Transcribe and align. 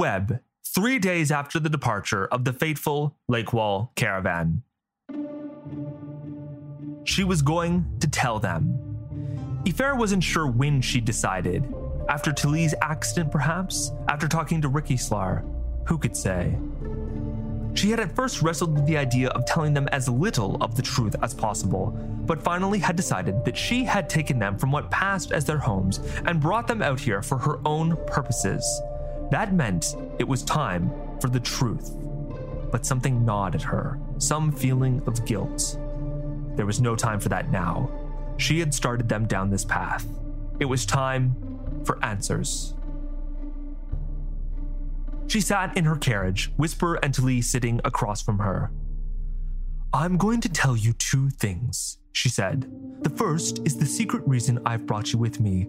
Webb, 0.00 0.40
three 0.64 0.98
days 0.98 1.30
after 1.30 1.60
the 1.60 1.68
departure 1.68 2.26
of 2.28 2.46
the 2.46 2.54
fateful 2.54 3.18
Lakewall 3.30 3.94
caravan. 3.96 4.62
She 7.04 7.22
was 7.22 7.42
going 7.42 7.84
to 8.00 8.08
tell 8.08 8.38
them. 8.38 8.78
Eyfre 9.66 9.98
wasn't 9.98 10.24
sure 10.24 10.46
when 10.46 10.80
she 10.80 11.02
decided. 11.02 11.74
After 12.08 12.32
Talee's 12.32 12.74
accident, 12.80 13.30
perhaps? 13.30 13.92
After 14.08 14.26
talking 14.26 14.62
to 14.62 14.68
Ricky 14.68 14.96
Slar? 14.96 15.44
Who 15.86 15.98
could 15.98 16.16
say? 16.16 16.56
She 17.74 17.90
had 17.90 18.00
at 18.00 18.16
first 18.16 18.40
wrestled 18.40 18.72
with 18.76 18.86
the 18.86 18.96
idea 18.96 19.28
of 19.28 19.44
telling 19.44 19.74
them 19.74 19.86
as 19.92 20.08
little 20.08 20.56
of 20.62 20.76
the 20.76 20.82
truth 20.82 21.14
as 21.22 21.34
possible, 21.34 21.90
but 22.24 22.40
finally 22.40 22.78
had 22.78 22.96
decided 22.96 23.44
that 23.44 23.54
she 23.54 23.84
had 23.84 24.08
taken 24.08 24.38
them 24.38 24.56
from 24.56 24.72
what 24.72 24.90
passed 24.90 25.30
as 25.30 25.44
their 25.44 25.58
homes 25.58 26.00
and 26.24 26.40
brought 26.40 26.66
them 26.66 26.80
out 26.80 27.00
here 27.00 27.20
for 27.20 27.36
her 27.36 27.60
own 27.66 27.98
purposes. 28.06 28.64
That 29.30 29.54
meant 29.54 29.96
it 30.18 30.26
was 30.26 30.42
time 30.42 30.90
for 31.20 31.28
the 31.28 31.40
truth. 31.40 31.96
But 32.70 32.86
something 32.86 33.24
gnawed 33.24 33.54
at 33.54 33.62
her, 33.62 33.98
some 34.18 34.52
feeling 34.52 35.02
of 35.06 35.24
guilt. 35.24 35.78
There 36.56 36.66
was 36.66 36.80
no 36.80 36.96
time 36.96 37.20
for 37.20 37.28
that 37.28 37.50
now. 37.50 37.90
She 38.36 38.58
had 38.58 38.74
started 38.74 39.08
them 39.08 39.26
down 39.26 39.50
this 39.50 39.64
path. 39.64 40.06
It 40.58 40.64
was 40.64 40.84
time 40.84 41.34
for 41.84 42.04
answers. 42.04 42.74
She 45.26 45.40
sat 45.40 45.76
in 45.76 45.84
her 45.84 45.96
carriage, 45.96 46.50
Whisper 46.56 46.96
and 46.96 47.14
sitting 47.44 47.80
across 47.84 48.20
from 48.20 48.40
her. 48.40 48.72
I'm 49.92 50.16
going 50.16 50.40
to 50.40 50.48
tell 50.48 50.76
you 50.76 50.92
two 50.94 51.30
things, 51.30 51.98
she 52.12 52.28
said. 52.28 52.70
The 53.02 53.10
first 53.10 53.60
is 53.64 53.76
the 53.76 53.86
secret 53.86 54.22
reason 54.26 54.60
I've 54.66 54.86
brought 54.86 55.12
you 55.12 55.18
with 55.18 55.40
me, 55.40 55.62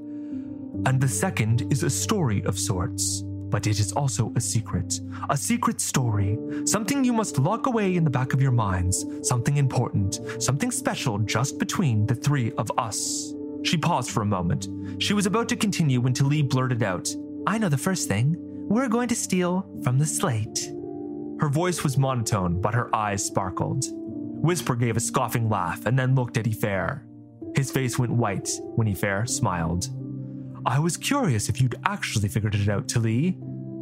and 0.86 1.00
the 1.00 1.08
second 1.08 1.72
is 1.72 1.84
a 1.84 1.90
story 1.90 2.44
of 2.44 2.58
sorts. 2.58 3.23
But 3.52 3.68
it 3.68 3.80
is 3.80 3.92
also 3.92 4.34
a 4.36 4.42
secret, 4.42 5.02
a 5.30 5.38
secret 5.38 5.80
story, 5.80 6.40
something 6.66 7.04
you 7.04 7.14
must 7.14 7.38
lock 7.38 7.68
away 7.68 7.98
in 7.98 8.04
the 8.04 8.10
back 8.10 8.34
of 8.34 8.42
your 8.42 8.52
minds, 8.52 9.06
something 9.22 9.58
important, 9.58 10.20
something 10.42 10.72
special 10.72 11.20
just 11.20 11.60
between 11.60 12.08
the 12.08 12.16
three 12.16 12.54
of 12.54 12.72
us. 12.78 13.34
She 13.64 13.78
paused 13.78 14.10
for 14.10 14.24
a 14.24 14.26
moment. 14.26 14.70
She 15.04 15.14
was 15.14 15.26
about 15.26 15.50
to 15.50 15.56
continue 15.56 16.00
when 16.00 16.14
Talee 16.14 16.50
blurted 16.50 16.82
out, 16.82 17.14
I 17.46 17.58
know 17.58 17.70
the 17.70 17.78
first 17.78 18.08
thing. 18.08 18.36
We're 18.70 18.88
going 18.88 19.10
to 19.10 19.16
steal 19.16 19.68
from 19.84 20.00
the 20.00 20.06
slate. 20.06 20.72
Her 21.40 21.50
voice 21.50 21.84
was 21.84 21.98
monotone, 21.98 22.62
but 22.62 22.74
her 22.74 22.96
eyes 22.96 23.26
sparkled. 23.26 23.86
Whisper 23.90 24.76
gave 24.76 24.96
a 24.96 25.00
scoffing 25.02 25.50
laugh 25.50 25.86
and 25.86 25.98
then 26.00 26.16
looked 26.16 26.38
at 26.38 26.46
Eyfre. 26.46 27.02
His 27.56 27.72
face 27.72 28.00
went 28.00 28.14
white 28.14 28.50
when 28.76 28.88
Eyfre 28.88 29.28
smiled. 29.28 29.90
I 30.66 30.80
was 30.80 30.95
curious 30.95 31.50
if 31.50 31.59
you'd 31.59 31.80
actually 31.86 32.30
figured 32.30 32.56
it 32.56 32.70
out, 32.70 32.88
Talee. 32.88 33.36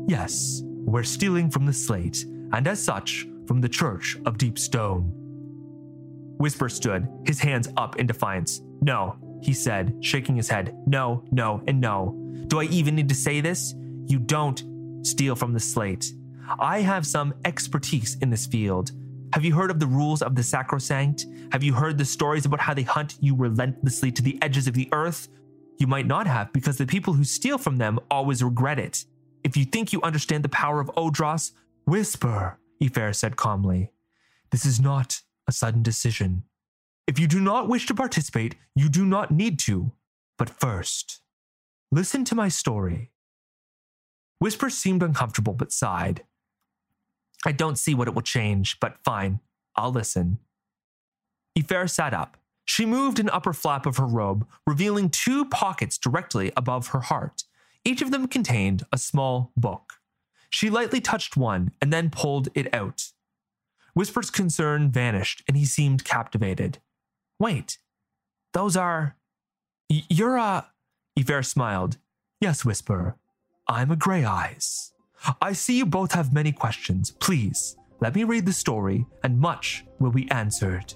Yes, 0.07 0.61
we're 0.63 1.03
stealing 1.03 1.49
from 1.51 1.65
the 1.65 1.73
slate, 1.73 2.25
and 2.53 2.67
as 2.67 2.81
such, 2.81 3.27
from 3.47 3.59
the 3.59 3.69
Church 3.69 4.17
of 4.25 4.37
Deep 4.37 4.57
Stone. 4.57 5.11
Whisper 6.37 6.69
stood, 6.69 7.07
his 7.25 7.39
hands 7.39 7.67
up 7.75 7.97
in 7.97 8.07
defiance. 8.07 8.61
No, 8.81 9.17
he 9.41 9.53
said, 9.53 9.93
shaking 9.99 10.37
his 10.37 10.49
head. 10.49 10.73
No, 10.87 11.25
no, 11.31 11.61
and 11.67 11.81
no. 11.81 12.15
Do 12.47 12.61
I 12.61 12.63
even 12.65 12.95
need 12.95 13.09
to 13.09 13.15
say 13.15 13.41
this? 13.41 13.73
You 14.05 14.19
don't 14.19 14.63
steal 15.05 15.35
from 15.35 15.51
the 15.51 15.59
slate. 15.59 16.13
I 16.59 16.79
have 16.79 17.05
some 17.05 17.33
expertise 17.43 18.15
in 18.21 18.29
this 18.29 18.47
field. 18.47 18.91
Have 19.33 19.43
you 19.43 19.53
heard 19.53 19.69
of 19.69 19.79
the 19.79 19.85
rules 19.85 20.21
of 20.21 20.35
the 20.35 20.43
sacrosanct? 20.43 21.25
Have 21.51 21.61
you 21.61 21.73
heard 21.73 21.97
the 21.97 22.05
stories 22.05 22.45
about 22.45 22.61
how 22.61 22.73
they 22.73 22.83
hunt 22.83 23.17
you 23.19 23.35
relentlessly 23.35 24.11
to 24.13 24.21
the 24.21 24.41
edges 24.41 24.67
of 24.67 24.73
the 24.73 24.89
earth? 24.91 25.27
You 25.79 25.87
might 25.87 26.05
not 26.05 26.27
have, 26.27 26.51
because 26.51 26.77
the 26.77 26.85
people 26.85 27.13
who 27.13 27.23
steal 27.23 27.57
from 27.57 27.77
them 27.77 27.99
always 28.11 28.43
regret 28.43 28.77
it. 28.77 29.05
If 29.43 29.55
you 29.55 29.63
think 29.63 29.93
you 29.93 30.01
understand 30.01 30.43
the 30.43 30.49
power 30.49 30.81
of 30.81 30.91
Odros, 30.97 31.53
whisper, 31.85 32.59
Eyfre 32.83 33.15
said 33.15 33.37
calmly. 33.37 33.91
This 34.51 34.65
is 34.65 34.79
not 34.79 35.21
a 35.47 35.53
sudden 35.53 35.81
decision. 35.81 36.43
If 37.07 37.17
you 37.17 37.27
do 37.27 37.39
not 37.39 37.69
wish 37.69 37.87
to 37.87 37.95
participate, 37.95 38.55
you 38.75 38.89
do 38.89 39.05
not 39.05 39.31
need 39.31 39.57
to. 39.59 39.93
But 40.37 40.49
first, 40.49 41.21
listen 41.91 42.25
to 42.25 42.35
my 42.35 42.49
story. 42.49 43.11
Whisper 44.39 44.69
seemed 44.69 45.01
uncomfortable 45.01 45.53
but 45.53 45.71
sighed. 45.71 46.23
I 47.45 47.53
don't 47.53 47.79
see 47.79 47.95
what 47.95 48.07
it 48.07 48.13
will 48.13 48.21
change, 48.21 48.79
but 48.79 48.97
fine, 49.03 49.39
I'll 49.75 49.91
listen. 49.91 50.39
Eyfre 51.57 51.89
sat 51.89 52.13
up. 52.13 52.37
She 52.69 52.85
moved 52.85 53.17
an 53.19 53.31
upper 53.31 53.51
flap 53.51 53.87
of 53.87 53.97
her 53.97 54.05
robe, 54.05 54.45
revealing 54.67 55.09
two 55.09 55.43
pockets 55.45 55.97
directly 55.97 56.51
above 56.55 56.89
her 56.89 56.99
heart. 56.99 57.45
Each 57.83 58.03
of 58.03 58.11
them 58.11 58.27
contained 58.27 58.83
a 58.93 58.97
small 58.99 59.51
book. 59.57 59.93
She 60.51 60.69
lightly 60.69 61.01
touched 61.01 61.35
one 61.35 61.71
and 61.81 61.91
then 61.91 62.11
pulled 62.11 62.49
it 62.53 62.71
out. 62.71 63.07
Whisper's 63.95 64.29
concern 64.29 64.91
vanished 64.91 65.43
and 65.47 65.57
he 65.57 65.65
seemed 65.65 66.05
captivated. 66.05 66.77
Wait, 67.39 67.79
those 68.53 68.77
are. 68.77 69.17
You're 69.89 70.37
a. 70.37 70.67
Eyfre 71.17 71.43
smiled. 71.43 71.97
Yes, 72.39 72.63
Whisper. 72.63 73.15
I'm 73.67 73.89
a 73.89 73.95
Grey 73.95 74.23
Eyes. 74.23 74.93
I 75.41 75.53
see 75.53 75.79
you 75.79 75.87
both 75.87 76.11
have 76.11 76.31
many 76.31 76.51
questions. 76.51 77.09
Please, 77.19 77.75
let 77.99 78.13
me 78.13 78.25
read 78.25 78.45
the 78.45 78.53
story, 78.53 79.07
and 79.23 79.39
much 79.39 79.85
will 79.97 80.11
be 80.11 80.29
answered. 80.29 80.93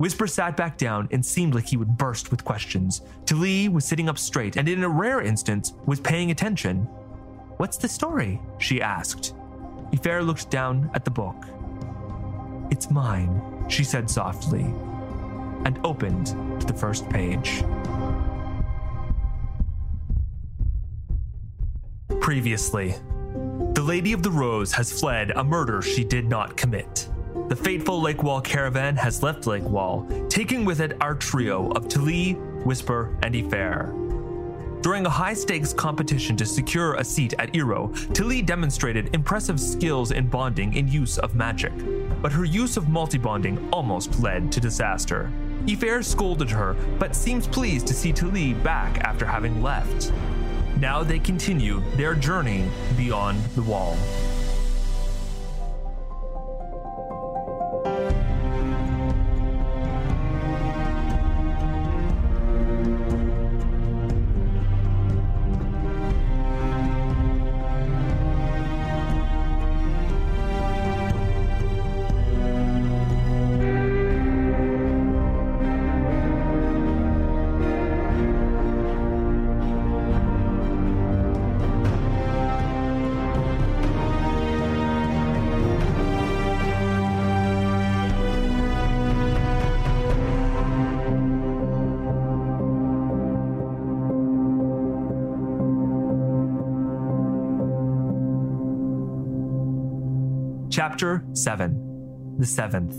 Whisper 0.00 0.26
sat 0.26 0.56
back 0.56 0.78
down 0.78 1.08
and 1.10 1.24
seemed 1.24 1.54
like 1.54 1.66
he 1.66 1.76
would 1.76 1.98
burst 1.98 2.30
with 2.30 2.42
questions. 2.42 3.02
Talee 3.26 3.68
was 3.70 3.84
sitting 3.84 4.08
up 4.08 4.16
straight 4.16 4.56
and, 4.56 4.66
in 4.66 4.82
a 4.82 4.88
rare 4.88 5.20
instance, 5.20 5.74
was 5.84 6.00
paying 6.00 6.30
attention. 6.30 6.84
What's 7.58 7.76
the 7.76 7.86
story? 7.86 8.40
she 8.56 8.80
asked. 8.80 9.34
Eyfre 9.92 10.24
looked 10.24 10.50
down 10.50 10.90
at 10.94 11.04
the 11.04 11.10
book. 11.10 11.44
It's 12.70 12.90
mine, 12.90 13.66
she 13.68 13.84
said 13.84 14.08
softly, 14.08 14.62
and 15.66 15.78
opened 15.84 16.28
to 16.60 16.66
the 16.66 16.72
first 16.72 17.06
page. 17.10 17.62
Previously, 22.20 22.94
the 23.74 23.82
Lady 23.82 24.14
of 24.14 24.22
the 24.22 24.30
Rose 24.30 24.72
has 24.72 24.98
fled 24.98 25.32
a 25.32 25.44
murder 25.44 25.82
she 25.82 26.04
did 26.04 26.24
not 26.24 26.56
commit. 26.56 27.09
The 27.50 27.56
fateful 27.56 28.00
Lake 28.00 28.22
Wall 28.22 28.40
caravan 28.40 28.94
has 28.94 29.24
left 29.24 29.48
Lake 29.48 29.64
Wall, 29.64 30.06
taking 30.28 30.64
with 30.64 30.80
it 30.80 30.96
our 31.00 31.16
trio 31.16 31.72
of 31.72 31.88
Talee, 31.88 32.36
Whisper, 32.64 33.12
and 33.24 33.34
Eyfre. 33.34 34.82
During 34.82 35.04
a 35.04 35.10
high 35.10 35.34
stakes 35.34 35.72
competition 35.72 36.36
to 36.36 36.46
secure 36.46 36.94
a 36.94 37.02
seat 37.02 37.34
at 37.40 37.52
Eero, 37.52 37.92
Talee 38.12 38.46
demonstrated 38.46 39.12
impressive 39.16 39.58
skills 39.58 40.12
in 40.12 40.28
bonding 40.28 40.78
and 40.78 40.88
use 40.88 41.18
of 41.18 41.34
magic, 41.34 41.72
but 42.22 42.30
her 42.30 42.44
use 42.44 42.76
of 42.76 42.88
multi 42.88 43.18
bonding 43.18 43.68
almost 43.72 44.20
led 44.20 44.52
to 44.52 44.60
disaster. 44.60 45.28
Eyfre 45.66 46.04
scolded 46.04 46.50
her, 46.50 46.76
but 47.00 47.16
seems 47.16 47.48
pleased 47.48 47.88
to 47.88 47.94
see 47.94 48.12
Talee 48.12 48.62
back 48.62 49.00
after 49.00 49.26
having 49.26 49.60
left. 49.60 50.12
Now 50.78 51.02
they 51.02 51.18
continue 51.18 51.82
their 51.96 52.14
journey 52.14 52.70
beyond 52.96 53.42
the 53.56 53.62
wall. 53.62 53.96
Chapter 100.90 101.24
7 101.34 102.36
The 102.40 102.46
Seventh. 102.46 102.96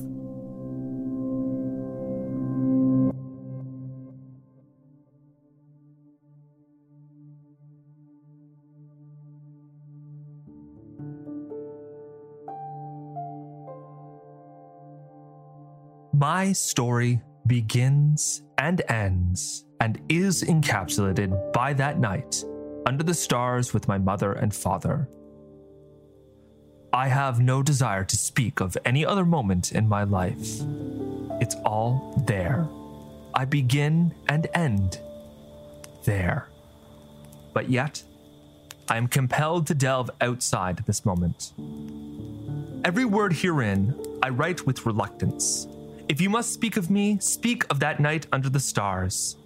My 16.13 16.53
story 16.53 17.21
begins 17.45 18.41
and 18.57 18.81
ends 18.87 19.65
and 19.81 19.99
is 20.07 20.43
encapsulated 20.43 21.51
by 21.51 21.73
that 21.73 21.99
night 21.99 22.41
under 22.85 23.03
the 23.03 23.13
stars 23.13 23.73
with 23.73 23.89
my 23.89 23.97
mother 23.97 24.31
and 24.31 24.55
father. 24.55 25.09
I 26.93 27.07
have 27.07 27.39
no 27.39 27.63
desire 27.63 28.03
to 28.03 28.17
speak 28.17 28.59
of 28.59 28.77
any 28.83 29.05
other 29.05 29.23
moment 29.23 29.71
in 29.71 29.87
my 29.87 30.03
life. 30.03 30.61
It's 31.39 31.55
all 31.65 32.21
there. 32.27 32.67
I 33.33 33.45
begin 33.45 34.13
and 34.27 34.47
end 34.53 34.99
there. 36.03 36.49
But 37.53 37.69
yet, 37.69 38.03
I 38.89 38.97
am 38.97 39.07
compelled 39.07 39.67
to 39.67 39.73
delve 39.73 40.09
outside 40.19 40.83
this 40.85 41.05
moment. 41.05 41.53
Every 42.83 43.05
word 43.05 43.31
herein 43.31 43.95
I 44.21 44.29
write 44.29 44.65
with 44.65 44.85
reluctance. 44.85 45.67
If 46.09 46.19
you 46.19 46.29
must 46.29 46.53
speak 46.53 46.75
of 46.75 46.89
me, 46.89 47.19
speak 47.19 47.63
of 47.69 47.79
that 47.79 48.01
night 48.01 48.27
under 48.33 48.49
the 48.49 48.59
stars, 48.59 49.37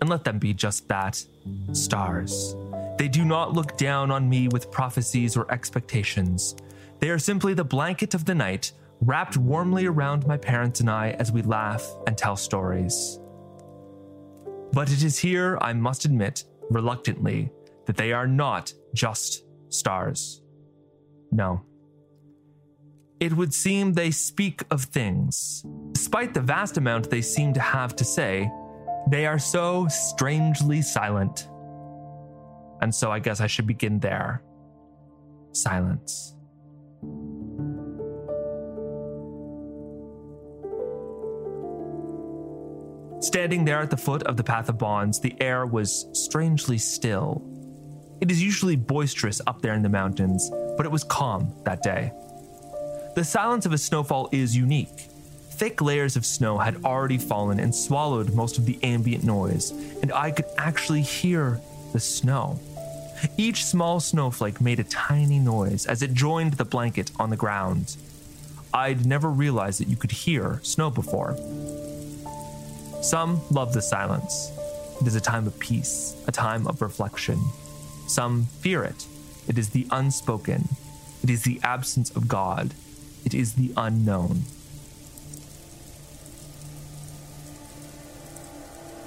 and 0.00 0.08
let 0.08 0.22
them 0.22 0.38
be 0.38 0.54
just 0.54 0.86
that 0.86 1.24
stars. 1.72 2.54
They 2.96 3.08
do 3.08 3.24
not 3.24 3.54
look 3.54 3.76
down 3.76 4.12
on 4.12 4.28
me 4.28 4.46
with 4.46 4.70
prophecies 4.70 5.36
or 5.36 5.50
expectations. 5.50 6.54
They 7.02 7.10
are 7.10 7.18
simply 7.18 7.52
the 7.52 7.64
blanket 7.64 8.14
of 8.14 8.26
the 8.26 8.34
night 8.34 8.70
wrapped 9.00 9.36
warmly 9.36 9.86
around 9.86 10.24
my 10.24 10.36
parents 10.36 10.78
and 10.78 10.88
I 10.88 11.10
as 11.18 11.32
we 11.32 11.42
laugh 11.42 11.84
and 12.06 12.16
tell 12.16 12.36
stories. 12.36 13.18
But 14.72 14.88
it 14.92 15.02
is 15.02 15.18
here, 15.18 15.58
I 15.60 15.72
must 15.72 16.04
admit, 16.04 16.44
reluctantly, 16.70 17.50
that 17.86 17.96
they 17.96 18.12
are 18.12 18.28
not 18.28 18.72
just 18.94 19.44
stars. 19.68 20.42
No. 21.32 21.62
It 23.18 23.32
would 23.32 23.52
seem 23.52 23.92
they 23.92 24.12
speak 24.12 24.62
of 24.70 24.84
things. 24.84 25.66
Despite 25.90 26.34
the 26.34 26.40
vast 26.40 26.76
amount 26.76 27.10
they 27.10 27.20
seem 27.20 27.52
to 27.54 27.60
have 27.60 27.96
to 27.96 28.04
say, 28.04 28.48
they 29.10 29.26
are 29.26 29.40
so 29.40 29.88
strangely 29.88 30.82
silent. 30.82 31.48
And 32.80 32.94
so 32.94 33.10
I 33.10 33.18
guess 33.18 33.40
I 33.40 33.48
should 33.48 33.66
begin 33.66 33.98
there. 33.98 34.44
Silence. 35.50 36.36
Standing 43.22 43.64
there 43.64 43.80
at 43.80 43.88
the 43.88 43.96
foot 43.96 44.24
of 44.24 44.36
the 44.36 44.42
Path 44.42 44.68
of 44.68 44.78
Bonds, 44.78 45.20
the 45.20 45.40
air 45.40 45.64
was 45.64 46.06
strangely 46.12 46.76
still. 46.76 47.40
It 48.20 48.32
is 48.32 48.42
usually 48.42 48.74
boisterous 48.74 49.40
up 49.46 49.62
there 49.62 49.74
in 49.74 49.82
the 49.82 49.88
mountains, 49.88 50.50
but 50.76 50.84
it 50.86 50.90
was 50.90 51.04
calm 51.04 51.54
that 51.62 51.84
day. 51.84 52.10
The 53.14 53.22
silence 53.22 53.64
of 53.64 53.72
a 53.72 53.78
snowfall 53.78 54.28
is 54.32 54.56
unique. 54.56 55.06
Thick 55.52 55.80
layers 55.80 56.16
of 56.16 56.26
snow 56.26 56.58
had 56.58 56.84
already 56.84 57.16
fallen 57.16 57.60
and 57.60 57.72
swallowed 57.72 58.34
most 58.34 58.58
of 58.58 58.66
the 58.66 58.76
ambient 58.82 59.22
noise, 59.22 59.70
and 60.02 60.12
I 60.12 60.32
could 60.32 60.46
actually 60.58 61.02
hear 61.02 61.60
the 61.92 62.00
snow. 62.00 62.58
Each 63.36 63.64
small 63.64 64.00
snowflake 64.00 64.60
made 64.60 64.80
a 64.80 64.84
tiny 64.84 65.38
noise 65.38 65.86
as 65.86 66.02
it 66.02 66.12
joined 66.12 66.54
the 66.54 66.64
blanket 66.64 67.12
on 67.20 67.30
the 67.30 67.36
ground. 67.36 67.96
I'd 68.74 69.06
never 69.06 69.30
realized 69.30 69.78
that 69.78 69.86
you 69.86 69.96
could 69.96 70.10
hear 70.10 70.58
snow 70.64 70.90
before. 70.90 71.36
Some 73.02 73.40
love 73.50 73.72
the 73.72 73.82
silence. 73.82 74.52
It 75.00 75.08
is 75.08 75.16
a 75.16 75.20
time 75.20 75.48
of 75.48 75.58
peace, 75.58 76.14
a 76.28 76.32
time 76.32 76.68
of 76.68 76.80
reflection. 76.80 77.40
Some 78.06 78.46
fear 78.60 78.84
it. 78.84 79.06
It 79.48 79.58
is 79.58 79.70
the 79.70 79.88
unspoken. 79.90 80.68
It 81.24 81.28
is 81.28 81.42
the 81.42 81.60
absence 81.64 82.10
of 82.10 82.28
God. 82.28 82.74
It 83.24 83.34
is 83.34 83.54
the 83.54 83.72
unknown. 83.76 84.42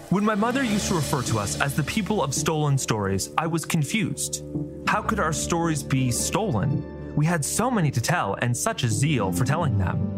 When 0.10 0.26
my 0.26 0.36
mother 0.36 0.62
used 0.62 0.90
to 0.90 0.96
refer 0.96 1.22
to 1.24 1.40
us 1.40 1.60
as 1.62 1.76
the 1.76 1.84
people 1.84 2.22
of 2.22 2.34
stolen 2.34 2.78
stories, 2.78 3.30
I 3.38 3.48
was 3.48 3.64
confused. 3.64 4.44
How 4.88 5.02
could 5.02 5.22
our 5.22 5.34
stories 5.34 5.82
be 5.84 6.12
stolen? 6.12 7.16
We 7.16 7.26
had 7.26 7.46
so 7.46 7.72
many 7.72 7.92
to 7.92 8.02
tell 8.02 8.34
and 8.42 8.56
such 8.56 8.84
a 8.84 8.90
zeal 8.90 9.32
for 9.32 9.46
telling 9.46 9.78
them. 9.78 10.12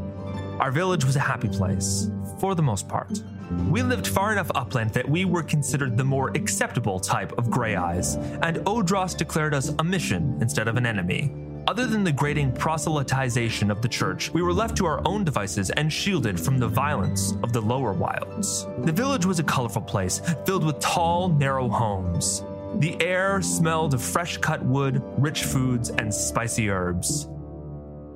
Our 0.59 0.71
village 0.71 1.05
was 1.05 1.15
a 1.15 1.19
happy 1.19 1.47
place, 1.47 2.09
for 2.39 2.55
the 2.55 2.63
most 2.63 2.89
part. 2.89 3.21
We 3.69 3.81
lived 3.81 4.07
far 4.07 4.33
enough 4.33 4.51
upland 4.55 4.91
that 4.91 5.07
we 5.07 5.23
were 5.23 5.43
considered 5.43 5.95
the 5.95 6.03
more 6.03 6.29
acceptable 6.29 6.99
type 6.99 7.37
of 7.37 7.49
Grey 7.49 7.75
Eyes, 7.75 8.15
and 8.15 8.57
Odros 8.65 9.15
declared 9.15 9.53
us 9.53 9.73
a 9.79 9.83
mission 9.83 10.37
instead 10.41 10.67
of 10.67 10.75
an 10.75 10.85
enemy. 10.85 11.33
Other 11.67 11.85
than 11.85 12.03
the 12.03 12.11
grating 12.11 12.51
proselytization 12.51 13.69
of 13.69 13.81
the 13.81 13.87
church, 13.87 14.33
we 14.33 14.41
were 14.41 14.53
left 14.53 14.77
to 14.77 14.85
our 14.85 15.01
own 15.05 15.23
devices 15.23 15.69
and 15.71 15.91
shielded 15.91 16.39
from 16.39 16.59
the 16.59 16.67
violence 16.67 17.33
of 17.43 17.51
the 17.53 17.61
lower 17.61 17.93
wilds. 17.93 18.65
The 18.79 18.91
village 18.91 19.25
was 19.25 19.39
a 19.39 19.43
colorful 19.43 19.81
place, 19.81 20.21
filled 20.45 20.65
with 20.65 20.79
tall, 20.79 21.29
narrow 21.29 21.69
homes. 21.69 22.43
The 22.79 23.01
air 23.01 23.41
smelled 23.41 23.93
of 23.93 24.01
fresh 24.01 24.37
cut 24.37 24.63
wood, 24.63 25.01
rich 25.17 25.43
foods, 25.43 25.89
and 25.89 26.13
spicy 26.13 26.69
herbs. 26.69 27.27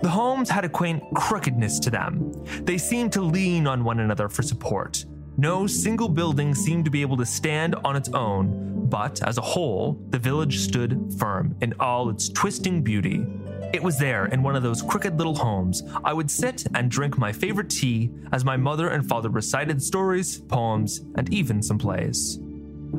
The 0.02 0.10
homes 0.10 0.50
had 0.50 0.66
a 0.66 0.70
quaint 0.70 1.04
crookedness 1.16 1.80
to 1.80 1.90
them. 1.90 2.34
They 2.64 2.78
seemed 2.78 3.14
to 3.14 3.22
lean 3.22 3.68
on 3.68 3.84
one 3.84 4.00
another 4.00 4.30
for 4.30 4.44
support. 4.44 5.06
No 5.38 5.66
single 5.66 6.10
building 6.10 6.54
seemed 6.54 6.86
to 6.86 6.92
be 6.92 7.02
able 7.02 7.18
to 7.18 7.26
stand 7.26 7.76
on 7.84 7.96
its 7.96 8.10
own, 8.10 8.88
but 8.90 9.24
as 9.24 9.38
a 9.38 9.42
whole, 9.42 9.98
the 10.10 10.20
village 10.20 10.60
stood 10.60 11.14
firm 11.18 11.56
in 11.62 11.74
all 11.80 12.10
its 12.10 12.28
twisting 12.28 12.82
beauty. 12.82 13.26
It 13.74 13.82
was 13.82 13.98
there, 13.98 14.26
in 14.26 14.44
one 14.44 14.58
of 14.58 14.64
those 14.64 14.82
crooked 14.82 15.18
little 15.18 15.36
homes, 15.36 15.84
I 16.04 16.12
would 16.12 16.30
sit 16.30 16.66
and 16.76 16.92
drink 16.92 17.18
my 17.18 17.32
favorite 17.32 17.70
tea 17.70 18.12
as 18.34 18.44
my 18.44 18.58
mother 18.58 18.90
and 18.90 19.08
father 19.08 19.30
recited 19.30 19.82
stories, 19.82 20.42
poems, 20.42 21.00
and 21.16 21.34
even 21.34 21.64
some 21.64 21.78
plays. 21.78 22.38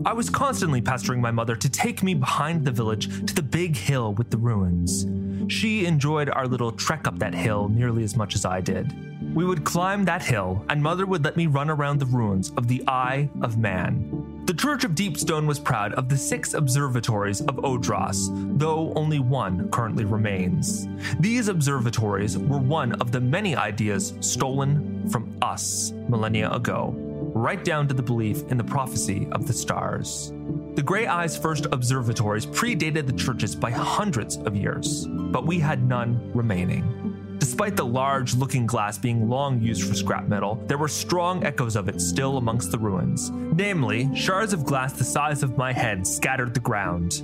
I 0.06 0.14
was 0.14 0.30
constantly 0.30 0.80
pestering 0.80 1.20
my 1.20 1.30
mother 1.30 1.54
to 1.54 1.68
take 1.68 2.02
me 2.02 2.14
behind 2.14 2.64
the 2.64 2.72
village 2.72 3.26
to 3.26 3.34
the 3.34 3.42
big 3.42 3.76
hill 3.76 4.14
with 4.14 4.30
the 4.30 4.38
ruins. 4.38 5.06
She 5.52 5.84
enjoyed 5.84 6.30
our 6.30 6.48
little 6.48 6.72
trek 6.72 7.06
up 7.06 7.18
that 7.18 7.34
hill 7.34 7.68
nearly 7.68 8.02
as 8.02 8.16
much 8.16 8.34
as 8.34 8.46
I 8.46 8.62
did. 8.62 9.11
We 9.34 9.46
would 9.46 9.64
climb 9.64 10.04
that 10.04 10.22
hill, 10.22 10.62
and 10.68 10.82
Mother 10.82 11.06
would 11.06 11.24
let 11.24 11.38
me 11.38 11.46
run 11.46 11.70
around 11.70 11.98
the 11.98 12.06
ruins 12.06 12.50
of 12.58 12.68
the 12.68 12.82
Eye 12.86 13.30
of 13.40 13.56
Man. 13.56 14.42
The 14.44 14.52
Church 14.52 14.84
of 14.84 14.90
Deepstone 14.90 15.46
was 15.46 15.58
proud 15.58 15.94
of 15.94 16.10
the 16.10 16.18
six 16.18 16.52
observatories 16.52 17.40
of 17.40 17.56
Odros, 17.56 18.28
though 18.58 18.92
only 18.94 19.20
one 19.20 19.70
currently 19.70 20.04
remains. 20.04 20.86
These 21.18 21.48
observatories 21.48 22.36
were 22.36 22.58
one 22.58 22.92
of 23.00 23.10
the 23.10 23.20
many 23.20 23.56
ideas 23.56 24.12
stolen 24.20 25.08
from 25.08 25.34
us 25.40 25.92
millennia 26.10 26.50
ago, 26.50 26.94
right 27.34 27.64
down 27.64 27.88
to 27.88 27.94
the 27.94 28.02
belief 28.02 28.42
in 28.50 28.58
the 28.58 28.64
prophecy 28.64 29.28
of 29.32 29.46
the 29.46 29.54
stars. 29.54 30.30
The 30.74 30.82
Grey 30.82 31.06
Eye's 31.06 31.38
first 31.38 31.66
observatories 31.72 32.44
predated 32.44 33.06
the 33.06 33.14
churches 33.14 33.56
by 33.56 33.70
hundreds 33.70 34.36
of 34.36 34.56
years, 34.56 35.06
but 35.08 35.46
we 35.46 35.58
had 35.58 35.88
none 35.88 36.30
remaining. 36.34 37.01
Despite 37.38 37.76
the 37.76 37.84
large 37.84 38.34
looking 38.34 38.66
glass 38.66 38.98
being 38.98 39.28
long 39.28 39.60
used 39.60 39.88
for 39.88 39.94
scrap 39.94 40.28
metal, 40.28 40.62
there 40.66 40.78
were 40.78 40.88
strong 40.88 41.44
echoes 41.44 41.76
of 41.76 41.88
it 41.88 42.00
still 42.00 42.36
amongst 42.38 42.70
the 42.70 42.78
ruins. 42.78 43.30
Namely, 43.30 44.14
shards 44.14 44.52
of 44.52 44.64
glass 44.64 44.94
the 44.94 45.04
size 45.04 45.42
of 45.42 45.56
my 45.56 45.72
head 45.72 46.06
scattered 46.06 46.54
the 46.54 46.60
ground. 46.60 47.22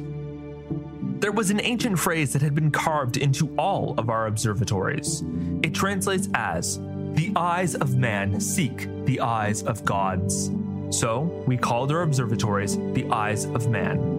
There 1.20 1.32
was 1.32 1.50
an 1.50 1.60
ancient 1.60 1.98
phrase 1.98 2.32
that 2.32 2.42
had 2.42 2.54
been 2.54 2.70
carved 2.70 3.16
into 3.16 3.54
all 3.56 3.94
of 3.98 4.08
our 4.08 4.26
observatories. 4.26 5.24
It 5.62 5.74
translates 5.74 6.28
as, 6.34 6.78
The 7.14 7.32
eyes 7.34 7.74
of 7.74 7.96
man 7.96 8.40
seek 8.40 8.88
the 9.04 9.20
eyes 9.20 9.62
of 9.64 9.84
gods. 9.84 10.50
So, 10.90 11.22
we 11.46 11.56
called 11.56 11.92
our 11.92 12.02
observatories 12.02 12.76
the 12.76 13.06
Eyes 13.10 13.44
of 13.44 13.68
Man. 13.68 14.17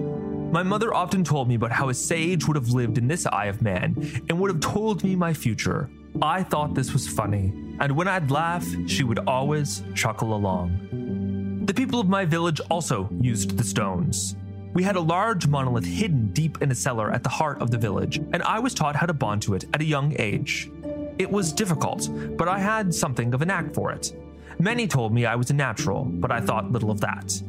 My 0.52 0.64
mother 0.64 0.92
often 0.96 1.24
told 1.24 1.48
me 1.48 1.54
about 1.54 1.72
how 1.72 1.90
a 1.90 1.94
sage 1.94 2.48
would 2.48 2.56
have 2.56 2.70
lived 2.70 2.98
in 2.98 3.08
this 3.08 3.28
eye 3.28 3.46
of 3.46 3.62
man 3.62 3.96
and 4.28 4.40
would 4.40 4.50
have 4.50 4.60
told 4.60 5.04
me 5.04 5.16
my 5.16 5.32
future. 5.32 5.92
I 6.24 6.42
thought 6.42 6.74
this 6.74 6.92
was 6.92 7.08
funny, 7.08 7.54
and 7.80 7.96
when 7.96 8.08
I'd 8.08 8.32
laugh, 8.32 8.66
she 8.88 9.04
would 9.04 9.20
always 9.20 9.84
chuckle 9.94 10.34
along. 10.34 11.66
The 11.66 11.74
people 11.74 12.00
of 12.00 12.10
my 12.10 12.26
village 12.26 12.60
also 12.72 13.08
used 13.22 13.58
the 13.58 13.64
stones. 13.64 14.36
We 14.74 14.82
had 14.82 14.96
a 14.96 15.02
large 15.02 15.46
monolith 15.46 15.86
hidden 15.86 16.34
deep 16.34 16.64
in 16.64 16.72
a 16.72 16.76
cellar 16.76 17.12
at 17.12 17.22
the 17.22 17.30
heart 17.30 17.62
of 17.62 17.70
the 17.70 17.78
village, 17.78 18.18
and 18.18 18.42
I 18.42 18.58
was 18.58 18.74
taught 18.74 18.96
how 18.96 19.06
to 19.06 19.14
bond 19.14 19.44
to 19.44 19.54
it 19.54 19.66
at 19.76 19.82
a 19.82 19.86
young 19.86 20.16
age. 20.18 20.72
It 21.20 21.30
was 21.30 21.54
difficult, 21.54 22.10
but 22.38 22.48
I 22.48 22.58
had 22.58 22.92
something 22.92 23.36
of 23.36 23.44
a 23.44 23.46
knack 23.46 23.72
for 23.76 23.92
it. 23.92 24.14
Many 24.58 24.88
told 24.88 25.14
me 25.14 25.28
I 25.28 25.36
was 25.36 25.52
a 25.52 25.54
natural, 25.54 26.06
but 26.06 26.32
I 26.32 26.42
thought 26.42 26.72
little 26.72 26.90
of 26.90 27.02
that. 27.02 27.40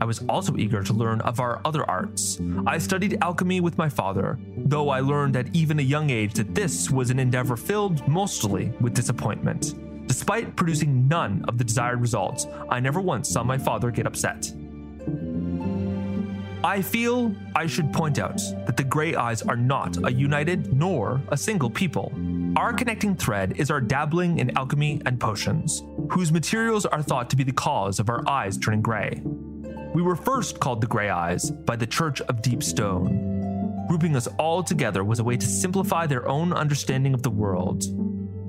I 0.00 0.04
was 0.04 0.22
also 0.28 0.56
eager 0.56 0.82
to 0.82 0.92
learn 0.92 1.20
of 1.22 1.40
our 1.40 1.60
other 1.64 1.88
arts. 1.88 2.40
I 2.66 2.78
studied 2.78 3.18
alchemy 3.22 3.60
with 3.60 3.78
my 3.78 3.88
father, 3.88 4.38
though 4.56 4.90
I 4.90 5.00
learned 5.00 5.36
at 5.36 5.54
even 5.54 5.78
a 5.78 5.82
young 5.82 6.10
age 6.10 6.34
that 6.34 6.54
this 6.54 6.90
was 6.90 7.10
an 7.10 7.18
endeavor 7.18 7.56
filled 7.56 8.06
mostly 8.08 8.72
with 8.80 8.94
disappointment. 8.94 9.74
Despite 10.08 10.56
producing 10.56 11.08
none 11.08 11.44
of 11.48 11.58
the 11.58 11.64
desired 11.64 12.00
results, 12.00 12.46
I 12.68 12.80
never 12.80 13.00
once 13.00 13.30
saw 13.30 13.42
my 13.42 13.58
father 13.58 13.90
get 13.90 14.06
upset. 14.06 14.52
I 16.64 16.80
feel 16.80 17.34
I 17.56 17.66
should 17.66 17.92
point 17.92 18.20
out 18.20 18.40
that 18.66 18.76
the 18.76 18.84
Grey 18.84 19.16
Eyes 19.16 19.42
are 19.42 19.56
not 19.56 19.96
a 20.04 20.12
united 20.12 20.72
nor 20.72 21.20
a 21.28 21.36
single 21.36 21.70
people. 21.70 22.12
Our 22.56 22.72
connecting 22.72 23.16
thread 23.16 23.54
is 23.56 23.70
our 23.70 23.80
dabbling 23.80 24.38
in 24.38 24.56
alchemy 24.56 25.00
and 25.06 25.18
potions, 25.18 25.82
whose 26.10 26.30
materials 26.30 26.86
are 26.86 27.02
thought 27.02 27.30
to 27.30 27.36
be 27.36 27.42
the 27.42 27.52
cause 27.52 27.98
of 27.98 28.08
our 28.08 28.22
eyes 28.28 28.58
turning 28.58 28.82
gray. 28.82 29.22
We 29.94 30.00
were 30.02 30.16
first 30.16 30.58
called 30.58 30.80
the 30.80 30.86
Grey 30.86 31.10
Eyes 31.10 31.50
by 31.50 31.76
the 31.76 31.86
Church 31.86 32.22
of 32.22 32.40
Deep 32.40 32.62
Stone. 32.62 33.84
grouping 33.88 34.16
us 34.16 34.26
all 34.38 34.62
together 34.62 35.04
was 35.04 35.18
a 35.18 35.24
way 35.24 35.36
to 35.36 35.46
simplify 35.46 36.06
their 36.06 36.26
own 36.26 36.50
understanding 36.52 37.12
of 37.12 37.22
the 37.22 37.30
world. 37.30 37.84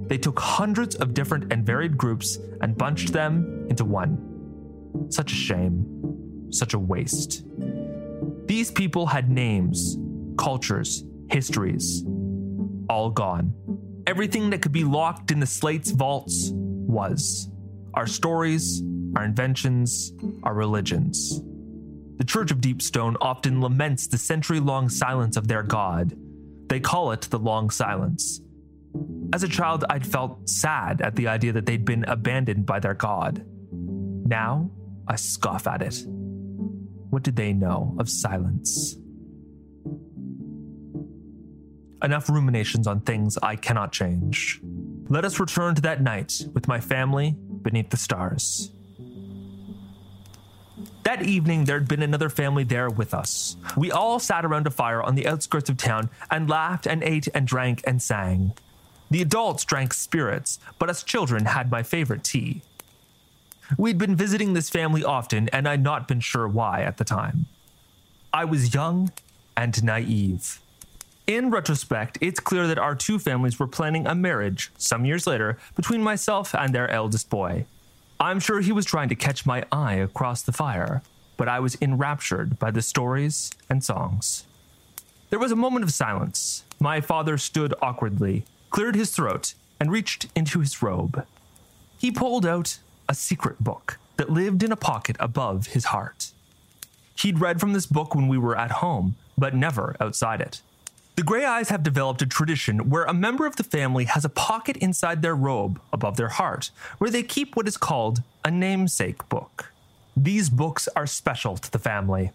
They 0.08 0.18
took 0.18 0.40
hundreds 0.40 0.96
of 0.96 1.14
different 1.14 1.52
and 1.52 1.66
varied 1.66 1.98
groups 1.98 2.38
and 2.62 2.78
bunched 2.78 3.12
them 3.12 3.68
into 3.70 3.84
one. 3.84 5.08
Such 5.10 5.34
a 5.34 5.36
shame. 5.36 6.48
Such 6.50 6.74
a 6.74 6.80
waste. 6.80 7.44
These 8.46 8.72
people 8.72 9.06
had 9.08 9.30
names, 9.30 9.98
cultures, 10.38 11.04
histories. 11.30 12.06
All 12.88 13.10
gone. 13.10 13.54
Everything 14.08 14.50
that 14.52 14.62
could 14.62 14.72
be 14.72 14.86
locked 14.86 15.32
in 15.32 15.42
the 15.42 15.46
slate's 15.46 15.92
vaults 15.92 16.52
was. 16.54 17.50
Our 17.96 18.08
stories, 18.08 18.82
our 19.16 19.24
inventions, 19.24 20.14
our 20.44 20.54
religions. 20.54 21.42
The 22.18 22.26
Church 22.26 22.52
of 22.52 22.60
Deepstone 22.60 23.16
often 23.22 23.60
laments 23.60 24.08
the 24.08 24.18
century 24.18 24.60
long 24.60 24.90
silence 24.90 25.36
of 25.36 25.48
their 25.48 25.64
God. 25.64 26.16
They 26.70 26.80
call 26.80 27.12
it 27.12 27.22
the 27.22 27.40
Long 27.40 27.70
Silence. 27.70 28.42
As 29.34 29.44
a 29.44 29.48
child, 29.48 29.84
I'd 29.90 30.06
felt 30.06 30.48
sad 30.48 31.02
at 31.02 31.16
the 31.16 31.28
idea 31.28 31.52
that 31.54 31.66
they'd 31.66 31.84
been 31.84 32.06
abandoned 32.06 32.66
by 32.66 32.80
their 32.80 32.94
God. 32.94 33.46
Now, 33.72 34.70
I 35.08 35.16
scoff 35.16 35.68
at 35.68 35.82
it. 35.82 36.04
What 37.10 37.24
did 37.24 37.36
they 37.36 37.54
know 37.54 37.96
of 38.00 38.10
silence? 38.10 38.96
Enough 42.04 42.30
ruminations 42.30 42.86
on 42.86 43.02
things 43.02 43.38
I 43.42 43.56
cannot 43.56 43.92
change. 43.92 44.62
Let 45.10 45.26
us 45.26 45.40
return 45.40 45.76
to 45.76 45.82
that 45.82 46.02
night 46.02 46.42
with 46.54 46.68
my 46.68 46.80
family 46.80 47.36
beneath 47.62 47.90
the 47.90 47.98
stars. 47.98 48.74
That 51.04 51.24
evening, 51.24 51.66
there'd 51.66 51.88
been 51.88 52.02
another 52.02 52.30
family 52.30 52.64
there 52.64 52.90
with 52.90 53.14
us. 53.14 53.58
We 53.76 53.92
all 53.92 54.20
sat 54.20 54.46
around 54.46 54.68
a 54.68 54.72
fire 54.72 55.02
on 55.02 55.16
the 55.16 55.28
outskirts 55.28 55.70
of 55.70 55.76
town 55.76 56.10
and 56.32 56.50
laughed 56.50 56.88
and 56.88 57.04
ate 57.04 57.28
and 57.34 57.46
drank 57.46 57.82
and 57.86 58.02
sang. 58.02 58.54
The 59.12 59.22
adults 59.22 59.66
drank 59.66 59.94
spirits, 59.94 60.60
but 60.80 60.90
us 60.90 61.04
children 61.04 61.46
had 61.46 61.70
my 61.70 61.84
favorite 61.84 62.24
tea. 62.24 62.62
We'd 63.78 63.98
been 63.98 64.16
visiting 64.16 64.54
this 64.54 64.70
family 64.70 65.04
often, 65.04 65.50
and 65.50 65.68
I'd 65.68 65.84
not 65.84 66.08
been 66.08 66.22
sure 66.22 66.48
why 66.48 66.84
at 66.84 66.98
the 66.98 67.04
time. 67.04 67.48
I 68.32 68.46
was 68.46 68.74
young 68.74 69.12
and 69.58 69.84
naive. 69.84 70.62
In 71.28 71.52
retrospect, 71.52 72.18
it's 72.22 72.40
clear 72.40 72.66
that 72.68 72.80
our 72.80 72.96
two 72.96 73.20
families 73.20 73.60
were 73.60 73.68
planning 73.68 74.08
a 74.08 74.16
marriage 74.16 74.72
some 74.78 75.06
years 75.06 75.28
later 75.28 75.58
between 75.76 76.02
myself 76.02 76.56
and 76.56 76.74
their 76.74 76.90
eldest 76.90 77.30
boy. 77.30 77.66
I'm 78.20 78.40
sure 78.40 78.62
he 78.62 78.72
was 78.72 78.86
trying 78.86 79.10
to 79.10 79.16
catch 79.16 79.46
my 79.46 79.66
eye 79.72 79.96
across 79.96 80.42
the 80.42 80.52
fire, 80.52 81.02
but 81.38 81.48
I 81.48 81.60
was 81.60 81.78
enraptured 81.82 82.60
by 82.60 82.72
the 82.72 82.82
stories 82.82 83.52
and 83.70 83.84
songs. 83.84 84.46
There 85.30 85.40
was 85.40 85.52
a 85.52 85.58
moment 85.58 85.84
of 85.84 85.92
silence. 85.92 86.64
My 86.80 87.02
father 87.02 87.38
stood 87.38 87.74
awkwardly, 87.82 88.46
cleared 88.70 88.96
his 88.96 89.12
throat, 89.12 89.56
and 89.80 89.92
reached 89.92 90.28
into 90.36 90.60
his 90.60 90.82
robe. 90.82 91.26
He 91.98 92.12
pulled 92.12 92.46
out 92.46 92.78
a 93.10 93.16
secret 93.16 93.64
book 93.64 93.98
that 94.18 94.30
lived 94.30 94.64
in 94.64 94.72
a 94.72 94.78
pocket 94.78 95.18
above 95.20 95.68
his 95.68 95.86
heart. 95.86 96.32
He'd 97.20 97.40
read 97.40 97.60
from 97.60 97.74
this 97.74 97.86
book 97.86 98.16
when 98.16 98.28
we 98.28 98.38
were 98.38 98.58
at 98.58 98.72
home, 98.72 99.16
but 99.38 99.56
never 99.56 99.96
outside 100.00 100.40
it. 100.40 100.62
The 101.16 101.24
Grey 101.24 101.46
Eyes 101.46 101.70
have 101.70 101.84
developed 101.84 102.24
a 102.24 102.26
tradition 102.26 102.90
where 102.90 103.04
a 103.04 103.14
member 103.14 103.46
of 103.46 103.56
the 103.56 103.64
family 103.64 104.06
has 104.06 104.26
a 104.26 104.30
pocket 104.30 104.78
inside 104.78 105.22
their 105.22 105.36
robe 105.36 105.80
above 105.92 106.18
their 106.18 106.30
heart, 106.30 106.72
where 106.98 107.12
they 107.12 107.22
keep 107.22 107.56
what 107.56 107.68
is 107.68 107.78
called 107.78 108.24
a 108.44 108.50
namesake 108.50 109.30
book. 109.30 109.72
These 110.18 110.50
books 110.50 110.88
are 110.96 111.06
special 111.06 111.56
to 111.58 111.72
the 111.72 111.78
family 111.78 112.32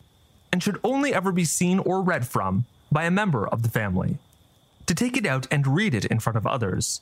and 0.53 0.63
should 0.63 0.79
only 0.85 1.13
ever 1.13 1.33
be 1.33 1.45
seen 1.45 1.81
or 1.81 2.03
read 2.03 2.27
from 2.27 2.67
by 2.91 3.05
a 3.05 3.11
member 3.11 3.49
of 3.49 3.65
the 3.65 3.69
family. 3.69 4.19
To 4.87 4.95
take 4.95 5.17
it 5.17 5.27
out 5.27 5.49
and 5.51 5.67
read 5.67 5.93
it 5.93 6.05
in 6.05 6.21
front 6.21 6.37
of 6.37 6.47
others 6.47 7.01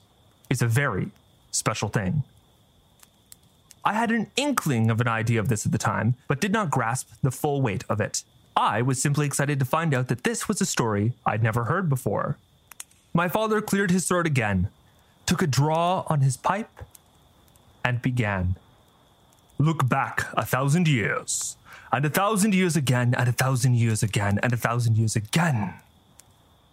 is 0.49 0.62
a 0.62 0.66
very 0.66 1.11
special 1.50 1.90
thing. 1.90 2.25
I 3.85 3.92
had 3.92 4.11
an 4.11 4.30
inkling 4.35 4.90
of 4.90 5.00
an 5.00 5.09
idea 5.09 5.40
of 5.40 5.49
this 5.49 5.66
at 5.66 5.73
the 5.73 5.78
time, 5.78 6.16
but 6.26 6.40
did 6.40 6.52
not 6.52 6.71
grasp 6.71 7.11
the 7.23 7.30
full 7.30 7.61
weight 7.61 7.85
of 7.88 8.00
it. 8.00 8.25
I 8.57 8.81
was 8.81 9.03
simply 9.03 9.27
excited 9.27 9.59
to 9.59 9.67
find 9.67 9.93
out 9.93 10.09
that 10.09 10.25
this 10.25 10.49
was 10.49 10.63
a 10.63 10.67
story 10.67 11.13
I'd 11.27 11.43
never 11.43 11.65
heard 11.65 11.91
before. 11.91 12.39
My 13.13 13.29
father 13.29 13.61
cleared 13.61 13.91
his 13.91 14.09
throat 14.09 14.27
again, 14.27 14.71
took 15.27 15.43
a 15.43 15.47
draw 15.47 16.05
on 16.07 16.23
his 16.23 16.39
pipe, 16.39 16.71
and 17.85 18.01
began. 18.01 18.57
Look 19.59 19.87
back 19.89 20.27
a 20.33 20.47
thousand 20.47 20.89
years, 20.89 21.59
and 21.93 22.07
a 22.07 22.11
thousand 22.11 22.55
years 22.55 22.77
again, 22.77 23.15
and 23.15 23.29
a 23.29 23.33
thousand 23.33 23.75
years 23.75 24.03
again, 24.03 24.41
and 24.43 24.55
a 24.55 24.57
thousand 24.57 24.97
years 24.97 25.17
again. 25.17 25.75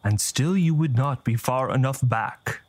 And 0.05 0.21
still 0.21 0.55
you 0.55 0.73
would 0.73 0.95
not 0.95 1.25
be 1.25 1.35
far 1.35 1.73
enough 1.73 1.99
back. 2.01 2.61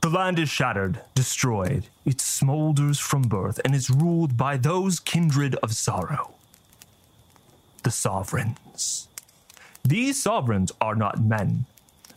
The 0.00 0.10
land 0.10 0.38
is 0.38 0.48
shattered, 0.48 1.00
destroyed. 1.16 1.88
It 2.04 2.18
smolders 2.18 3.00
from 3.00 3.22
birth 3.22 3.60
and 3.64 3.74
is 3.74 3.90
ruled 3.90 4.36
by 4.36 4.56
those 4.56 5.00
kindred 5.00 5.56
of 5.56 5.74
sorrow 5.74 6.35
the 7.86 7.90
sovereigns. 7.92 9.06
These 9.84 10.20
sovereigns 10.20 10.72
are 10.80 10.96
not 10.96 11.22
men, 11.22 11.66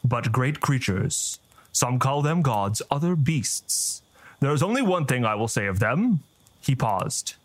but 0.03 0.31
great 0.31 0.61
creatures. 0.61 1.37
Some 1.71 1.99
call 1.99 2.23
them 2.23 2.41
gods, 2.41 2.81
other 2.89 3.15
beasts. 3.15 4.01
There 4.39 4.51
is 4.51 4.63
only 4.63 4.81
one 4.81 5.05
thing 5.05 5.23
I 5.23 5.35
will 5.35 5.47
say 5.47 5.67
of 5.67 5.77
them. 5.77 6.21
He 6.59 6.73
paused. 6.73 7.35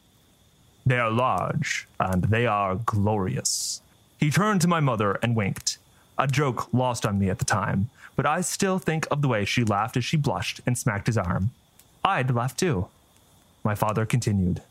They 0.86 0.98
are 0.98 1.10
large, 1.10 1.86
and 2.00 2.24
they 2.24 2.46
are 2.46 2.76
glorious. 2.76 3.82
He 4.16 4.30
turned 4.30 4.62
to 4.62 4.68
my 4.68 4.80
mother 4.80 5.18
and 5.22 5.36
winked, 5.36 5.76
a 6.16 6.26
joke 6.26 6.72
lost 6.72 7.04
on 7.04 7.18
me 7.18 7.28
at 7.28 7.40
the 7.40 7.44
time, 7.44 7.90
but 8.16 8.24
I 8.24 8.40
still 8.40 8.78
think 8.78 9.06
of 9.10 9.20
the 9.20 9.28
way 9.28 9.44
she 9.44 9.64
laughed 9.64 9.98
as 9.98 10.04
she 10.06 10.16
blushed 10.16 10.62
and 10.64 10.78
smacked 10.78 11.08
his 11.08 11.18
arm. 11.18 11.50
I'd 12.02 12.30
laugh 12.30 12.56
too. 12.56 12.88
My 13.62 13.74
father 13.74 14.06
continued. 14.06 14.62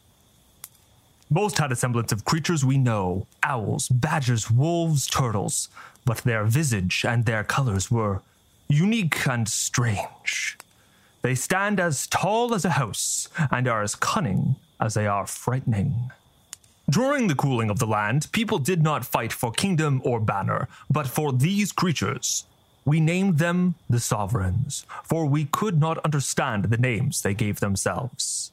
Most 1.34 1.58
had 1.58 1.72
a 1.72 1.76
semblance 1.76 2.12
of 2.12 2.26
creatures 2.26 2.64
we 2.64 2.78
know 2.78 3.26
owls, 3.42 3.90
badgers, 3.90 4.52
wolves, 4.52 5.08
turtles, 5.08 5.68
but 6.06 6.20
their 6.20 6.46
visage 6.46 7.04
and 7.04 7.26
their 7.26 7.44
colors 7.44 7.90
were 7.90 8.22
unique 8.70 9.28
and 9.28 9.50
strange. 9.50 10.60
They 11.24 11.34
stand 11.34 11.80
as 11.80 12.06
tall 12.06 12.54
as 12.54 12.66
a 12.66 12.78
house 12.82 13.30
and 13.50 13.68
are 13.68 13.82
as 13.82 13.96
cunning 13.96 14.58
as 14.80 14.94
they 14.94 15.08
are 15.08 15.26
frightening. 15.26 16.12
During 16.88 17.26
the 17.26 17.42
cooling 17.44 17.72
of 17.72 17.80
the 17.80 17.88
land, 17.88 18.32
people 18.32 18.60
did 18.60 18.84
not 18.84 19.04
fight 19.04 19.34
for 19.34 19.52
kingdom 19.52 20.04
or 20.06 20.20
banner, 20.20 20.68
but 20.88 21.08
for 21.08 21.34
these 21.34 21.72
creatures. 21.72 22.46
We 22.86 23.00
named 23.00 23.40
them 23.40 23.74
the 23.90 24.00
Sovereigns, 24.00 24.86
for 25.04 25.26
we 25.26 25.46
could 25.46 25.80
not 25.80 25.98
understand 26.06 26.66
the 26.66 26.78
names 26.78 27.24
they 27.24 27.34
gave 27.34 27.60
themselves. 27.60 28.53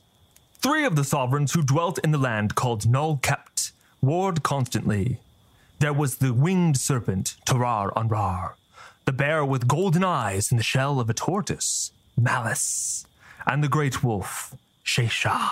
Three 0.63 0.85
of 0.85 0.95
the 0.95 1.05
sovereigns 1.05 1.55
who 1.55 1.63
dwelt 1.63 1.99
in 2.01 2.11
the 2.11 2.19
land 2.19 2.55
called 2.55 2.87
Null 2.87 3.17
Kept 3.17 3.73
warred 4.03 4.43
constantly. 4.43 5.19
There 5.79 5.95
was 5.95 6.17
the 6.17 6.35
winged 6.35 6.77
serpent, 6.77 7.37
Tarar 7.47 7.91
Anrar, 7.93 8.53
the 9.07 9.13
bear 9.13 9.43
with 9.43 9.67
golden 9.67 10.05
eyes 10.05 10.51
in 10.51 10.59
the 10.59 10.63
shell 10.63 11.01
of 11.01 11.09
a 11.09 11.15
tortoise, 11.15 11.93
Malice, 12.15 13.07
and 13.47 13.65
the 13.65 13.69
great 13.69 14.05
wolf, 14.05 14.55
Shesha. 14.85 15.51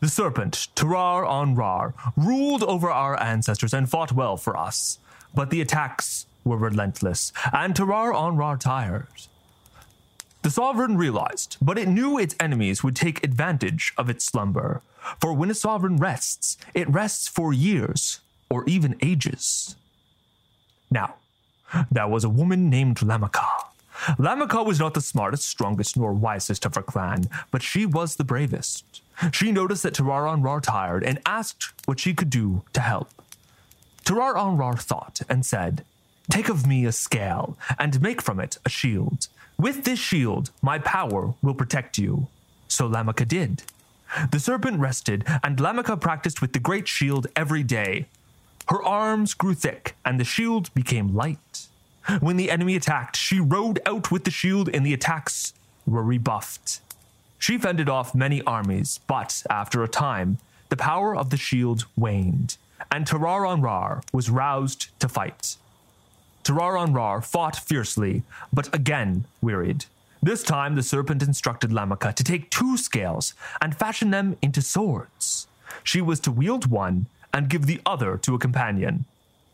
The 0.00 0.08
serpent, 0.08 0.68
Tarar 0.74 1.24
Anrar, 1.24 1.94
ruled 2.14 2.62
over 2.64 2.90
our 2.90 3.18
ancestors 3.18 3.72
and 3.72 3.88
fought 3.88 4.12
well 4.12 4.36
for 4.36 4.54
us, 4.54 4.98
but 5.34 5.48
the 5.48 5.62
attacks 5.62 6.26
were 6.44 6.58
relentless, 6.58 7.32
and 7.54 7.74
Tarar 7.74 8.12
Anrar 8.12 8.60
tired. 8.60 9.27
The 10.42 10.50
sovereign 10.50 10.96
realized, 10.96 11.56
but 11.60 11.78
it 11.78 11.88
knew 11.88 12.18
its 12.18 12.36
enemies 12.38 12.82
would 12.82 12.96
take 12.96 13.24
advantage 13.24 13.92
of 13.96 14.08
its 14.08 14.24
slumber. 14.24 14.82
For 15.20 15.32
when 15.32 15.50
a 15.50 15.54
sovereign 15.54 15.96
rests, 15.96 16.56
it 16.74 16.88
rests 16.88 17.28
for 17.28 17.52
years 17.52 18.20
or 18.48 18.64
even 18.66 18.96
ages. 19.02 19.76
Now, 20.90 21.16
there 21.90 22.08
was 22.08 22.24
a 22.24 22.28
woman 22.28 22.70
named 22.70 22.98
Lamaka. 22.98 23.46
Lamaka 24.16 24.64
was 24.64 24.78
not 24.78 24.94
the 24.94 25.00
smartest, 25.00 25.48
strongest, 25.48 25.96
nor 25.96 26.12
wisest 26.12 26.64
of 26.64 26.76
her 26.76 26.82
clan, 26.82 27.28
but 27.50 27.62
she 27.62 27.84
was 27.84 28.16
the 28.16 28.24
bravest. 28.24 29.02
She 29.32 29.50
noticed 29.50 29.82
that 29.82 29.94
Tarar 29.94 30.24
Anrar 30.24 30.62
tired 30.62 31.02
and 31.02 31.18
asked 31.26 31.72
what 31.84 31.98
she 31.98 32.14
could 32.14 32.30
do 32.30 32.62
to 32.72 32.80
help. 32.80 33.10
Tarar 34.04 34.34
Anrar 34.34 34.78
thought 34.78 35.20
and 35.28 35.44
said, 35.44 35.84
Take 36.30 36.48
of 36.48 36.66
me 36.66 36.84
a 36.84 36.92
scale 36.92 37.58
and 37.78 38.00
make 38.00 38.22
from 38.22 38.38
it 38.38 38.58
a 38.64 38.68
shield. 38.68 39.28
With 39.60 39.82
this 39.82 39.98
shield, 39.98 40.50
my 40.62 40.78
power 40.78 41.34
will 41.42 41.54
protect 41.54 41.98
you. 41.98 42.28
So 42.68 42.88
Lamaka 42.88 43.26
did. 43.26 43.64
The 44.30 44.38
serpent 44.38 44.78
rested, 44.78 45.24
and 45.42 45.58
Lamaka 45.58 46.00
practiced 46.00 46.40
with 46.40 46.52
the 46.52 46.60
great 46.60 46.86
shield 46.86 47.26
every 47.34 47.64
day. 47.64 48.06
Her 48.68 48.80
arms 48.80 49.34
grew 49.34 49.54
thick, 49.54 49.96
and 50.04 50.20
the 50.20 50.24
shield 50.24 50.72
became 50.74 51.12
light. 51.12 51.66
When 52.20 52.36
the 52.36 52.52
enemy 52.52 52.76
attacked, 52.76 53.16
she 53.16 53.40
rode 53.40 53.80
out 53.84 54.12
with 54.12 54.22
the 54.22 54.30
shield, 54.30 54.68
and 54.72 54.86
the 54.86 54.94
attacks 54.94 55.54
were 55.86 56.04
rebuffed. 56.04 56.80
She 57.40 57.58
fended 57.58 57.88
off 57.88 58.14
many 58.14 58.40
armies, 58.42 59.00
but 59.08 59.42
after 59.50 59.82
a 59.82 59.88
time, 59.88 60.38
the 60.68 60.76
power 60.76 61.16
of 61.16 61.30
the 61.30 61.36
shield 61.36 61.84
waned, 61.96 62.58
and 62.92 63.06
Tarar 63.06 63.42
Anrar 63.42 64.04
was 64.12 64.30
roused 64.30 64.88
to 65.00 65.08
fight. 65.08 65.56
Tarar 66.48 66.76
Anrar 66.76 67.22
fought 67.22 67.56
fiercely, 67.56 68.22
but 68.50 68.74
again 68.74 69.26
wearied. 69.42 69.84
This 70.22 70.42
time 70.42 70.76
the 70.76 70.82
serpent 70.82 71.22
instructed 71.22 71.68
Lamaka 71.68 72.14
to 72.14 72.24
take 72.24 72.48
two 72.48 72.78
scales 72.78 73.34
and 73.60 73.76
fashion 73.76 74.12
them 74.12 74.34
into 74.40 74.62
swords. 74.62 75.46
She 75.84 76.00
was 76.00 76.20
to 76.20 76.32
wield 76.32 76.70
one 76.70 77.04
and 77.34 77.50
give 77.50 77.66
the 77.66 77.82
other 77.84 78.16
to 78.22 78.34
a 78.34 78.38
companion. 78.38 79.04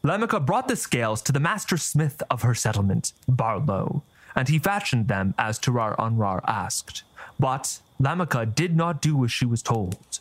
Lamaka 0.05 0.47
brought 0.47 0.69
the 0.69 0.77
scales 0.77 1.21
to 1.23 1.33
the 1.33 1.41
master 1.41 1.77
smith 1.77 2.23
of 2.31 2.43
her 2.43 2.55
settlement, 2.55 3.13
Barlow, 3.27 4.05
and 4.37 4.49
he 4.49 4.61
fashioned 4.61 5.09
them 5.09 5.35
as 5.37 5.59
Tarar 5.59 5.97
Anrar 5.97 6.43
asked. 6.47 7.03
But 7.41 7.81
Lamaka 8.01 8.55
did 8.55 8.77
not 8.77 9.03
do 9.03 9.25
as 9.25 9.33
she 9.33 9.47
was 9.47 9.65
told. 9.65 10.21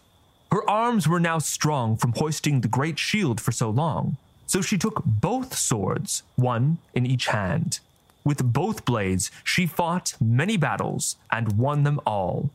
Her 0.52 0.68
arms 0.68 1.08
were 1.08 1.20
now 1.20 1.38
strong 1.38 1.98
from 1.98 2.14
hoisting 2.14 2.62
the 2.62 2.68
great 2.68 2.98
shield 2.98 3.40
for 3.40 3.52
so 3.52 3.70
long, 3.70 4.18
so 4.54 4.62
she 4.62 4.78
took 4.78 5.02
both 5.04 5.58
swords, 5.58 6.22
one 6.36 6.78
in 6.94 7.08
each 7.08 7.26
hand. 7.26 7.80
With 8.24 8.54
both 8.54 8.86
blades, 8.86 9.32
she 9.44 9.66
fought 9.66 10.14
many 10.22 10.58
battles 10.58 11.16
and 11.32 11.58
won 11.58 11.82
them 11.82 12.00
all. 12.06 12.52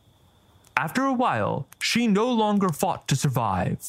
After 0.77 1.03
a 1.03 1.11
while, 1.11 1.67
she 1.81 2.07
no 2.07 2.31
longer 2.31 2.69
fought 2.69 3.05
to 3.09 3.17
survive, 3.17 3.79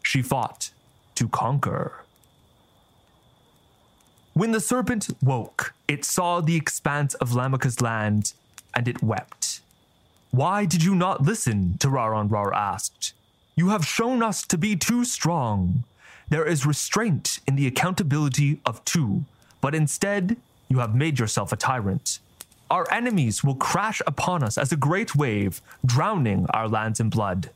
she 0.00 0.22
fought 0.22 0.70
to 1.16 1.26
conquer. 1.26 2.04
When 4.32 4.52
the 4.52 4.60
serpent 4.60 5.08
woke, 5.20 5.74
it 5.88 6.04
saw 6.04 6.40
the 6.40 6.54
expanse 6.54 7.14
of 7.14 7.30
Lamaka's 7.30 7.80
land, 7.80 8.34
and 8.76 8.86
it 8.86 9.02
wept. 9.02 9.60
Why 10.30 10.66
did 10.66 10.84
you 10.84 10.94
not 10.94 11.22
listen? 11.22 11.78
Tarar 11.80 12.54
asked. 12.54 13.12
You 13.56 13.70
have 13.70 13.84
shown 13.84 14.22
us 14.22 14.46
to 14.46 14.56
be 14.56 14.76
too 14.76 15.04
strong. 15.04 15.82
There 16.28 16.44
is 16.44 16.66
restraint 16.66 17.40
in 17.46 17.56
the 17.56 17.66
accountability 17.66 18.60
of 18.64 18.84
two, 18.84 19.24
but 19.60 19.74
instead, 19.74 20.36
you 20.68 20.78
have 20.80 20.94
made 20.94 21.18
yourself 21.18 21.52
a 21.52 21.56
tyrant. 21.56 22.18
Our 22.70 22.90
enemies 22.92 23.44
will 23.44 23.54
crash 23.54 24.02
upon 24.06 24.42
us 24.42 24.58
as 24.58 24.72
a 24.72 24.76
great 24.76 25.14
wave, 25.14 25.62
drowning 25.84 26.46
our 26.50 26.68
lands 26.68 26.98
in 26.98 27.10
blood. 27.10 27.50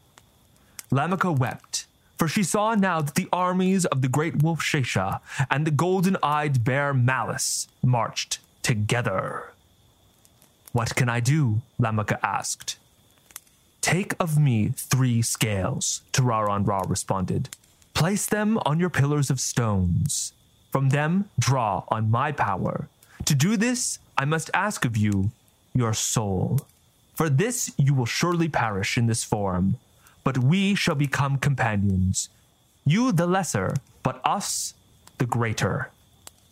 Lamaka 0.93 1.37
wept 1.37 1.87
for 2.21 2.29
she 2.29 2.43
saw 2.43 2.75
now 2.75 3.01
that 3.01 3.15
the 3.15 3.31
armies 3.33 3.87
of 3.87 4.03
the 4.03 4.09
great 4.09 4.43
wolf 4.43 4.61
Shesha 4.61 5.21
and 5.51 5.67
the 5.67 5.71
golden 5.71 6.19
eyed 6.23 6.63
bear 6.63 6.93
Malice 6.93 7.67
marched 7.83 8.41
together. 8.63 9.55
What 10.73 10.95
can 10.95 11.09
I 11.09 11.21
do? 11.21 11.63
Lamaka 11.81 12.19
asked. 12.23 12.77
Take 13.81 14.13
of 14.21 14.39
me 14.39 14.69
three 14.77 15.23
scales, 15.23 16.03
Tarar 16.13 16.49
Anrar 16.49 16.87
responded. 16.91 17.49
Place 17.95 18.27
them 18.27 18.59
on 18.65 18.81
your 18.81 18.91
pillars 18.91 19.31
of 19.31 19.41
stones. 19.41 20.33
From 20.71 20.91
them, 20.91 21.29
draw 21.39 21.85
on 21.89 22.11
my 22.11 22.33
power. 22.33 22.89
To 23.27 23.35
do 23.35 23.57
this, 23.57 23.99
I 24.17 24.25
must 24.25 24.51
ask 24.55 24.85
of 24.85 24.97
you 24.97 25.31
your 25.75 25.95
soul. 25.95 26.61
For 27.15 27.29
this 27.29 27.71
you 27.77 27.93
will 27.95 28.07
surely 28.07 28.49
perish 28.49 28.97
in 28.97 29.07
this 29.07 29.25
form, 29.25 29.77
but 30.25 30.39
we 30.39 30.75
shall 30.75 30.95
become 30.95 31.37
companions. 31.37 32.29
You 32.85 33.13
the 33.13 33.27
lesser, 33.27 33.77
but 34.03 34.21
us 34.25 34.75
the 35.19 35.27
greater. 35.27 35.91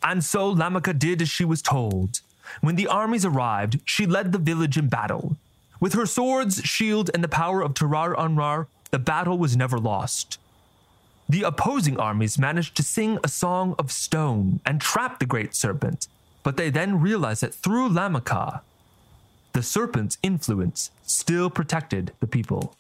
And 0.03 0.23
so 0.23 0.55
Lamaka 0.55 0.97
did 0.99 1.23
as 1.23 1.29
she 1.29 1.45
was 1.45 1.63
told. 1.63 2.21
When 2.61 2.77
the 2.77 2.87
armies 2.87 3.25
arrived, 3.25 3.81
she 3.85 4.07
led 4.07 4.33
the 4.33 4.39
village 4.39 4.77
in 4.77 4.89
battle. 4.89 5.37
With 5.81 5.95
her 5.95 6.07
swords, 6.07 6.63
shield, 6.63 7.11
and 7.15 7.23
the 7.23 7.29
power 7.29 7.63
of 7.63 7.75
Tarar 7.75 8.15
Anrar, 8.15 8.67
the 8.91 8.99
battle 8.99 9.39
was 9.39 9.57
never 9.57 9.79
lost. 9.79 10.39
The 11.31 11.43
opposing 11.43 11.99
armies 11.99 12.39
managed 12.39 12.75
to 12.77 12.83
sing 12.83 13.19
a 13.23 13.29
song 13.29 13.75
of 13.79 13.93
stone 13.93 14.61
and 14.65 14.81
trap 14.81 15.19
the 15.19 15.27
great 15.27 15.55
serpent, 15.55 16.09
but 16.43 16.57
they 16.57 16.71
then 16.71 17.03
realized 17.03 17.43
that 17.43 17.53
through 17.53 17.91
Lamaka, 17.91 18.63
the 19.53 19.63
serpent's 19.63 20.17
influence 20.23 20.91
still 21.03 21.51
protected 21.51 22.13
the 22.21 22.27
people. 22.27 22.77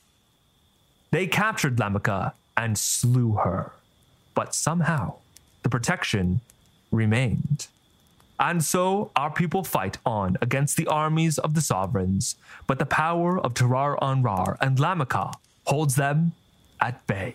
They 1.11 1.27
captured 1.27 1.77
Lamaka 1.77 2.33
and 2.57 2.79
slew 2.79 3.33
her, 3.33 3.73
but 4.35 4.55
somehow 4.55 5.17
the 5.63 5.69
protection 5.69 6.41
remained. 6.91 7.69
And 8.41 8.65
so 8.65 9.11
our 9.17 9.31
people 9.31 9.65
fight 9.65 9.99
on 10.07 10.39
against 10.41 10.77
the 10.77 10.87
armies 10.87 11.39
of 11.39 11.55
the 11.55 11.61
sovereigns, 11.61 12.37
but 12.67 12.79
the 12.79 12.87
power 12.87 13.39
of 13.39 13.53
Tarar 13.53 13.99
Anrar 14.01 14.57
and 14.61 14.79
Lamaka 14.79 15.35
holds 15.67 15.97
them 15.97 16.33
at 16.81 17.07
bay. 17.07 17.35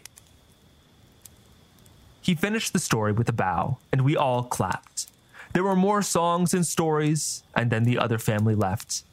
He 2.23 2.35
finished 2.35 2.71
the 2.71 2.79
story 2.79 3.11
with 3.11 3.27
a 3.27 3.33
bow, 3.33 3.79
and 3.91 4.01
we 4.01 4.15
all 4.15 4.43
clapped. 4.43 5.07
There 5.51 5.63
were 5.63 5.75
more 5.75 6.01
songs 6.01 6.53
and 6.53 6.65
stories, 6.65 7.43
and 7.53 7.69
then 7.69 7.83
the 7.83 7.99
other 7.99 8.17
family 8.17 8.55
left. 8.55 9.03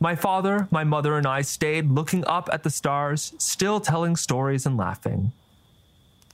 My 0.00 0.16
father, 0.16 0.66
my 0.70 0.82
mother, 0.82 1.18
and 1.18 1.26
I 1.26 1.42
stayed 1.42 1.90
looking 1.90 2.24
up 2.24 2.48
at 2.50 2.62
the 2.62 2.70
stars, 2.70 3.34
still 3.36 3.80
telling 3.80 4.16
stories 4.16 4.64
and 4.64 4.78
laughing. 4.78 5.32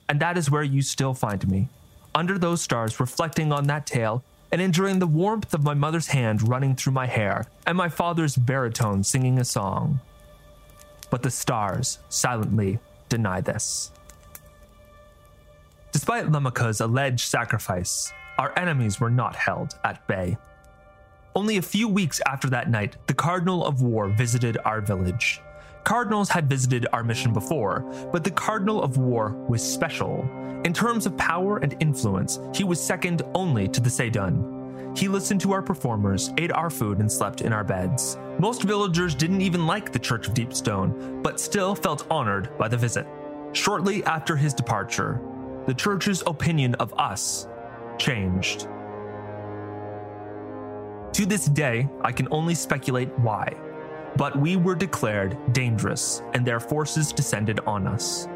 And 0.07 0.21
that 0.21 0.37
is 0.37 0.49
where 0.49 0.63
you 0.63 0.81
still 0.81 1.13
find 1.13 1.45
me, 1.47 1.67
under 2.15 2.39
those 2.39 2.61
stars, 2.61 3.01
reflecting 3.01 3.51
on 3.51 3.67
that 3.67 3.85
tale 3.85 4.23
and 4.53 4.61
enjoying 4.61 4.99
the 4.99 5.05
warmth 5.05 5.53
of 5.53 5.63
my 5.63 5.73
mother's 5.73 6.07
hand 6.07 6.47
running 6.47 6.75
through 6.75 6.93
my 6.93 7.07
hair 7.07 7.45
and 7.67 7.77
my 7.77 7.89
father's 7.89 8.37
baritone 8.37 9.03
singing 9.03 9.37
a 9.37 9.45
song. 9.45 9.99
But 11.09 11.23
the 11.23 11.29
stars 11.29 11.99
silently 12.07 12.79
deny 13.09 13.41
this. 13.41 13.91
Despite 15.91 16.31
Lamaka's 16.31 16.81
alleged 16.81 17.27
sacrifice, 17.27 18.13
our 18.37 18.57
enemies 18.57 18.99
were 18.99 19.09
not 19.09 19.35
held 19.35 19.73
at 19.83 20.05
bay. 20.07 20.37
Only 21.35 21.57
a 21.57 21.61
few 21.61 21.87
weeks 21.87 22.21
after 22.27 22.49
that 22.49 22.69
night, 22.69 22.97
the 23.07 23.13
Cardinal 23.13 23.65
of 23.65 23.81
War 23.81 24.07
visited 24.09 24.57
our 24.65 24.81
village. 24.81 25.41
Cardinals 25.83 26.29
had 26.29 26.49
visited 26.49 26.85
our 26.93 27.03
mission 27.03 27.33
before, 27.33 27.81
but 28.11 28.23
the 28.23 28.31
Cardinal 28.31 28.83
of 28.83 28.97
War 28.97 29.31
was 29.47 29.63
special. 29.63 30.29
In 30.63 30.73
terms 30.73 31.05
of 31.05 31.17
power 31.17 31.57
and 31.57 31.75
influence, 31.79 32.39
he 32.53 32.63
was 32.63 32.79
second 32.79 33.23
only 33.33 33.67
to 33.69 33.81
the 33.81 33.89
Seidun. 33.89 34.95
He 34.95 35.07
listened 35.07 35.41
to 35.41 35.53
our 35.53 35.61
performers, 35.61 36.31
ate 36.37 36.51
our 36.51 36.69
food, 36.69 36.99
and 36.99 37.11
slept 37.11 37.41
in 37.41 37.53
our 37.53 37.63
beds. 37.63 38.17
Most 38.37 38.63
villagers 38.63 39.15
didn't 39.15 39.41
even 39.41 39.65
like 39.65 39.91
the 39.91 39.99
Church 39.99 40.27
of 40.27 40.33
Deepstone, 40.33 41.23
but 41.23 41.39
still 41.39 41.73
felt 41.73 42.05
honored 42.11 42.55
by 42.57 42.67
the 42.67 42.77
visit. 42.77 43.07
Shortly 43.53 44.03
after 44.03 44.35
his 44.35 44.53
departure, 44.53 45.21
the 45.65 45.73
church's 45.73 46.23
opinion 46.25 46.75
of 46.75 46.93
us 46.99 47.47
changed. 47.97 48.67
To 51.13 51.25
this 51.25 51.45
day, 51.45 51.89
I 52.01 52.11
can 52.11 52.27
only 52.31 52.55
speculate 52.55 53.09
why, 53.19 53.53
but 54.15 54.39
we 54.39 54.55
were 54.55 54.75
declared 54.75 55.37
dangerous 55.53 56.21
and 56.33 56.45
their 56.45 56.59
forces 56.59 57.11
descended 57.11 57.59
on 57.61 57.87
us. 57.87 58.27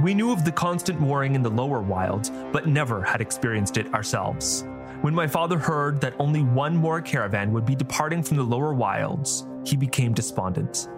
We 0.00 0.14
knew 0.14 0.30
of 0.30 0.44
the 0.44 0.52
constant 0.52 1.00
warring 1.00 1.34
in 1.34 1.42
the 1.42 1.50
lower 1.50 1.80
wilds, 1.80 2.30
but 2.52 2.68
never 2.68 3.02
had 3.02 3.20
experienced 3.20 3.76
it 3.76 3.92
ourselves. 3.92 4.64
When 5.00 5.14
my 5.14 5.26
father 5.26 5.58
heard 5.58 6.00
that 6.00 6.14
only 6.18 6.42
one 6.42 6.76
more 6.76 7.00
caravan 7.00 7.52
would 7.52 7.66
be 7.66 7.74
departing 7.74 8.22
from 8.22 8.36
the 8.36 8.44
lower 8.44 8.74
wilds, 8.74 9.46
he 9.64 9.76
became 9.76 10.12
despondent. 10.12 10.88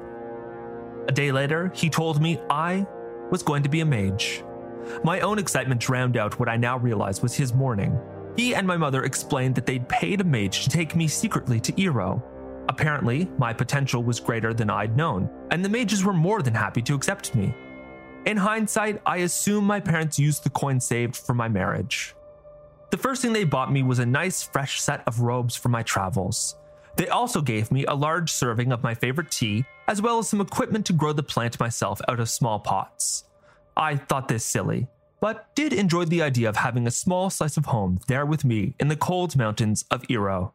A 1.08 1.12
day 1.12 1.32
later, 1.32 1.70
he 1.74 1.88
told 1.88 2.20
me 2.20 2.38
I 2.50 2.86
was 3.30 3.42
going 3.42 3.62
to 3.62 3.68
be 3.68 3.80
a 3.80 3.86
mage. 3.86 4.44
My 5.04 5.20
own 5.20 5.38
excitement 5.38 5.80
drowned 5.80 6.16
out 6.16 6.38
what 6.38 6.48
I 6.48 6.56
now 6.56 6.78
realize 6.78 7.22
was 7.22 7.34
his 7.34 7.54
mourning. 7.54 7.98
He 8.36 8.54
and 8.54 8.66
my 8.66 8.76
mother 8.76 9.04
explained 9.04 9.54
that 9.56 9.66
they'd 9.66 9.88
paid 9.88 10.20
a 10.20 10.24
mage 10.24 10.64
to 10.64 10.70
take 10.70 10.94
me 10.94 11.08
secretly 11.08 11.60
to 11.60 11.80
Ero. 11.80 12.22
Apparently, 12.68 13.28
my 13.38 13.52
potential 13.52 14.02
was 14.02 14.20
greater 14.20 14.54
than 14.54 14.70
I'd 14.70 14.96
known, 14.96 15.28
and 15.50 15.64
the 15.64 15.68
mages 15.68 16.04
were 16.04 16.12
more 16.12 16.42
than 16.42 16.54
happy 16.54 16.82
to 16.82 16.94
accept 16.94 17.34
me. 17.34 17.54
In 18.26 18.36
hindsight, 18.36 19.00
I 19.06 19.18
assume 19.18 19.64
my 19.64 19.80
parents 19.80 20.18
used 20.18 20.44
the 20.44 20.50
coin 20.50 20.78
saved 20.78 21.16
for 21.16 21.34
my 21.34 21.48
marriage. 21.48 22.14
The 22.90 22.98
first 22.98 23.22
thing 23.22 23.32
they 23.32 23.44
bought 23.44 23.72
me 23.72 23.82
was 23.82 23.98
a 23.98 24.06
nice, 24.06 24.42
fresh 24.42 24.80
set 24.80 25.02
of 25.06 25.20
robes 25.20 25.56
for 25.56 25.68
my 25.68 25.82
travels. 25.82 26.56
They 26.96 27.08
also 27.08 27.40
gave 27.40 27.70
me 27.70 27.86
a 27.86 27.94
large 27.94 28.30
serving 28.30 28.72
of 28.72 28.82
my 28.82 28.94
favorite 28.94 29.30
tea, 29.30 29.64
as 29.88 30.02
well 30.02 30.18
as 30.18 30.28
some 30.28 30.40
equipment 30.40 30.86
to 30.86 30.92
grow 30.92 31.12
the 31.12 31.22
plant 31.22 31.58
myself 31.58 32.00
out 32.08 32.20
of 32.20 32.28
small 32.28 32.58
pots. 32.58 33.24
I 33.80 33.96
thought 33.96 34.28
this 34.28 34.44
silly, 34.44 34.88
but 35.22 35.54
did 35.54 35.72
enjoy 35.72 36.04
the 36.04 36.20
idea 36.20 36.50
of 36.50 36.56
having 36.56 36.86
a 36.86 36.90
small 36.90 37.30
slice 37.30 37.56
of 37.56 37.64
home 37.64 37.98
there 38.08 38.26
with 38.26 38.44
me 38.44 38.74
in 38.78 38.88
the 38.88 38.94
cold 38.94 39.36
mountains 39.36 39.86
of 39.90 40.04
Iro. 40.10 40.52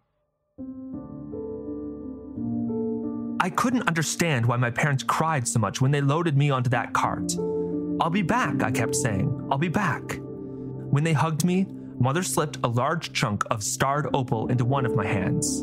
I 3.40 3.50
couldn't 3.50 3.88
understand 3.88 4.46
why 4.46 4.58
my 4.58 4.70
parents 4.70 5.04
cried 5.04 5.48
so 5.48 5.58
much 5.58 5.82
when 5.82 5.90
they 5.90 6.02
loaded 6.02 6.38
me 6.38 6.52
onto 6.52 6.70
that 6.70 6.94
cart. 6.94 7.34
I'll 8.00 8.12
be 8.12 8.22
back, 8.22 8.62
I 8.62 8.70
kept 8.70 8.96
saying. 8.96 9.48
I'll 9.52 9.58
be 9.58 9.70
back. 9.70 10.20
When 10.92 11.04
they 11.04 11.14
hugged 11.14 11.44
me, 11.44 11.66
mother 12.00 12.22
slipped 12.22 12.60
a 12.64 12.68
large 12.68 13.12
chunk 13.12 13.44
of 13.50 13.64
starred 13.64 14.08
opal 14.14 14.50
into 14.50 14.66
one 14.66 14.86
of 14.86 14.96
my 14.96 15.06
hands, 15.06 15.62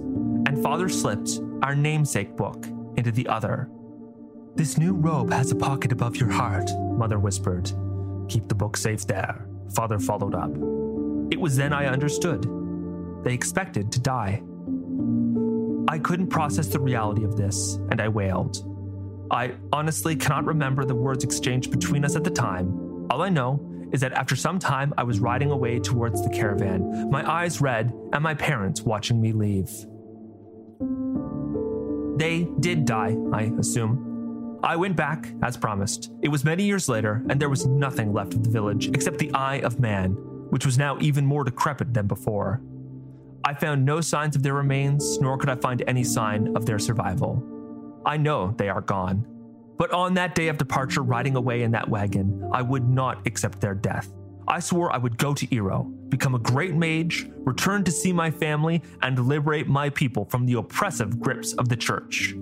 and 0.49 0.61
father 0.65 0.89
slipped 0.89 1.39
our 1.63 1.77
namesake 1.77 2.37
book 2.37 2.67
into 2.97 3.13
the 3.13 3.29
other. 3.29 3.71
This 4.55 4.77
new 4.77 4.93
robe 4.93 5.33
has 5.33 5.51
a 5.51 5.57
pocket 5.57 5.93
above 5.93 6.17
your 6.17 6.31
heart, 6.31 6.71
mother 6.79 7.19
whispered. 7.19 7.73
Keep 8.29 8.49
the 8.49 8.55
book 8.55 8.77
safe 8.77 9.07
there, 9.07 9.47
father 9.75 9.99
followed 9.99 10.35
up. 10.35 10.51
It 11.33 11.41
was 11.41 11.57
then 11.57 11.73
I 11.73 11.87
understood. 11.87 12.47
they 13.25 13.33
expected 13.33 13.91
to 13.93 14.01
die. 14.01 14.43
I 15.89 15.99
couldn't 15.99 16.29
process 16.29 16.69
the 16.69 16.81
reality 16.81 17.25
of 17.25 17.37
this, 17.37 17.75
and 17.91 18.01
I 18.01 18.09
wailed. 18.09 18.69
I 19.31 19.55
honestly 19.73 20.17
cannot 20.17 20.45
remember 20.45 20.85
the 20.85 20.95
words 20.95 21.25
exchanged 21.25 21.71
between 21.71 22.05
us 22.05 22.17
at 22.17 22.25
the 22.25 22.31
time. 22.31 23.07
All 23.11 23.23
I 23.23 23.31
know 23.31 23.61
is 23.93 24.01
that 24.01 24.13
after 24.13 24.37
some 24.37 24.59
time, 24.59 24.93
I 24.99 25.05
was 25.05 25.21
riding 25.21 25.51
away 25.51 25.79
towards 25.79 26.23
the 26.23 26.31
caravan, 26.31 27.11
my 27.11 27.29
eyes 27.31 27.61
red, 27.61 27.93
and 28.13 28.23
my 28.23 28.35
parents 28.35 28.83
watching 28.83 29.21
me 29.21 29.33
leave. 29.33 29.71
They 32.19 32.49
did 32.61 32.85
die, 32.85 33.17
I 33.33 33.53
assume. 33.59 34.12
I 34.63 34.77
went 34.77 34.95
back, 34.95 35.29
as 35.43 35.57
promised. 35.57 36.13
It 36.23 36.29
was 36.29 36.45
many 36.45 36.63
years 36.63 36.89
later, 36.89 37.25
and 37.29 37.41
there 37.41 37.49
was 37.49 37.67
nothing 37.67 38.13
left 38.13 38.35
of 38.35 38.45
the 38.45 38.51
village 38.51 38.89
except 38.89 39.19
the 39.19 39.35
Eye 39.35 39.57
of 39.61 39.81
Man, 39.81 40.13
which 40.51 40.65
was 40.65 40.79
now 40.79 40.99
even 41.01 41.27
more 41.27 41.43
decrepit 41.43 41.93
than 41.93 42.07
before. 42.07 42.63
I 43.45 43.55
found 43.55 43.85
no 43.85 44.01
signs 44.01 44.37
of 44.37 44.45
their 44.45 44.55
remains, 44.55 45.19
nor 45.21 45.37
could 45.37 45.49
I 45.49 45.57
find 45.57 45.83
any 45.89 46.05
sign 46.05 46.57
of 46.57 46.65
their 46.65 46.79
survival. 46.79 47.43
I 48.07 48.17
know 48.17 48.55
they 48.57 48.69
are 48.69 48.83
gone. 48.83 49.27
But 49.79 49.93
on 49.93 50.15
that 50.15 50.37
day 50.37 50.47
of 50.47 50.59
departure, 50.59 51.03
riding 51.03 51.35
away 51.35 51.63
in 51.63 51.73
that 51.73 51.89
wagon, 51.89 52.49
I 52.53 52.63
would 52.63 52.89
not 52.89 53.27
accept 53.27 53.61
their 53.61 53.75
death. 53.75 54.13
I 54.47 54.61
swore 54.61 54.93
I 54.93 54.99
would 54.99 55.19
go 55.19 55.35
to 55.35 55.55
Iro, 55.55 55.85
become 56.09 56.37
a 56.37 56.39
great 56.39 56.75
mage, 56.75 57.29
return 57.39 57.83
to 57.83 57.91
see 57.91 58.13
my 58.13 58.31
family, 58.31 58.81
and 59.03 59.19
liberate 59.27 59.67
my 59.67 59.91
people 59.91 60.25
from 60.27 60.47
the 60.47 60.55
oppressive 60.55 61.19
grips 61.19 61.53
of 61.55 61.69
the 61.69 61.77
church. 61.77 62.35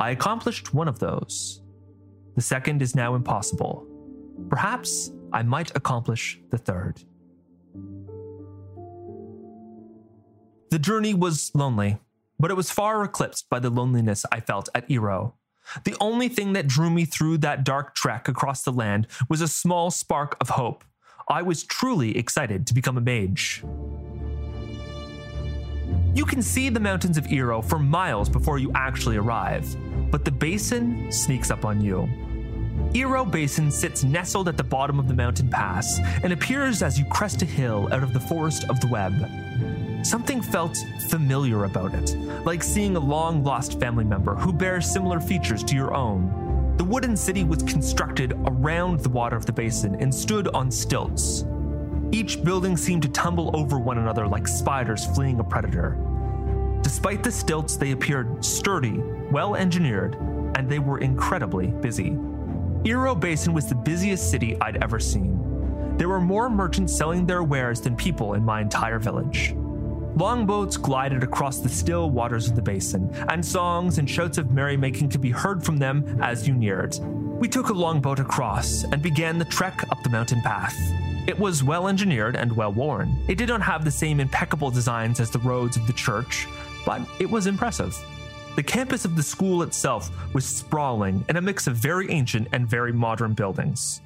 I 0.00 0.10
accomplished 0.10 0.72
one 0.72 0.88
of 0.88 0.98
those. 0.98 1.60
The 2.34 2.40
second 2.40 2.80
is 2.80 2.96
now 2.96 3.14
impossible. 3.14 3.86
Perhaps 4.48 5.12
I 5.30 5.42
might 5.42 5.76
accomplish 5.76 6.40
the 6.48 6.56
third. 6.56 7.04
The 10.70 10.78
journey 10.78 11.12
was 11.12 11.50
lonely, 11.54 11.98
but 12.38 12.50
it 12.50 12.56
was 12.56 12.70
far 12.70 13.04
eclipsed 13.04 13.50
by 13.50 13.58
the 13.58 13.68
loneliness 13.68 14.24
I 14.32 14.40
felt 14.40 14.70
at 14.74 14.90
Iro. 14.90 15.34
The 15.84 15.96
only 16.00 16.30
thing 16.30 16.54
that 16.54 16.66
drew 16.66 16.88
me 16.88 17.04
through 17.04 17.38
that 17.38 17.62
dark 17.62 17.94
trek 17.94 18.26
across 18.26 18.62
the 18.62 18.72
land 18.72 19.06
was 19.28 19.42
a 19.42 19.48
small 19.48 19.90
spark 19.90 20.34
of 20.40 20.48
hope. 20.48 20.82
I 21.28 21.42
was 21.42 21.62
truly 21.62 22.16
excited 22.16 22.66
to 22.68 22.74
become 22.74 22.96
a 22.96 23.02
mage. 23.02 23.62
You 26.12 26.24
can 26.24 26.42
see 26.42 26.68
the 26.68 26.80
mountains 26.80 27.16
of 27.16 27.30
Iro 27.30 27.62
for 27.62 27.78
miles 27.78 28.28
before 28.28 28.58
you 28.58 28.72
actually 28.74 29.16
arrive, 29.16 29.76
but 30.10 30.24
the 30.24 30.30
basin 30.32 31.10
sneaks 31.12 31.50
up 31.50 31.64
on 31.64 31.80
you. 31.80 32.08
Iro 32.94 33.24
Basin 33.24 33.70
sits 33.70 34.02
nestled 34.02 34.48
at 34.48 34.56
the 34.56 34.64
bottom 34.64 34.98
of 34.98 35.06
the 35.06 35.14
mountain 35.14 35.48
pass 35.48 36.00
and 36.24 36.32
appears 36.32 36.82
as 36.82 36.98
you 36.98 37.04
crest 37.04 37.40
a 37.42 37.44
hill 37.44 37.88
out 37.92 38.02
of 38.02 38.12
the 38.12 38.18
forest 38.18 38.64
of 38.68 38.80
the 38.80 38.88
web. 38.88 39.12
Something 40.04 40.42
felt 40.42 40.76
familiar 41.08 41.64
about 41.64 41.94
it, 41.94 42.16
like 42.44 42.64
seeing 42.64 42.96
a 42.96 43.00
long 43.00 43.44
lost 43.44 43.78
family 43.78 44.04
member 44.04 44.34
who 44.34 44.52
bears 44.52 44.90
similar 44.90 45.20
features 45.20 45.62
to 45.64 45.76
your 45.76 45.94
own. 45.94 46.74
The 46.78 46.84
wooden 46.84 47.16
city 47.16 47.44
was 47.44 47.62
constructed 47.62 48.32
around 48.46 49.00
the 49.00 49.10
water 49.10 49.36
of 49.36 49.46
the 49.46 49.52
basin 49.52 49.94
and 50.00 50.12
stood 50.12 50.48
on 50.48 50.72
stilts. 50.72 51.44
Each 52.12 52.42
building 52.42 52.76
seemed 52.76 53.02
to 53.02 53.08
tumble 53.08 53.54
over 53.54 53.78
one 53.78 53.98
another 53.98 54.26
like 54.26 54.48
spiders 54.48 55.06
fleeing 55.06 55.38
a 55.38 55.44
predator. 55.44 55.96
Despite 56.82 57.22
the 57.22 57.30
stilts, 57.30 57.76
they 57.76 57.92
appeared 57.92 58.44
sturdy, 58.44 58.98
well 59.30 59.54
engineered, 59.54 60.16
and 60.56 60.68
they 60.68 60.80
were 60.80 60.98
incredibly 60.98 61.68
busy. 61.68 62.18
Iro 62.84 63.14
Basin 63.14 63.52
was 63.52 63.66
the 63.66 63.74
busiest 63.74 64.28
city 64.30 64.60
I'd 64.60 64.82
ever 64.82 64.98
seen. 64.98 65.96
There 65.98 66.08
were 66.08 66.20
more 66.20 66.50
merchants 66.50 66.96
selling 66.96 67.26
their 67.26 67.44
wares 67.44 67.80
than 67.80 67.94
people 67.94 68.34
in 68.34 68.42
my 68.42 68.60
entire 68.60 68.98
village. 68.98 69.54
Longboats 70.16 70.76
glided 70.76 71.22
across 71.22 71.60
the 71.60 71.68
still 71.68 72.10
waters 72.10 72.48
of 72.48 72.56
the 72.56 72.62
basin, 72.62 73.08
and 73.28 73.44
songs 73.44 73.98
and 73.98 74.10
shouts 74.10 74.38
of 74.38 74.50
merrymaking 74.50 75.10
could 75.10 75.20
be 75.20 75.30
heard 75.30 75.62
from 75.62 75.76
them 75.76 76.18
as 76.20 76.48
you 76.48 76.54
neared. 76.54 76.98
We 77.38 77.48
took 77.48 77.68
a 77.68 77.74
longboat 77.74 78.18
across 78.18 78.82
and 78.82 79.00
began 79.00 79.38
the 79.38 79.44
trek 79.44 79.84
up 79.90 80.02
the 80.02 80.10
mountain 80.10 80.40
path. 80.40 80.76
It 81.26 81.38
was 81.38 81.62
well 81.62 81.88
engineered 81.88 82.34
and 82.34 82.50
well 82.56 82.72
worn. 82.72 83.16
It 83.28 83.36
did 83.36 83.48
not 83.48 83.62
have 83.62 83.84
the 83.84 83.90
same 83.90 84.20
impeccable 84.20 84.70
designs 84.70 85.20
as 85.20 85.30
the 85.30 85.38
roads 85.40 85.76
of 85.76 85.86
the 85.86 85.92
church, 85.92 86.48
but 86.84 87.02
it 87.18 87.30
was 87.30 87.46
impressive. 87.46 87.96
The 88.56 88.62
campus 88.62 89.04
of 89.04 89.16
the 89.16 89.22
school 89.22 89.62
itself 89.62 90.10
was 90.34 90.44
sprawling 90.44 91.24
in 91.28 91.36
a 91.36 91.40
mix 91.40 91.66
of 91.66 91.76
very 91.76 92.10
ancient 92.10 92.48
and 92.52 92.68
very 92.68 92.92
modern 92.92 93.34
buildings. 93.34 94.00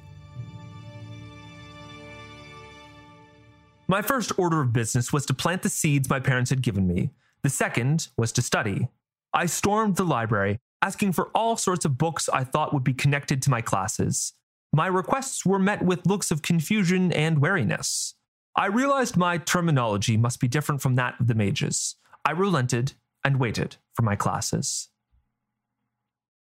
My 3.87 4.01
first 4.01 4.31
order 4.37 4.61
of 4.61 4.73
business 4.73 5.13
was 5.13 5.25
to 5.27 5.33
plant 5.33 5.61
the 5.61 5.69
seeds 5.69 6.09
my 6.09 6.19
parents 6.19 6.49
had 6.49 6.61
given 6.61 6.87
me. 6.87 7.11
The 7.43 7.49
second 7.49 8.07
was 8.17 8.31
to 8.33 8.41
study. 8.41 8.87
I 9.33 9.45
stormed 9.45 9.95
the 9.95 10.03
library, 10.03 10.59
asking 10.81 11.13
for 11.13 11.29
all 11.35 11.55
sorts 11.55 11.85
of 11.85 11.97
books 11.97 12.27
I 12.29 12.43
thought 12.43 12.73
would 12.73 12.83
be 12.83 12.93
connected 12.93 13.41
to 13.43 13.49
my 13.49 13.61
classes. 13.61 14.33
My 14.75 14.87
requests 14.87 15.45
were 15.45 15.59
met 15.59 15.83
with 15.83 16.05
looks 16.05 16.31
of 16.31 16.41
confusion 16.41 17.13
and 17.13 17.39
wariness. 17.39 18.15
I 18.55 18.65
realized 18.65 19.15
my 19.15 19.37
terminology 19.37 20.17
must 20.17 20.41
be 20.41 20.49
different 20.49 20.81
from 20.81 20.95
that 20.95 21.15
of 21.19 21.27
the 21.27 21.35
mages. 21.35 21.95
I 22.25 22.31
relented 22.31 22.93
and 23.23 23.39
waited 23.39 23.77
for 23.93 24.01
my 24.01 24.15
classes. 24.15 24.89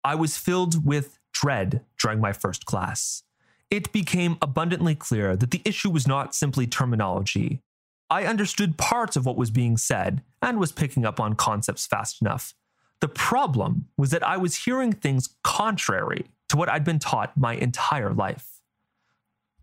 I 0.04 0.16
was 0.16 0.38
filled 0.38 0.86
with 0.86 1.20
dread 1.34 1.86
during 2.00 2.20
my 2.20 2.34
first 2.34 2.66
class 2.66 3.24
it 3.72 3.92
became 3.92 4.38
abundantly 4.42 4.96
clear 4.96 5.36
that 5.36 5.52
the 5.52 5.62
issue 5.66 5.90
was 5.90 6.08
not 6.08 6.36
simply 6.36 6.68
terminology. 6.68 7.62
I 8.10 8.26
understood 8.26 8.78
parts 8.78 9.16
of 9.16 9.26
what 9.26 9.38
was 9.38 9.52
being 9.52 9.78
said 9.78 10.22
and 10.42 10.60
was 10.60 10.72
picking 10.72 11.06
up 11.06 11.20
on 11.20 11.36
concepts 11.36 11.86
fast 11.88 12.22
enough. 12.22 12.54
The 13.02 13.08
problem 13.08 13.88
was 13.98 14.12
that 14.12 14.26
I 14.26 14.38
was 14.38 14.64
hearing 14.64 14.94
things 14.94 15.36
contrary 15.44 16.28
to 16.56 16.60
what 16.60 16.70
I'd 16.70 16.86
been 16.86 17.00
taught 17.00 17.36
my 17.36 17.56
entire 17.56 18.14
life. 18.14 18.62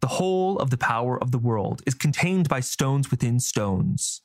The 0.01 0.19
whole 0.19 0.59
of 0.59 0.69
the 0.69 0.77
power 0.77 1.19
of 1.19 1.31
the 1.31 1.39
world 1.39 1.81
is 1.87 1.95
contained 1.95 2.51
by 2.51 2.61
stones 2.61 3.11
within 3.11 3.41
stones. 3.41 4.21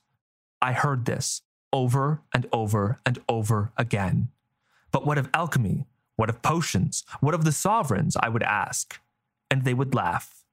I 0.62 0.74
heard 0.74 1.06
this 1.06 1.44
over 1.72 2.22
and 2.34 2.46
over 2.52 3.00
and 3.06 3.20
over 3.30 3.72
again. 3.78 4.30
But 4.92 5.06
what 5.06 5.18
of 5.18 5.30
alchemy? 5.34 5.86
What 6.18 6.30
of 6.30 6.42
potions? 6.42 7.06
What 7.22 7.34
of 7.34 7.46
the 7.46 7.54
sovereigns? 7.54 8.18
I 8.20 8.28
would 8.28 8.44
ask 8.44 9.00
and 9.50 9.64
they 9.64 9.74
would 9.74 9.96
laugh. 9.96 10.44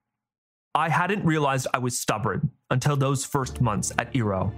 I 0.72 0.90
hadn't 0.90 1.24
realized 1.24 1.66
I 1.74 1.78
was 1.78 1.98
stubborn 1.98 2.50
until 2.70 2.96
those 2.96 3.24
first 3.24 3.60
months 3.60 3.92
at 3.98 4.14
Iro. 4.14 4.52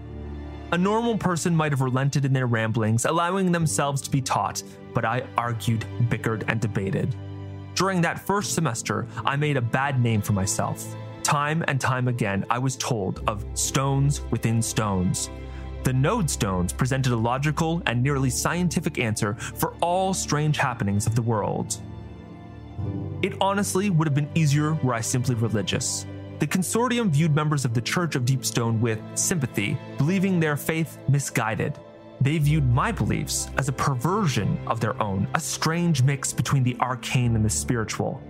A 0.73 0.79
normal 0.79 1.17
person 1.17 1.57
might 1.57 1.73
have 1.73 1.81
relented 1.81 2.27
in 2.27 2.35
their 2.35 2.49
ramblings, 2.49 3.07
allowing 3.07 3.53
themselves 3.53 4.03
to 4.03 4.11
be 4.11 4.21
taught, 4.21 4.63
but 4.93 5.07
I 5.07 5.23
argued, 5.39 5.87
bickered, 6.11 6.45
and 6.49 6.61
debated. 6.61 7.15
During 7.77 8.01
that 8.01 8.19
first 8.19 8.55
semester, 8.55 9.07
I 9.27 9.37
made 9.37 9.59
a 9.59 9.61
bad 9.61 10.01
name 10.01 10.23
for 10.23 10.33
myself. 10.33 10.97
Time 11.23 11.63
and 11.69 11.79
time 11.79 12.09
again, 12.09 12.43
I 12.49 12.59
was 12.59 12.75
told 12.75 13.23
of 13.29 13.45
stones 13.53 14.23
within 14.31 14.63
stones. 14.63 15.29
The 15.83 15.93
node 15.93 16.31
stones 16.31 16.73
presented 16.73 17.13
a 17.13 17.17
logical 17.17 17.83
and 17.85 18.03
nearly 18.03 18.31
scientific 18.31 18.99
answer 18.99 19.35
for 19.35 19.75
all 19.83 20.15
strange 20.15 20.57
happenings 20.57 21.07
of 21.07 21.15
the 21.15 21.21
world. 21.21 21.77
It 23.21 23.35
honestly 23.43 23.91
would 23.91 24.09
have 24.09 24.15
been 24.15 24.31
easier 24.35 24.73
were 24.83 24.95
I 24.95 25.03
simply 25.03 25.35
religious. 25.35 26.07
The 26.39 26.47
consortium 26.47 27.11
viewed 27.11 27.35
members 27.35 27.67
of 27.67 27.75
the 27.75 27.83
Church 27.83 28.17
of 28.17 28.25
Deepstone 28.25 28.81
with 28.81 29.01
sympathy, 29.17 29.77
believing 29.99 30.41
their 30.41 30.57
faith 30.57 30.99
misguided. 31.11 31.79
They 32.21 32.39
viewed 32.39 32.67
my 32.73 32.93
beliefs 32.93 33.49
as 33.59 33.69
a 33.69 33.73
perversion 33.73 34.59
of 34.67 34.81
their 34.81 35.01
own, 35.03 35.29
a 35.35 35.41
strange 35.41 36.03
mix 36.03 36.33
between 36.33 36.63
the 36.63 36.77
arcane 36.81 37.37
and 37.37 37.45
the 37.45 37.51
spiritual, 37.51 38.23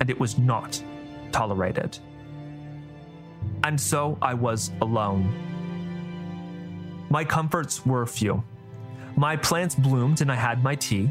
and 0.00 0.10
it 0.10 0.18
was 0.18 0.38
not 0.38 0.82
tolerated. 1.32 1.98
And 3.64 3.80
so 3.80 4.18
I 4.20 4.34
was 4.34 4.70
alone. 4.82 5.32
My 7.10 7.24
comforts 7.24 7.86
were 7.86 8.06
few. 8.06 8.42
My 9.16 9.36
plants 9.36 9.74
bloomed 9.74 10.20
and 10.20 10.30
I 10.30 10.34
had 10.34 10.62
my 10.62 10.74
tea, 10.74 11.10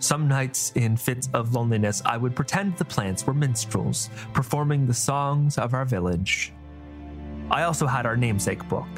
some 0.00 0.26
nights, 0.26 0.72
in 0.76 0.96
fits 0.96 1.28
of 1.34 1.54
loneliness, 1.54 2.00
I 2.06 2.16
would 2.16 2.34
pretend 2.34 2.74
the 2.76 2.86
plants 2.86 3.26
were 3.26 3.34
minstrels, 3.34 4.08
performing 4.32 4.86
the 4.86 4.94
songs 4.94 5.58
of 5.58 5.74
our 5.74 5.84
village. 5.84 6.54
I 7.50 7.64
also 7.64 7.86
had 7.86 8.06
our 8.06 8.16
namesake 8.16 8.66
book. 8.66 8.88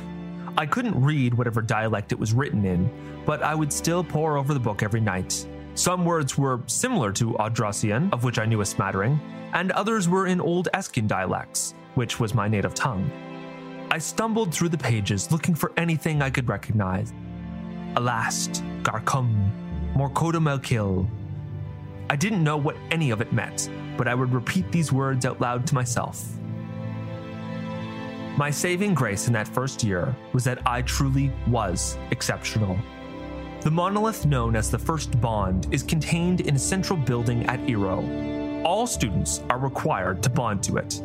I 0.56 0.66
couldn't 0.66 1.00
read 1.00 1.34
whatever 1.34 1.62
dialect 1.62 2.12
it 2.12 2.18
was 2.18 2.34
written 2.34 2.64
in, 2.64 2.90
but 3.24 3.42
I 3.42 3.54
would 3.54 3.72
still 3.72 4.04
pore 4.04 4.36
over 4.36 4.52
the 4.52 4.60
book 4.60 4.82
every 4.82 5.00
night. 5.00 5.46
Some 5.74 6.04
words 6.04 6.36
were 6.36 6.60
similar 6.66 7.12
to 7.12 7.32
Audrasian, 7.34 8.12
of 8.12 8.24
which 8.24 8.38
I 8.38 8.44
knew 8.44 8.60
a 8.60 8.66
smattering, 8.66 9.18
and 9.54 9.72
others 9.72 10.08
were 10.08 10.26
in 10.26 10.40
Old 10.40 10.68
Eskin 10.74 11.06
dialects, 11.06 11.74
which 11.94 12.20
was 12.20 12.34
my 12.34 12.48
native 12.48 12.74
tongue. 12.74 13.10
I 13.90 13.98
stumbled 13.98 14.52
through 14.52 14.68
the 14.70 14.78
pages 14.78 15.32
looking 15.32 15.54
for 15.54 15.72
anything 15.76 16.20
I 16.20 16.30
could 16.30 16.48
recognize. 16.48 17.12
Alas, 17.96 18.48
Garcum, 18.82 19.50
Morkoda 19.94 20.40
Melkil. 20.40 21.08
I 22.10 22.16
didn't 22.16 22.44
know 22.44 22.58
what 22.58 22.76
any 22.90 23.10
of 23.10 23.22
it 23.22 23.32
meant, 23.32 23.70
but 23.96 24.08
I 24.08 24.14
would 24.14 24.32
repeat 24.32 24.70
these 24.72 24.92
words 24.92 25.24
out 25.24 25.40
loud 25.40 25.66
to 25.68 25.74
myself. 25.74 26.26
My 28.38 28.50
saving 28.50 28.94
grace 28.94 29.26
in 29.26 29.34
that 29.34 29.46
first 29.46 29.84
year 29.84 30.16
was 30.32 30.42
that 30.44 30.66
I 30.66 30.80
truly 30.82 31.30
was 31.46 31.98
exceptional. 32.10 32.78
The 33.60 33.70
monolith 33.70 34.24
known 34.24 34.56
as 34.56 34.70
the 34.70 34.78
First 34.78 35.20
Bond 35.20 35.68
is 35.70 35.82
contained 35.82 36.40
in 36.40 36.56
a 36.56 36.58
central 36.58 36.98
building 36.98 37.44
at 37.44 37.60
Eero. 37.60 38.64
All 38.64 38.86
students 38.86 39.42
are 39.50 39.58
required 39.58 40.22
to 40.22 40.30
bond 40.30 40.62
to 40.62 40.78
it. 40.78 41.02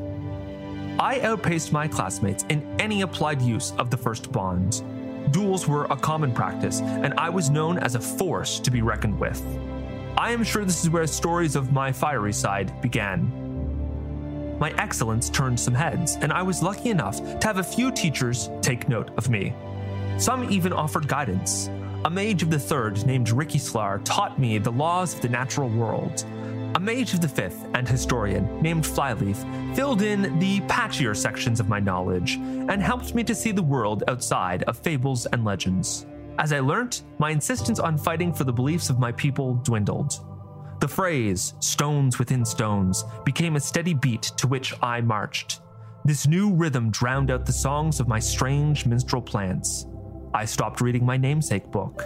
I 0.99 1.19
outpaced 1.19 1.73
my 1.73 1.85
classmates 1.85 2.45
in 2.47 2.63
any 2.79 3.01
applied 3.01 3.41
use 3.41 3.73
of 3.77 3.89
the 3.89 3.97
First 3.97 4.31
Bond. 4.31 4.81
Duels 5.33 5.67
were 5.67 5.85
a 5.85 5.97
common 5.97 6.33
practice, 6.33 6.79
and 6.79 7.13
I 7.15 7.29
was 7.29 7.49
known 7.49 7.77
as 7.77 7.95
a 7.95 7.99
force 7.99 8.57
to 8.61 8.71
be 8.71 8.81
reckoned 8.81 9.19
with. 9.19 9.43
I 10.17 10.31
am 10.31 10.45
sure 10.45 10.63
this 10.63 10.81
is 10.81 10.89
where 10.89 11.05
stories 11.05 11.57
of 11.57 11.73
my 11.73 11.91
fiery 11.91 12.33
side 12.33 12.81
began 12.81 13.46
my 14.59 14.71
excellence 14.77 15.29
turned 15.29 15.59
some 15.59 15.73
heads, 15.73 16.17
and 16.21 16.33
I 16.33 16.41
was 16.41 16.63
lucky 16.63 16.89
enough 16.89 17.17
to 17.39 17.47
have 17.47 17.57
a 17.57 17.63
few 17.63 17.91
teachers 17.91 18.49
take 18.61 18.89
note 18.89 19.11
of 19.17 19.29
me. 19.29 19.53
Some 20.17 20.49
even 20.51 20.73
offered 20.73 21.07
guidance. 21.07 21.69
A 22.05 22.09
mage 22.09 22.41
of 22.41 22.49
the 22.49 22.59
third 22.59 23.05
named 23.05 23.29
Ricky 23.29 23.59
Slar 23.59 24.01
taught 24.03 24.39
me 24.39 24.57
the 24.57 24.71
laws 24.71 25.13
of 25.13 25.21
the 25.21 25.29
natural 25.29 25.69
world. 25.69 26.25
A 26.75 26.79
mage 26.79 27.13
of 27.13 27.21
the 27.21 27.27
fifth 27.27 27.65
and 27.73 27.87
historian 27.87 28.61
named 28.61 28.85
Flyleaf 28.85 29.37
filled 29.75 30.01
in 30.01 30.37
the 30.39 30.59
patchier 30.61 31.15
sections 31.15 31.59
of 31.59 31.69
my 31.69 31.79
knowledge 31.79 32.35
and 32.35 32.81
helped 32.81 33.15
me 33.15 33.23
to 33.23 33.35
see 33.35 33.51
the 33.51 33.63
world 33.63 34.03
outside 34.07 34.63
of 34.63 34.77
fables 34.77 35.25
and 35.27 35.43
legends. 35.43 36.05
As 36.39 36.53
I 36.53 36.59
learnt, 36.59 37.03
my 37.17 37.31
insistence 37.31 37.79
on 37.79 37.97
fighting 37.97 38.31
for 38.31 38.43
the 38.43 38.53
beliefs 38.53 38.89
of 38.89 38.99
my 38.99 39.11
people 39.11 39.55
dwindled. 39.55 40.19
The 40.79 40.87
phrase, 40.87 41.55
stones 41.59 42.19
within 42.19 42.45
stones, 42.45 43.03
became 43.25 43.55
a 43.55 43.59
steady 43.59 43.95
beat 43.95 44.21
to 44.37 44.47
which 44.47 44.73
I 44.81 45.01
marched. 45.01 45.61
This 46.05 46.27
new 46.27 46.53
rhythm 46.53 46.91
drowned 46.91 47.31
out 47.31 47.45
the 47.45 47.51
songs 47.51 47.99
of 47.99 48.07
my 48.07 48.19
strange 48.19 48.85
minstrel 48.85 49.21
plants. 49.21 49.87
I 50.33 50.45
stopped 50.45 50.79
reading 50.79 51.05
my 51.05 51.17
namesake 51.17 51.71
book. 51.71 52.03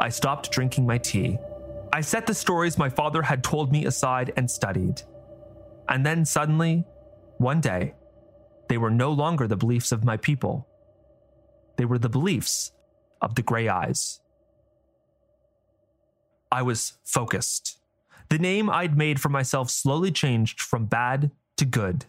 I 0.00 0.08
stopped 0.08 0.50
drinking 0.50 0.84
my 0.84 0.98
tea. 0.98 1.38
I 1.92 2.00
set 2.00 2.26
the 2.26 2.34
stories 2.34 2.76
my 2.76 2.88
father 2.88 3.22
had 3.22 3.44
told 3.44 3.70
me 3.70 3.86
aside 3.86 4.32
and 4.36 4.50
studied. 4.50 5.02
And 5.88 6.04
then 6.04 6.24
suddenly, 6.24 6.84
one 7.38 7.60
day, 7.60 7.94
they 8.68 8.78
were 8.78 8.90
no 8.90 9.12
longer 9.12 9.46
the 9.46 9.56
beliefs 9.56 9.92
of 9.92 10.04
my 10.04 10.16
people. 10.16 10.66
They 11.76 11.84
were 11.84 11.98
the 11.98 12.08
beliefs 12.08 12.72
of 13.22 13.36
the 13.36 13.42
Grey 13.42 13.68
Eyes. 13.68 14.20
I 16.50 16.62
was 16.62 16.98
focused. 17.04 17.78
The 18.30 18.38
name 18.38 18.68
I'd 18.68 18.98
made 18.98 19.20
for 19.20 19.30
myself 19.30 19.70
slowly 19.70 20.12
changed 20.12 20.60
from 20.60 20.84
bad 20.84 21.30
to 21.56 21.64
good. 21.64 22.04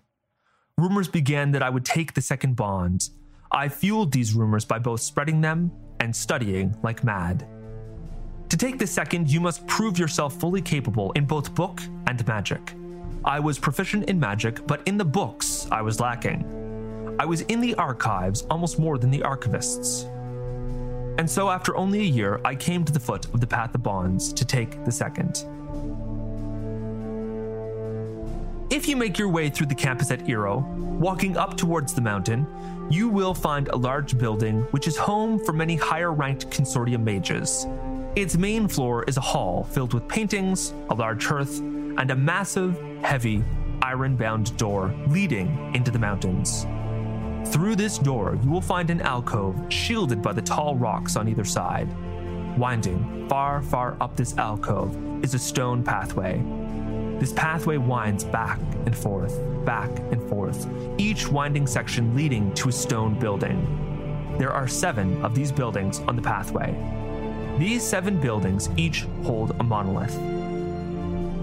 Rumors 0.78 1.08
began 1.08 1.52
that 1.52 1.64
I 1.64 1.70
would 1.70 1.86
take 1.86 2.14
the 2.14 2.22
second 2.22 2.58
bond. 2.58 3.10
I 3.52 3.70
fueled 3.70 4.12
these 4.12 4.34
rumors 4.34 4.66
by 4.66 4.80
both 4.80 5.00
spreading 5.00 5.40
them 5.40 5.72
and 6.02 6.14
studying 6.14 6.76
like 6.84 7.06
mad. 7.06 7.48
To 8.50 8.58
take 8.58 8.80
the 8.80 8.88
second, 8.88 9.32
you 9.32 9.40
must 9.40 9.66
prove 9.66 9.98
yourself 9.98 10.38
fully 10.40 10.62
capable 10.62 11.14
in 11.14 11.26
both 11.26 11.56
book 11.56 11.82
and 12.08 12.28
magic. 12.28 12.74
I 13.24 13.40
was 13.40 13.58
proficient 13.58 14.10
in 14.10 14.20
magic, 14.20 14.68
but 14.68 14.82
in 14.86 14.98
the 14.98 15.06
books, 15.06 15.68
I 15.72 15.82
was 15.82 16.02
lacking. 16.02 17.16
I 17.20 17.26
was 17.26 17.42
in 17.42 17.62
the 17.62 17.76
archives 17.76 18.42
almost 18.50 18.78
more 18.78 18.98
than 18.98 19.12
the 19.12 19.20
archivists. 19.20 20.06
And 21.18 21.30
so, 21.30 21.50
after 21.50 21.76
only 21.78 22.00
a 22.00 22.04
year, 22.04 22.42
I 22.44 22.56
came 22.56 22.84
to 22.86 22.94
the 22.94 23.00
foot 23.00 23.26
of 23.34 23.40
the 23.40 23.48
Path 23.48 23.76
of 23.76 23.84
Bonds 23.84 24.34
to 24.34 24.46
take 24.46 24.84
the 24.84 24.92
second. 24.92 25.46
If 28.72 28.88
you 28.88 28.96
make 28.96 29.18
your 29.18 29.30
way 29.30 29.50
through 29.50 29.66
the 29.66 29.74
campus 29.74 30.12
at 30.12 30.26
Eero, 30.26 30.64
walking 31.00 31.38
up 31.38 31.58
towards 31.58 31.96
the 31.96 32.02
mountain, 32.02 32.46
you 32.92 33.10
will 33.10 33.34
find 33.34 33.68
a 33.70 33.76
large 33.76 34.16
building 34.16 34.62
which 34.70 34.88
is 34.88 34.96
home 34.96 35.44
for 35.44 35.54
many 35.54 35.76
higher 35.76 36.14
ranked 36.14 36.52
consortium 36.52 37.02
mages. 37.02 37.66
Its 38.16 38.38
main 38.38 38.68
floor 38.68 39.04
is 39.06 39.18
a 39.18 39.22
hall 39.22 39.64
filled 39.64 39.96
with 39.96 40.08
paintings, 40.08 40.76
a 40.92 40.94
large 40.94 41.26
hearth, 41.26 41.58
and 41.62 42.12
a 42.12 42.16
massive, 42.16 42.80
heavy, 43.02 43.44
iron 43.82 44.16
bound 44.16 44.56
door 44.58 44.94
leading 45.08 45.74
into 45.74 45.90
the 45.90 45.98
mountains. 45.98 46.68
Through 47.52 47.76
this 47.76 47.98
door, 47.98 48.38
you 48.44 48.52
will 48.52 48.62
find 48.62 48.92
an 48.92 49.02
alcove 49.02 49.56
shielded 49.70 50.22
by 50.22 50.34
the 50.34 50.44
tall 50.44 50.76
rocks 50.76 51.16
on 51.16 51.28
either 51.28 51.46
side. 51.46 51.90
Winding 52.56 53.28
far, 53.30 53.64
far 53.64 53.98
up 54.00 54.16
this 54.16 54.38
alcove 54.38 54.96
is 55.24 55.34
a 55.34 55.40
stone 55.40 55.84
pathway 55.84 56.40
this 57.20 57.34
pathway 57.34 57.78
winds 57.78 58.24
back 58.24 58.60
and 58.86 58.96
forth, 58.98 59.38
back 59.66 59.90
and 60.12 60.28
forth, 60.30 60.68
each 60.98 61.28
winding 61.28 61.68
section 61.68 62.16
leading 62.16 62.54
to 62.54 62.70
a 62.70 62.72
stone 62.72 63.20
building. 63.20 64.36
There 64.38 64.54
are 64.54 64.68
seven 64.68 65.22
of 65.24 65.36
these 65.36 65.52
buildings 65.52 66.00
on 66.02 66.16
the 66.16 66.22
pathway. 66.22 66.74
These 67.58 67.84
seven 67.84 68.20
buildings 68.22 68.70
each 68.78 69.06
hold 69.24 69.52
a 69.60 69.64
monolith. 69.64 70.16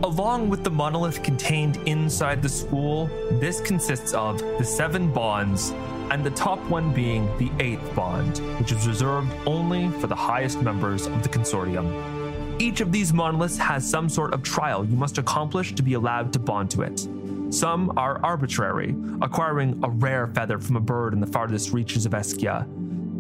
Along 0.03 0.49
with 0.49 0.65
the 0.65 0.71
monolith 0.71 1.23
contained 1.23 1.77
inside 1.87 2.43
the 2.43 2.49
school, 2.49 3.07
this 3.33 3.61
consists 3.61 4.15
of 4.15 4.39
the 4.39 4.65
seven 4.65 5.13
bonds, 5.13 5.73
and 6.11 6.25
the 6.25 6.31
top 6.31 6.59
one 6.71 6.95
being 6.95 7.27
the 7.39 7.51
eighth 7.61 7.95
bond, 7.95 8.39
which 8.59 8.73
is 8.73 8.87
reserved 8.87 9.31
only 9.47 9.91
for 10.01 10.07
the 10.07 10.15
highest 10.15 10.63
members 10.63 11.07
of 11.07 11.23
the 11.23 11.29
consortium. 11.29 12.16
Each 12.59 12.81
of 12.81 12.91
these 12.91 13.13
monoliths 13.13 13.59
has 13.59 13.89
some 13.89 14.09
sort 14.09 14.33
of 14.33 14.43
trial 14.43 14.83
you 14.83 14.97
must 14.97 15.19
accomplish 15.19 15.75
to 15.75 15.83
be 15.83 15.93
allowed 15.93 16.33
to 16.33 16.39
bond 16.39 16.71
to 16.71 16.83
it. 16.83 17.07
Some 17.51 17.93
are 17.99 18.19
arbitrary, 18.25 18.97
acquiring 19.21 19.79
a 19.85 19.91
rare 19.91 20.27
feather 20.29 20.59
from 20.59 20.77
a 20.77 20.81
bird 20.81 21.13
in 21.13 21.21
the 21.21 21.27
farthest 21.27 21.73
reaches 21.73 22.07
of 22.07 22.13
Eskia, 22.13 22.63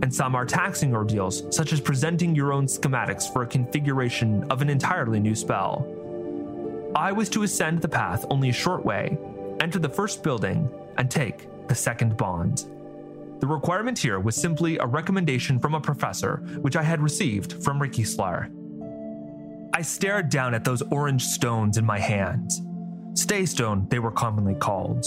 and 0.03 0.15
some 0.15 0.35
are 0.35 0.47
taxing 0.47 0.95
ordeals, 0.95 1.45
such 1.55 1.75
as 1.75 1.83
presenting 1.83 2.35
your 2.35 2.53
own 2.53 2.67
schematics 2.67 3.31
for 3.31 3.43
a 3.43 3.47
configuration 3.47 4.43
of 4.51 4.63
an 4.63 4.71
entirely 4.71 5.21
new 5.21 5.35
spell. 5.35 5.87
I 6.97 7.13
was 7.13 7.29
to 7.31 7.43
ascend 7.43 7.83
the 7.83 7.89
path 7.89 8.25
only 8.31 8.49
a 8.49 8.55
short 8.55 8.87
way, 8.87 9.19
enter 9.61 9.79
the 9.79 9.89
first 9.89 10.23
building, 10.23 10.69
and 10.97 11.11
take 11.11 11.47
the 11.69 11.75
second 11.75 12.17
bond. 12.17 12.65
The 13.41 13.47
requirement 13.47 13.99
here 13.99 14.19
was 14.19 14.35
simply 14.35 14.79
a 14.79 14.87
recommendation 14.87 15.59
from 15.59 15.75
a 15.75 15.81
professor, 15.81 16.39
which 16.63 16.75
I 16.75 16.83
had 16.83 17.03
received 17.03 17.63
from 17.63 17.81
Ricky 17.81 18.03
Slar. 18.03 18.51
I 19.77 19.83
stared 19.83 20.31
down 20.31 20.55
at 20.55 20.65
those 20.65 20.81
orange 20.81 21.23
stones 21.23 21.77
in 21.77 21.85
my 21.85 21.99
hands. 21.99 22.63
Staystone, 23.13 23.87
they 23.91 23.99
were 23.99 24.11
commonly 24.11 24.55
called. 24.55 25.05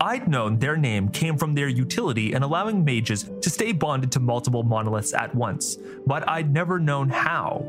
I'd 0.00 0.28
known 0.28 0.60
their 0.60 0.76
name 0.76 1.08
came 1.08 1.36
from 1.36 1.54
their 1.54 1.66
utility 1.66 2.32
in 2.32 2.44
allowing 2.44 2.84
mages 2.84 3.28
to 3.40 3.50
stay 3.50 3.72
bonded 3.72 4.12
to 4.12 4.20
multiple 4.20 4.62
monoliths 4.62 5.12
at 5.12 5.34
once, 5.34 5.76
but 6.06 6.28
I'd 6.28 6.52
never 6.52 6.78
known 6.78 7.08
how. 7.08 7.66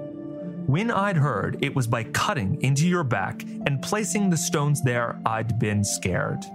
When 0.68 0.92
I'd 0.92 1.18
heard 1.18 1.58
it 1.64 1.74
was 1.74 1.88
by 1.88 2.04
cutting 2.04 2.62
into 2.62 2.88
your 2.88 3.04
back 3.04 3.42
and 3.66 3.82
placing 3.82 4.30
the 4.30 4.38
stones 4.38 4.84
there, 4.84 5.20
I'd 5.26 5.58
been 5.58 5.84
scared. 5.84 6.46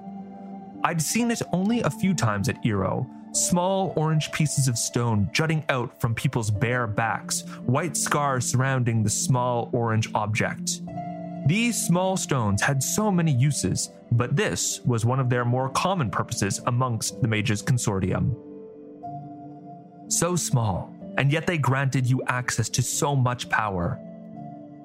I'd 0.85 1.03
seen 1.03 1.33
it 1.33 1.43
only 1.53 1.81
a 1.81 1.91
few 1.91 2.15
times 2.15 2.49
at 2.49 2.63
Eero, 2.63 3.05
small 3.33 3.93
orange 3.97 4.33
pieces 4.33 4.69
of 4.69 4.79
stone 4.79 5.29
jutting 5.33 5.65
out 5.69 6.01
from 6.01 6.15
people's 6.15 6.51
bare 6.51 6.87
backs, 6.87 7.43
white 7.67 7.97
scars 7.97 8.47
surrounding 8.47 9.03
the 9.03 9.11
small 9.11 9.71
orange 9.73 10.09
object. 10.15 10.83
These 11.47 11.81
small 11.81 12.17
stones 12.17 12.61
had 12.61 12.83
so 12.83 13.11
many 13.11 13.33
uses, 13.33 13.91
but 14.13 14.37
this 14.37 14.81
was 14.85 15.05
one 15.05 15.21
of 15.21 15.31
their 15.31 15.45
more 15.45 15.71
common 15.71 16.11
purposes 16.11 16.61
amongst 16.67 17.21
the 17.23 17.29
Mages 17.29 17.63
Consortium. 17.63 18.37
So 20.09 20.37
small, 20.37 20.95
and 21.17 21.33
yet 21.33 21.47
they 21.47 21.59
granted 21.59 22.07
you 22.07 22.23
access 22.27 22.69
to 22.71 22.83
so 22.83 23.17
much 23.17 23.49
power. 23.49 23.99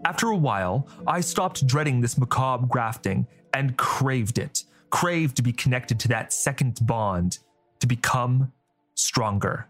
After 0.05 0.27
a 0.27 0.37
while, 0.37 0.87
I 1.07 1.21
stopped 1.21 1.65
dreading 1.65 2.01
this 2.01 2.17
macabre 2.17 2.67
grafting 2.67 3.27
and 3.53 3.77
craved 3.77 4.37
it, 4.37 4.63
craved 4.89 5.37
to 5.37 5.41
be 5.41 5.53
connected 5.53 5.99
to 6.01 6.07
that 6.09 6.33
second 6.33 6.79
bond 6.85 7.39
to 7.83 7.87
become 7.87 8.49
stronger. 8.95 9.67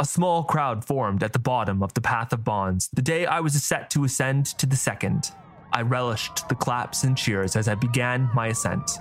A 0.00 0.04
small 0.06 0.44
crowd 0.44 0.82
formed 0.82 1.22
at 1.22 1.34
the 1.34 1.38
bottom 1.38 1.82
of 1.82 1.92
the 1.92 2.00
path 2.00 2.32
of 2.32 2.42
bonds 2.42 2.88
the 2.94 3.02
day 3.02 3.26
I 3.26 3.38
was 3.40 3.62
set 3.62 3.90
to 3.90 4.04
ascend 4.04 4.46
to 4.56 4.64
the 4.64 4.76
second. 4.76 5.30
I 5.74 5.82
relished 5.82 6.48
the 6.48 6.54
claps 6.54 7.04
and 7.04 7.14
cheers 7.14 7.54
as 7.54 7.68
I 7.68 7.74
began 7.74 8.30
my 8.34 8.46
ascent. 8.46 8.92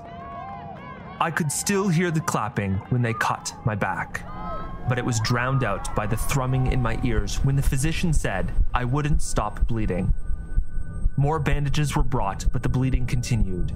I 1.21 1.31
could 1.31 1.49
still 1.53 1.87
hear 1.87 2.11
the 2.11 2.19
clapping 2.19 2.73
when 2.89 3.01
they 3.01 3.13
cut 3.13 3.53
my 3.63 3.75
back, 3.75 4.25
but 4.89 4.99
it 4.99 5.05
was 5.05 5.21
drowned 5.21 5.63
out 5.63 5.95
by 5.95 6.05
the 6.05 6.17
thrumming 6.17 6.67
in 6.67 6.81
my 6.81 6.99
ears 7.05 7.37
when 7.45 7.55
the 7.55 7.61
physician 7.61 8.11
said 8.11 8.51
I 8.73 8.83
wouldn't 8.83 9.21
stop 9.21 9.65
bleeding. 9.69 10.13
More 11.15 11.39
bandages 11.39 11.95
were 11.95 12.03
brought, 12.03 12.45
but 12.51 12.61
the 12.61 12.67
bleeding 12.67 13.07
continued. 13.07 13.71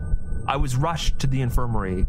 I 0.46 0.58
was 0.58 0.76
rushed 0.76 1.20
to 1.20 1.28
the 1.28 1.40
infirmary, 1.40 2.06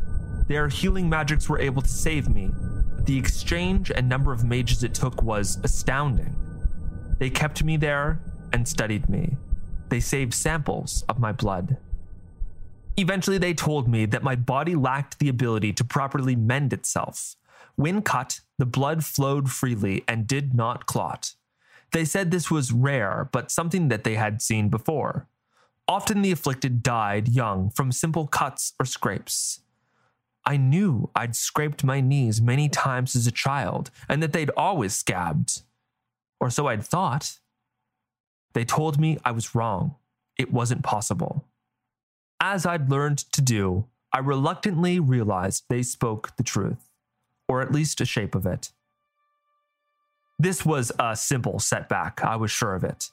their 0.49 0.69
healing 0.69 1.09
magics 1.09 1.49
were 1.49 1.59
able 1.59 1.83
to 1.83 1.89
save 1.89 2.29
me. 2.29 2.51
but 2.95 3.07
The 3.07 3.19
exchange 3.19 3.91
and 3.91 4.09
number 4.09 4.33
of 4.33 4.45
mages 4.45 4.83
it 4.85 4.95
took 4.95 5.23
was 5.23 5.59
astounding. 5.65 6.35
They 7.19 7.31
kept 7.31 7.65
me 7.65 7.77
there 7.77 8.21
and 8.53 8.67
studied 8.67 9.09
me. 9.09 9.37
They 9.89 10.01
saved 10.01 10.35
samples 10.35 11.05
of 11.09 11.19
my 11.19 11.33
blood. 11.33 11.79
Eventually, 12.97 13.39
they 13.39 13.55
told 13.55 13.89
me 13.89 14.07
that 14.07 14.23
my 14.23 14.37
body 14.37 14.75
lacked 14.75 15.19
the 15.19 15.29
ability 15.29 15.73
to 15.75 15.85
properly 15.85 16.35
mend 16.35 16.73
itself. 16.73 17.37
When 17.75 18.01
cut, 18.01 18.41
the 18.59 18.67
blood 18.67 19.05
flowed 19.05 19.51
freely 19.51 20.03
and 20.09 20.27
did 20.27 20.55
not 20.55 20.87
clot. 20.87 21.35
They 21.93 22.05
said 22.05 22.31
this 22.31 22.51
was 22.51 22.73
rare, 22.73 23.29
but 23.33 23.51
something 23.51 23.89
that 23.89 24.05
they 24.05 24.15
had 24.15 24.41
seen 24.41 24.69
before. 24.69 25.29
Often 25.87 26.23
the 26.23 26.33
afflicted 26.33 26.83
died 26.83 27.29
young 27.29 27.71
from 27.71 27.93
simple 27.93 28.27
cuts 28.27 28.73
or 28.81 28.87
scrapes. 28.87 29.61
I 30.47 30.57
knew 30.57 31.11
I'd 31.15 31.35
scraped 31.35 31.83
my 31.83 32.01
knees 32.01 32.41
many 32.41 32.69
times 32.69 33.17
as 33.17 33.27
a 33.27 33.33
child 33.33 33.91
and 34.09 34.23
that 34.23 34.33
they'd 34.33 34.51
always 34.57 34.95
scabbed. 34.95 35.63
Or 36.41 36.51
so 36.51 36.69
I'd 36.69 36.85
thought. 36.85 37.39
They 38.55 38.65
told 38.65 38.99
me 38.99 39.19
I 39.25 39.33
was 39.33 39.55
wrong. 39.55 39.97
It 40.39 40.53
wasn't 40.53 40.85
possible. 40.85 41.45
As 42.41 42.65
I'd 42.65 42.91
learned 42.91 43.19
to 43.33 43.43
do, 43.43 43.87
I 44.13 44.21
reluctantly 44.21 45.01
realized 45.01 45.65
they 45.69 45.83
spoke 45.83 46.37
the 46.37 46.43
truth, 46.43 46.91
or 47.49 47.61
at 47.61 47.73
least 47.73 48.01
a 48.01 48.05
shape 48.05 48.35
of 48.35 48.47
it. 48.47 48.71
This 50.39 50.65
was 50.65 50.93
a 50.99 51.17
simple 51.17 51.59
setback, 51.59 52.23
I 52.23 52.37
was 52.37 52.51
sure 52.51 52.75
of 52.75 52.85
it. 52.85 53.11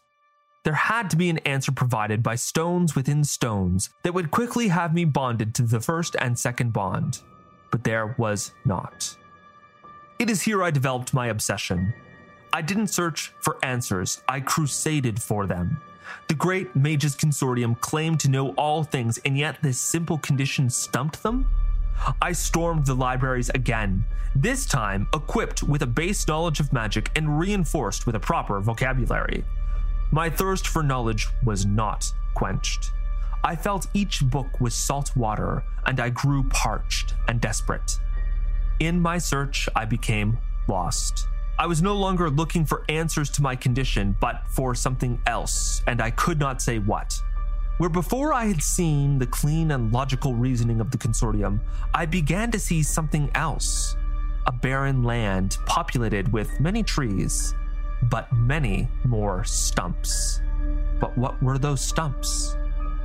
There 0.64 0.74
had 0.74 1.10
to 1.10 1.18
be 1.18 1.30
an 1.30 1.40
answer 1.40 1.72
provided 1.72 2.24
by 2.24 2.36
stones 2.36 2.96
within 2.96 3.24
stones 3.24 3.90
that 4.04 4.14
would 4.14 4.32
quickly 4.32 4.70
have 4.70 4.94
me 4.94 5.04
bonded 5.04 5.54
to 5.56 5.64
the 5.64 5.82
first 5.82 6.16
and 6.20 6.40
second 6.40 6.72
bond, 6.72 7.20
but 7.70 7.84
there 7.84 8.16
was 8.18 8.52
not. 8.64 9.18
It 10.20 10.30
is 10.30 10.42
here 10.42 10.64
I 10.64 10.72
developed 10.72 11.14
my 11.14 11.28
obsession, 11.28 11.94
I 12.56 12.62
didn't 12.62 12.88
search 12.88 13.34
for 13.42 13.58
answers, 13.64 14.22
I 14.30 14.40
crusaded 14.40 15.20
for 15.20 15.48
them. 15.48 15.82
The 16.28 16.36
great 16.36 16.76
Mages 16.76 17.16
Consortium 17.16 17.80
claimed 17.82 18.20
to 18.20 18.30
know 18.30 18.50
all 18.52 18.84
things, 18.84 19.18
and 19.26 19.36
yet 19.36 19.58
this 19.64 19.80
simple 19.80 20.20
condition 20.20 20.70
stumped 20.70 21.24
them? 21.24 21.48
I 22.22 22.32
stormed 22.32 22.86
the 22.86 22.94
libraries 22.94 23.50
again, 23.50 24.06
this 24.36 24.68
time 24.68 25.08
equipped 25.16 25.64
with 25.64 25.82
a 25.82 25.88
base 25.88 26.28
knowledge 26.28 26.60
of 26.60 26.72
magic 26.72 27.10
and 27.16 27.40
reinforced 27.40 28.06
with 28.06 28.16
a 28.16 28.20
proper 28.20 28.60
vocabulary. 28.60 29.44
My 30.14 30.30
thirst 30.30 30.68
for 30.68 30.84
knowledge 30.84 31.28
was 31.44 31.66
not 31.66 32.14
quenched. 32.36 32.92
I 33.44 33.56
felt 33.56 33.88
each 33.96 34.24
book 34.24 34.62
was 34.62 34.76
salt 34.76 35.16
water, 35.16 35.64
and 35.88 36.00
I 36.00 36.10
grew 36.10 36.44
parched 36.50 37.16
and 37.28 37.42
desperate. 37.42 38.00
In 38.80 39.02
my 39.02 39.18
search, 39.18 39.68
I 39.76 39.86
became 39.86 40.38
lost. 40.68 41.28
I 41.58 41.66
was 41.66 41.82
no 41.82 41.96
longer 41.96 42.30
looking 42.30 42.64
for 42.64 42.86
answers 42.90 43.32
to 43.32 43.42
my 43.42 43.56
condition, 43.56 44.16
but 44.20 44.44
for 44.50 44.76
something 44.76 45.20
else, 45.26 45.82
and 45.88 46.00
I 46.00 46.12
could 46.12 46.38
not 46.38 46.62
say 46.62 46.78
what. 46.78 47.20
Where 47.80 47.90
before 47.90 48.34
I 48.34 48.46
had 48.46 48.62
seen 48.62 49.18
the 49.18 49.26
clean 49.26 49.72
and 49.72 49.92
logical 49.92 50.36
reasoning 50.36 50.80
of 50.80 50.92
the 50.92 50.98
consortium, 51.00 51.60
I 51.92 52.06
began 52.06 52.52
to 52.52 52.60
see 52.60 52.84
something 52.84 53.32
else 53.34 53.98
a 54.46 54.52
barren 54.52 55.02
land 55.02 55.58
populated 55.66 56.32
with 56.32 56.60
many 56.60 56.84
trees, 56.84 57.56
but 58.10 58.32
many 58.34 58.88
more 59.06 59.44
stumps. 59.44 60.42
But 61.00 61.18
what 61.18 61.42
were 61.42 61.58
those 61.58 61.82
stumps? 61.82 62.56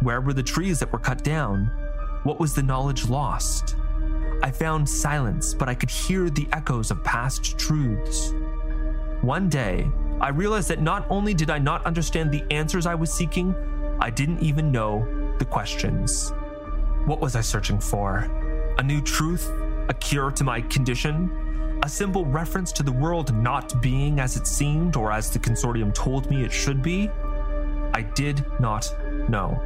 Where 0.01 0.21
were 0.21 0.33
the 0.33 0.43
trees 0.43 0.79
that 0.81 0.93
were 0.93 0.99
cut 0.99 1.25
down? 1.25 1.67
What 2.23 2.41
was 2.41 2.55
the 2.55 2.63
knowledge 2.63 3.09
lost? 3.09 3.77
I 4.43 4.51
found 4.51 4.89
silence, 4.89 5.55
but 5.55 5.69
I 5.69 5.75
could 5.75 5.91
hear 5.91 6.31
the 6.31 6.47
echoes 6.53 6.91
of 6.91 7.03
past 7.03 7.59
truths. 7.59 8.33
One 9.21 9.49
day, 9.49 9.91
I 10.21 10.29
realized 10.29 10.69
that 10.69 10.81
not 10.81 11.07
only 11.11 11.35
did 11.35 11.51
I 11.51 11.59
not 11.59 11.85
understand 11.85 12.31
the 12.31 12.45
answers 12.53 12.87
I 12.87 12.95
was 12.95 13.13
seeking, 13.13 13.55
I 14.01 14.11
didn't 14.11 14.41
even 14.41 14.71
know 14.71 15.35
the 15.39 15.45
questions. 15.45 16.33
What 17.05 17.21
was 17.21 17.35
I 17.35 17.41
searching 17.41 17.81
for? 17.81 18.31
A 18.79 18.83
new 18.83 19.01
truth? 19.01 19.51
A 19.89 19.95
cure 19.95 20.31
to 20.33 20.45
my 20.45 20.61
condition? 20.61 21.48
A 21.83 21.89
simple 21.89 22.25
reference 22.27 22.73
to 22.73 22.83
the 22.83 22.93
world 22.93 23.35
not 23.35 23.81
being 23.81 24.21
as 24.21 24.37
it 24.37 24.47
seemed 24.47 24.97
or 24.97 25.13
as 25.13 25.31
the 25.31 25.39
consortium 25.39 25.95
told 25.95 26.29
me 26.29 26.45
it 26.45 26.53
should 26.53 26.83
be? 26.83 27.09
I 27.95 28.03
did 28.15 28.45
not 28.61 28.93
know. 29.29 29.61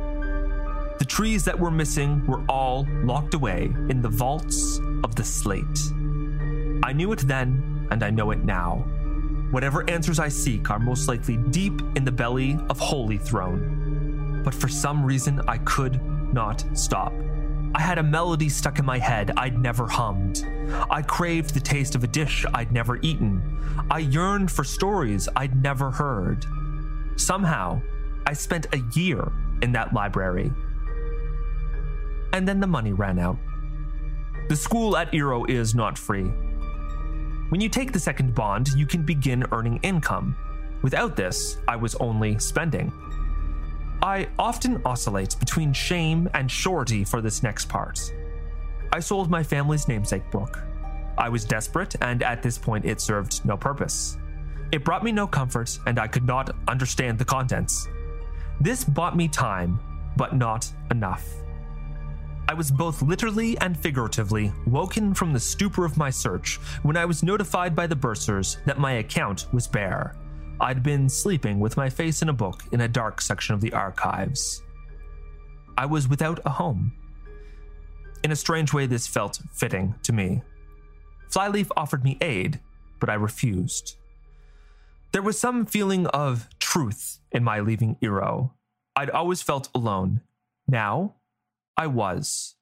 The 0.98 1.04
trees 1.04 1.44
that 1.44 1.58
were 1.58 1.70
missing 1.70 2.24
were 2.26 2.44
all 2.48 2.86
locked 3.02 3.34
away 3.34 3.74
in 3.88 4.02
the 4.02 4.08
vaults 4.08 4.78
of 5.02 5.14
the 5.14 5.24
slate. 5.24 5.64
I 6.84 6.92
knew 6.92 7.12
it 7.12 7.20
then, 7.20 7.88
and 7.90 8.02
I 8.02 8.10
know 8.10 8.30
it 8.30 8.44
now. 8.44 8.84
Whatever 9.50 9.88
answers 9.90 10.18
I 10.18 10.28
seek 10.28 10.70
are 10.70 10.78
most 10.78 11.08
likely 11.08 11.38
deep 11.38 11.80
in 11.96 12.04
the 12.04 12.12
belly 12.12 12.58
of 12.68 12.78
Holy 12.78 13.18
Throne. 13.18 14.42
But 14.44 14.54
for 14.54 14.68
some 14.68 15.04
reason, 15.04 15.40
I 15.48 15.58
could 15.58 16.00
not 16.32 16.64
stop. 16.74 17.12
I 17.74 17.80
had 17.80 17.98
a 17.98 18.02
melody 18.02 18.48
stuck 18.48 18.78
in 18.78 18.84
my 18.84 18.98
head 18.98 19.32
I'd 19.36 19.58
never 19.58 19.86
hummed. 19.86 20.46
I 20.90 21.02
craved 21.02 21.54
the 21.54 21.60
taste 21.60 21.94
of 21.94 22.04
a 22.04 22.06
dish 22.06 22.44
I'd 22.54 22.72
never 22.72 22.98
eaten. 23.02 23.42
I 23.90 23.98
yearned 23.98 24.50
for 24.50 24.64
stories 24.64 25.28
I'd 25.36 25.62
never 25.62 25.90
heard. 25.90 26.46
Somehow, 27.16 27.80
I 28.26 28.32
spent 28.32 28.66
a 28.72 28.82
year 28.94 29.32
in 29.62 29.72
that 29.72 29.92
library 29.92 30.52
and 32.32 32.48
then 32.48 32.60
the 32.60 32.66
money 32.66 32.92
ran 32.92 33.18
out. 33.18 33.36
The 34.48 34.56
school 34.56 34.96
at 34.96 35.12
Eero 35.12 35.48
is 35.48 35.74
not 35.74 35.98
free. 35.98 36.32
When 37.50 37.60
you 37.60 37.68
take 37.68 37.92
the 37.92 38.00
second 38.00 38.34
bond, 38.34 38.68
you 38.74 38.86
can 38.86 39.02
begin 39.02 39.44
earning 39.52 39.78
income. 39.82 40.36
Without 40.82 41.14
this, 41.14 41.58
I 41.68 41.76
was 41.76 41.94
only 41.96 42.38
spending. 42.38 42.92
I 44.02 44.26
often 44.36 44.82
oscillate 44.84 45.38
between 45.38 45.72
shame 45.72 46.28
and 46.34 46.50
surety 46.50 47.04
for 47.04 47.20
this 47.20 47.44
next 47.44 47.68
part. 47.68 48.12
I 48.92 48.98
sold 48.98 49.30
my 49.30 49.44
family's 49.44 49.86
namesake 49.86 50.28
book. 50.32 50.60
I 51.16 51.28
was 51.28 51.44
desperate, 51.44 51.94
and 52.02 52.20
at 52.24 52.42
this 52.42 52.58
point, 52.58 52.84
it 52.84 53.00
served 53.00 53.44
no 53.44 53.56
purpose. 53.56 54.18
It 54.72 54.84
brought 54.84 55.04
me 55.04 55.12
no 55.12 55.28
comfort, 55.28 55.78
and 55.86 56.00
I 56.00 56.08
could 56.08 56.26
not 56.26 56.50
understand 56.66 57.16
the 57.16 57.24
contents. 57.24 57.86
This 58.60 58.82
bought 58.82 59.16
me 59.16 59.28
time, 59.28 59.78
but 60.16 60.34
not 60.34 60.68
enough. 60.90 61.24
I 62.48 62.54
was 62.54 62.72
both 62.72 63.02
literally 63.02 63.56
and 63.58 63.78
figuratively 63.78 64.52
woken 64.66 65.14
from 65.14 65.32
the 65.32 65.38
stupor 65.38 65.84
of 65.84 65.96
my 65.96 66.10
search 66.10 66.56
when 66.82 66.96
I 66.96 67.04
was 67.04 67.22
notified 67.22 67.76
by 67.76 67.86
the 67.86 67.94
bursars 67.94 68.62
that 68.64 68.80
my 68.80 68.94
account 68.94 69.46
was 69.52 69.68
bare. 69.68 70.16
I'd 70.62 70.84
been 70.84 71.08
sleeping 71.08 71.58
with 71.58 71.76
my 71.76 71.90
face 71.90 72.22
in 72.22 72.28
a 72.28 72.32
book 72.32 72.62
in 72.70 72.82
a 72.82 72.88
dark 72.88 73.20
section 73.20 73.52
of 73.52 73.60
the 73.60 73.72
archives. 73.72 74.62
I 75.76 75.86
was 75.86 76.06
without 76.06 76.38
a 76.44 76.50
home. 76.50 76.92
In 78.22 78.30
a 78.30 78.36
strange 78.36 78.72
way, 78.72 78.86
this 78.86 79.08
felt 79.08 79.40
fitting 79.52 79.96
to 80.04 80.12
me. 80.12 80.42
Flyleaf 81.30 81.68
offered 81.76 82.04
me 82.04 82.16
aid, 82.20 82.60
but 83.00 83.10
I 83.10 83.14
refused. 83.14 83.96
There 85.10 85.20
was 85.20 85.36
some 85.36 85.66
feeling 85.66 86.06
of 86.06 86.48
truth 86.60 87.18
in 87.32 87.42
my 87.42 87.58
leaving 87.58 87.96
Eero. 88.00 88.52
I'd 88.94 89.10
always 89.10 89.42
felt 89.42 89.68
alone. 89.74 90.20
Now, 90.68 91.16
I 91.76 91.88
was. 91.88 92.54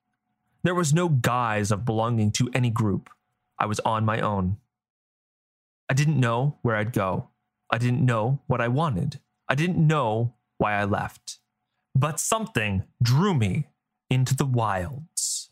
There 0.63 0.75
was 0.75 0.95
no 0.95 1.11
guise 1.11 1.71
of 1.71 1.85
belonging 1.85 2.33
to 2.33 2.49
any 2.55 2.71
group. 2.71 3.11
I 3.59 3.67
was 3.67 3.81
on 3.81 4.07
my 4.07 4.21
own. 4.21 4.57
I 5.91 5.93
didn't 5.93 6.19
know 6.19 6.57
where 6.63 6.77
I'd 6.77 6.95
go. 6.95 7.29
I 7.71 7.79
didn't 7.79 8.05
know 8.05 8.41
what 8.47 8.61
I 8.61 8.69
wanted. 8.69 9.21
I 9.49 9.55
didn't 9.55 9.85
know 9.85 10.35
why 10.59 10.75
I 10.75 10.85
left. 10.85 11.39
But 11.95 12.21
something 12.21 12.85
drew 13.03 13.35
me 13.35 13.69
into 14.09 14.35
the 14.35 14.47
wilds. 14.47 15.51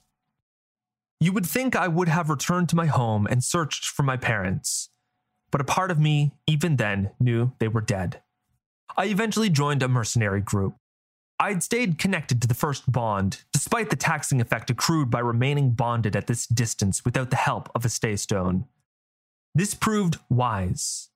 You 1.21 1.33
would 1.33 1.47
think 1.47 1.75
I 1.75 1.89
would 1.89 2.09
have 2.09 2.31
returned 2.31 2.69
to 2.69 2.77
my 2.77 2.87
home 2.87 3.27
and 3.27 3.43
searched 3.43 3.87
for 3.87 4.03
my 4.03 4.17
parents, 4.17 4.91
but 5.51 5.61
a 5.61 5.65
part 5.65 5.91
of 5.91 5.99
me, 5.99 6.33
even 6.47 6.77
then, 6.77 7.11
knew 7.19 7.53
they 7.59 7.69
were 7.69 7.81
dead. 7.81 8.23
I 8.97 9.07
eventually 9.07 9.51
joined 9.51 9.83
a 9.83 9.89
mercenary 9.89 10.41
group. 10.41 10.77
I'd 11.41 11.63
stayed 11.63 11.99
connected 11.99 12.43
to 12.43 12.49
the 12.49 12.55
first 12.55 12.91
bond, 12.91 13.43
despite 13.53 13.91
the 13.91 13.97
taxing 13.97 14.41
effect 14.41 14.71
accrued 14.71 15.11
by 15.11 15.21
remaining 15.21 15.71
bonded 15.71 16.17
at 16.17 16.27
this 16.27 16.47
distance 16.47 17.05
without 17.05 17.31
the 17.31 17.37
help 17.37 17.71
of 17.75 17.85
a 17.85 17.89
staystone. 17.89 18.67
This 19.55 19.75
proved 19.75 20.19
wise. 20.29 21.08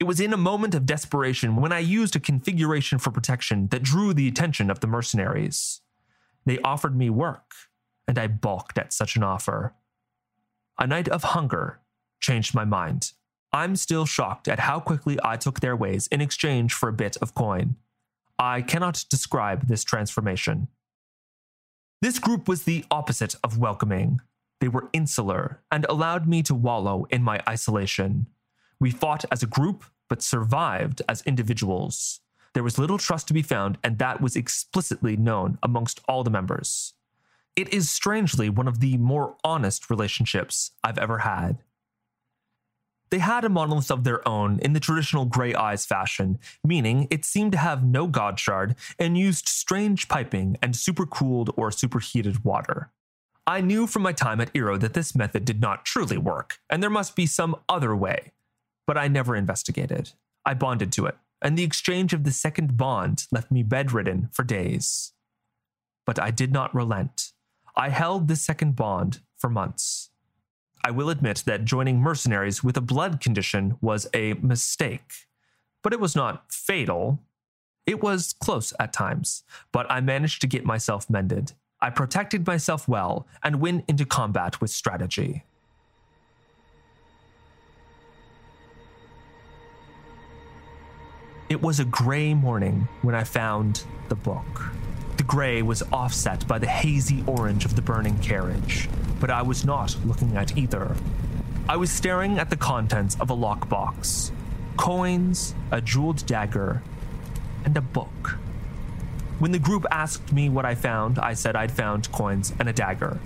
It 0.00 0.04
was 0.04 0.20
in 0.20 0.32
a 0.32 0.36
moment 0.36 0.74
of 0.74 0.86
desperation 0.86 1.56
when 1.56 1.72
I 1.72 1.80
used 1.80 2.14
a 2.14 2.20
configuration 2.20 2.98
for 2.98 3.10
protection 3.10 3.66
that 3.68 3.82
drew 3.82 4.14
the 4.14 4.28
attention 4.28 4.70
of 4.70 4.78
the 4.78 4.86
mercenaries. 4.86 5.80
They 6.46 6.60
offered 6.60 6.96
me 6.96 7.10
work, 7.10 7.52
and 8.06 8.16
I 8.16 8.28
balked 8.28 8.78
at 8.78 8.92
such 8.92 9.16
an 9.16 9.24
offer. 9.24 9.74
A 10.78 10.86
night 10.86 11.08
of 11.08 11.24
hunger 11.24 11.80
changed 12.20 12.54
my 12.54 12.64
mind. 12.64 13.12
I'm 13.52 13.74
still 13.74 14.06
shocked 14.06 14.46
at 14.46 14.60
how 14.60 14.78
quickly 14.78 15.18
I 15.24 15.36
took 15.36 15.60
their 15.60 15.74
ways 15.74 16.06
in 16.08 16.20
exchange 16.20 16.74
for 16.74 16.88
a 16.88 16.92
bit 16.92 17.16
of 17.16 17.34
coin. 17.34 17.76
I 18.38 18.62
cannot 18.62 19.04
describe 19.10 19.66
this 19.66 19.82
transformation. 19.82 20.68
This 22.00 22.20
group 22.20 22.46
was 22.46 22.62
the 22.62 22.84
opposite 22.90 23.34
of 23.42 23.58
welcoming. 23.58 24.20
They 24.60 24.68
were 24.68 24.90
insular 24.92 25.60
and 25.72 25.84
allowed 25.88 26.28
me 26.28 26.44
to 26.44 26.54
wallow 26.54 27.06
in 27.10 27.24
my 27.24 27.40
isolation. 27.48 28.26
We 28.80 28.90
fought 28.90 29.24
as 29.30 29.42
a 29.42 29.46
group, 29.46 29.84
but 30.08 30.22
survived 30.22 31.02
as 31.08 31.22
individuals. 31.22 32.20
There 32.54 32.62
was 32.62 32.78
little 32.78 32.98
trust 32.98 33.28
to 33.28 33.34
be 33.34 33.42
found, 33.42 33.78
and 33.84 33.98
that 33.98 34.20
was 34.20 34.36
explicitly 34.36 35.16
known 35.16 35.58
amongst 35.62 36.00
all 36.08 36.24
the 36.24 36.30
members. 36.30 36.94
It 37.56 37.72
is 37.74 37.90
strangely 37.90 38.48
one 38.48 38.68
of 38.68 38.80
the 38.80 38.96
more 38.96 39.36
honest 39.42 39.90
relationships 39.90 40.70
I've 40.84 40.98
ever 40.98 41.18
had. 41.18 41.58
They 43.10 43.18
had 43.18 43.44
a 43.44 43.48
monolith 43.48 43.90
of 43.90 44.04
their 44.04 44.26
own 44.28 44.58
in 44.60 44.74
the 44.74 44.80
traditional 44.80 45.24
Grey 45.24 45.54
Eyes 45.54 45.86
fashion, 45.86 46.38
meaning 46.62 47.08
it 47.10 47.24
seemed 47.24 47.52
to 47.52 47.58
have 47.58 47.82
no 47.82 48.06
god 48.06 48.38
shard 48.38 48.76
and 48.98 49.16
used 49.16 49.48
strange 49.48 50.08
piping 50.08 50.58
and 50.62 50.74
supercooled 50.74 51.50
or 51.56 51.70
superheated 51.70 52.44
water. 52.44 52.90
I 53.46 53.62
knew 53.62 53.86
from 53.86 54.02
my 54.02 54.12
time 54.12 54.42
at 54.42 54.52
Eero 54.52 54.78
that 54.80 54.92
this 54.92 55.14
method 55.14 55.46
did 55.46 55.60
not 55.60 55.86
truly 55.86 56.18
work, 56.18 56.58
and 56.68 56.82
there 56.82 56.90
must 56.90 57.16
be 57.16 57.24
some 57.24 57.56
other 57.66 57.96
way, 57.96 58.32
but 58.88 58.96
I 58.96 59.06
never 59.06 59.36
investigated. 59.36 60.12
I 60.46 60.54
bonded 60.54 60.92
to 60.92 61.04
it, 61.04 61.18
and 61.42 61.58
the 61.58 61.62
exchange 61.62 62.14
of 62.14 62.24
the 62.24 62.30
second 62.30 62.78
bond 62.78 63.26
left 63.30 63.50
me 63.50 63.62
bedridden 63.62 64.30
for 64.32 64.44
days. 64.44 65.12
But 66.06 66.18
I 66.18 66.30
did 66.30 66.52
not 66.52 66.74
relent. 66.74 67.32
I 67.76 67.90
held 67.90 68.28
this 68.28 68.40
second 68.40 68.76
bond 68.76 69.20
for 69.36 69.50
months. 69.50 70.08
I 70.82 70.90
will 70.90 71.10
admit 71.10 71.42
that 71.44 71.66
joining 71.66 72.00
mercenaries 72.00 72.64
with 72.64 72.78
a 72.78 72.80
blood 72.80 73.20
condition 73.20 73.76
was 73.82 74.06
a 74.14 74.32
mistake, 74.34 75.12
but 75.82 75.92
it 75.92 76.00
was 76.00 76.16
not 76.16 76.50
fatal. 76.50 77.20
It 77.84 78.02
was 78.02 78.34
close 78.40 78.72
at 78.80 78.94
times, 78.94 79.42
but 79.70 79.86
I 79.90 80.00
managed 80.00 80.40
to 80.40 80.46
get 80.46 80.64
myself 80.64 81.10
mended. 81.10 81.52
I 81.78 81.90
protected 81.90 82.46
myself 82.46 82.88
well 82.88 83.26
and 83.42 83.60
went 83.60 83.84
into 83.86 84.06
combat 84.06 84.62
with 84.62 84.70
strategy. 84.70 85.44
It 91.48 91.62
was 91.62 91.80
a 91.80 91.86
gray 91.86 92.34
morning 92.34 92.88
when 93.00 93.14
I 93.14 93.24
found 93.24 93.84
the 94.10 94.14
book. 94.14 94.66
The 95.16 95.22
gray 95.22 95.62
was 95.62 95.82
offset 95.90 96.46
by 96.46 96.58
the 96.58 96.66
hazy 96.66 97.24
orange 97.26 97.64
of 97.64 97.74
the 97.74 97.80
burning 97.80 98.18
carriage, 98.18 98.86
but 99.18 99.30
I 99.30 99.40
was 99.40 99.64
not 99.64 99.96
looking 100.04 100.36
at 100.36 100.58
either. 100.58 100.94
I 101.66 101.76
was 101.76 101.90
staring 101.90 102.38
at 102.38 102.50
the 102.50 102.56
contents 102.56 103.16
of 103.18 103.30
a 103.30 103.36
lockbox 103.36 104.30
coins, 104.76 105.54
a 105.70 105.80
jeweled 105.80 106.24
dagger, 106.26 106.82
and 107.64 107.76
a 107.78 107.80
book. 107.80 108.36
When 109.38 109.50
the 109.50 109.58
group 109.58 109.86
asked 109.90 110.32
me 110.32 110.50
what 110.50 110.66
I 110.66 110.74
found, 110.74 111.18
I 111.18 111.32
said 111.32 111.56
I'd 111.56 111.72
found 111.72 112.12
coins 112.12 112.52
and 112.60 112.68
a 112.68 112.74
dagger. 112.74 113.18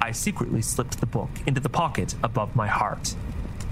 I 0.00 0.12
secretly 0.12 0.62
slipped 0.62 0.98
the 0.98 1.06
book 1.06 1.30
into 1.46 1.60
the 1.60 1.68
pocket 1.68 2.14
above 2.22 2.56
my 2.56 2.66
heart. 2.66 3.14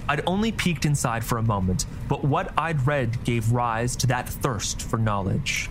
I'd 0.08 0.22
only 0.26 0.52
peeked 0.52 0.86
inside 0.86 1.22
for 1.22 1.36
a 1.36 1.42
moment, 1.42 1.84
but 2.08 2.24
what 2.24 2.52
I'd 2.56 2.86
read 2.86 3.24
gave 3.24 3.52
rise 3.52 3.94
to 3.96 4.06
that 4.06 4.28
thirst 4.28 4.80
for 4.80 4.96
knowledge. 4.96 5.68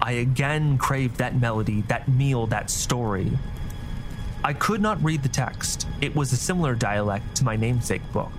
I 0.00 0.12
again 0.12 0.78
craved 0.78 1.16
that 1.18 1.38
melody, 1.38 1.82
that 1.82 2.08
meal, 2.08 2.46
that 2.46 2.70
story. 2.70 3.38
I 4.42 4.54
could 4.54 4.80
not 4.80 5.02
read 5.02 5.22
the 5.22 5.28
text. 5.28 5.86
It 6.00 6.14
was 6.14 6.32
a 6.32 6.36
similar 6.36 6.74
dialect 6.74 7.34
to 7.36 7.44
my 7.44 7.56
namesake 7.56 8.12
book, 8.12 8.30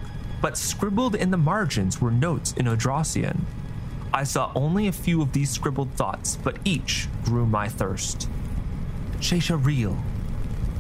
but 0.41 0.57
scribbled 0.57 1.13
in 1.13 1.29
the 1.29 1.37
margins 1.37 2.01
were 2.01 2.11
notes 2.11 2.53
in 2.53 2.65
Odrossian. 2.65 3.41
I 4.13 4.23
saw 4.23 4.51
only 4.55 4.87
a 4.87 4.91
few 4.91 5.21
of 5.21 5.33
these 5.33 5.51
scribbled 5.51 5.91
thoughts, 5.91 6.37
but 6.37 6.57
each 6.65 7.07
grew 7.23 7.45
my 7.45 7.67
thirst. 7.67 8.27
Shesha 9.19 9.63
real. 9.63 9.97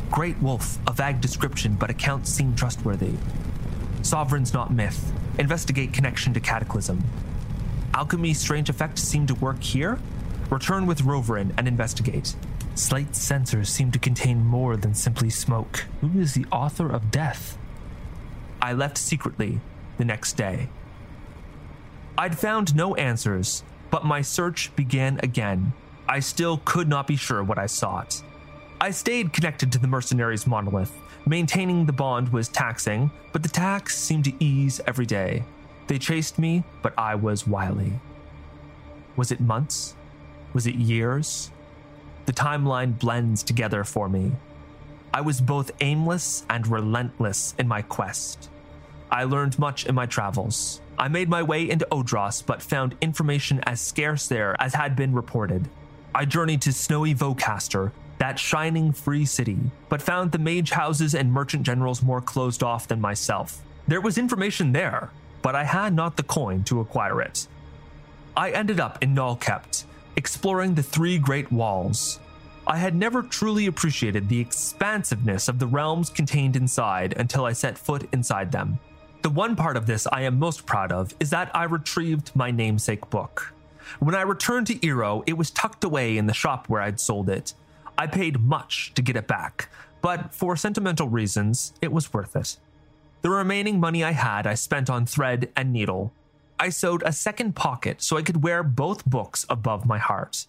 Great 0.09 0.37
wolf, 0.41 0.79
a 0.87 0.93
vague 0.93 1.21
description, 1.21 1.75
but 1.75 1.89
accounts 1.89 2.31
seem 2.31 2.55
trustworthy. 2.55 3.13
Sovereign's 4.07 4.53
not 4.53 4.71
myth. 4.71 5.11
Investigate 5.37 5.91
connection 5.91 6.33
to 6.33 6.39
Cataclysm. 6.39 7.03
Alchemy's 7.93 8.39
strange 8.39 8.69
effects 8.69 9.01
seem 9.01 9.27
to 9.27 9.35
work 9.35 9.61
here? 9.61 9.99
Return 10.49 10.85
with 10.85 11.01
Roverin 11.01 11.53
and 11.57 11.67
investigate. 11.67 12.33
Slate's 12.75 13.21
censers 13.21 13.67
seem 13.67 13.91
to 13.91 13.99
contain 13.99 14.45
more 14.45 14.77
than 14.77 14.93
simply 14.93 15.29
smoke. 15.29 15.83
Who 15.99 16.21
is 16.21 16.33
the 16.33 16.45
author 16.53 16.89
of 16.89 17.11
death? 17.11 17.57
I 18.61 18.71
left 18.71 18.97
secretly 18.97 19.59
the 19.97 20.05
next 20.05 20.37
day. 20.37 20.69
I'd 22.17 22.39
found 22.39 22.73
no 22.73 22.95
answers, 22.95 23.65
but 23.91 24.05
my 24.05 24.21
search 24.21 24.73
began 24.77 25.19
again. 25.21 25.73
I 26.07 26.21
still 26.21 26.61
could 26.63 26.87
not 26.87 27.07
be 27.07 27.17
sure 27.17 27.43
what 27.43 27.59
I 27.59 27.65
sought. 27.65 28.23
I 28.79 28.91
stayed 28.91 29.33
connected 29.33 29.73
to 29.73 29.79
the 29.79 29.87
mercenaries' 29.89 30.47
monolith. 30.47 30.97
Maintaining 31.27 31.85
the 31.85 31.91
bond 31.91 32.29
was 32.29 32.47
taxing, 32.47 33.11
but 33.33 33.43
the 33.43 33.49
tax 33.49 33.97
seemed 33.97 34.23
to 34.23 34.33
ease 34.41 34.79
every 34.87 35.05
day. 35.05 35.43
They 35.87 35.97
chased 35.97 36.39
me, 36.39 36.63
but 36.81 36.93
I 36.97 37.15
was 37.15 37.45
wily. 37.45 37.99
Was 39.17 39.33
it 39.33 39.41
months? 39.41 39.97
Was 40.53 40.67
it 40.67 40.75
years? 40.75 41.51
The 42.27 42.31
timeline 42.31 42.97
blends 42.97 43.43
together 43.43 43.83
for 43.83 44.07
me. 44.07 44.31
I 45.13 45.19
was 45.19 45.41
both 45.41 45.69
aimless 45.81 46.45
and 46.49 46.65
relentless 46.65 47.53
in 47.59 47.67
my 47.67 47.81
quest. 47.81 48.49
I 49.11 49.25
learned 49.25 49.59
much 49.59 49.85
in 49.85 49.95
my 49.95 50.05
travels. 50.05 50.79
I 50.97 51.09
made 51.09 51.27
my 51.27 51.43
way 51.43 51.69
into 51.69 51.87
Odros, 51.91 52.41
but 52.45 52.61
found 52.61 52.95
information 53.01 53.59
as 53.65 53.81
scarce 53.81 54.29
there 54.29 54.55
as 54.61 54.75
had 54.75 54.95
been 54.95 55.13
reported. 55.13 55.67
I 56.15 56.23
journeyed 56.23 56.61
to 56.61 56.71
snowy 56.71 57.13
Vocaster, 57.13 57.91
that 58.17 58.39
shining 58.39 58.91
free 58.91 59.25
city, 59.25 59.57
but 59.89 60.01
found 60.01 60.31
the 60.31 60.39
mage 60.39 60.71
houses 60.71 61.13
and 61.13 61.31
merchant 61.31 61.63
generals 61.63 62.01
more 62.01 62.21
closed 62.21 62.63
off 62.63 62.87
than 62.87 63.01
myself. 63.01 63.61
There 63.87 64.01
was 64.01 64.17
information 64.17 64.71
there, 64.71 65.11
but 65.41 65.55
I 65.55 65.63
had 65.63 65.93
not 65.93 66.17
the 66.17 66.23
coin 66.23 66.63
to 66.65 66.81
acquire 66.81 67.21
it. 67.21 67.47
I 68.35 68.51
ended 68.51 68.79
up 68.79 69.01
in 69.01 69.15
Nalkept, 69.15 69.85
exploring 70.15 70.75
the 70.75 70.83
three 70.83 71.17
great 71.17 71.51
walls. 71.51 72.19
I 72.65 72.77
had 72.77 72.95
never 72.95 73.23
truly 73.23 73.67
appreciated 73.67 74.27
the 74.27 74.39
expansiveness 74.39 75.47
of 75.47 75.57
the 75.57 75.67
realms 75.67 76.09
contained 76.09 76.55
inside 76.55 77.13
until 77.17 77.45
I 77.45 77.53
set 77.53 77.77
foot 77.77 78.09
inside 78.11 78.51
them. 78.51 78.79
The 79.21 79.29
one 79.29 79.55
part 79.55 79.77
of 79.77 79.85
this 79.85 80.05
I 80.11 80.23
am 80.23 80.37
most 80.37 80.65
proud 80.65 80.91
of 80.91 81.13
is 81.19 81.29
that 81.29 81.49
I 81.55 81.63
retrieved 81.63 82.35
my 82.35 82.51
namesake 82.51 83.09
book. 83.09 83.53
When 83.99 84.15
I 84.15 84.21
returned 84.21 84.67
to 84.67 84.75
Eero, 84.75 85.23
it 85.25 85.37
was 85.37 85.49
tucked 85.49 85.83
away 85.83 86.17
in 86.17 86.27
the 86.27 86.33
shop 86.33 86.67
where 86.67 86.81
I'd 86.81 86.99
sold 86.99 87.29
it. 87.29 87.53
I 87.97 88.07
paid 88.07 88.39
much 88.39 88.93
to 88.93 89.01
get 89.01 89.15
it 89.15 89.27
back, 89.27 89.69
but 90.01 90.33
for 90.33 90.55
sentimental 90.55 91.09
reasons, 91.09 91.73
it 91.81 91.91
was 91.91 92.13
worth 92.13 92.35
it. 92.35 92.57
The 93.21 93.29
remaining 93.31 93.79
money 93.79 94.03
I 94.03 94.11
had 94.11 94.45
I 94.45 94.53
spent 94.53 94.89
on 94.89 95.05
thread 95.05 95.51
and 95.55 95.73
needle, 95.73 96.13
I 96.59 96.69
sewed 96.69 97.03
a 97.05 97.11
second 97.11 97.55
pocket 97.55 98.01
so 98.01 98.17
I 98.17 98.21
could 98.21 98.43
wear 98.43 98.63
both 98.63 99.05
books 99.05 99.45
above 99.49 99.85
my 99.85 99.97
heart. 99.97 100.47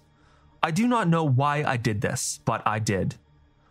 I 0.63 0.71
do 0.71 0.87
not 0.87 1.09
know 1.09 1.25
why 1.25 1.65
I 1.65 1.77
did 1.77 2.01
this, 2.01 2.41
but 2.45 2.67
I 2.67 2.79
did. 2.79 3.17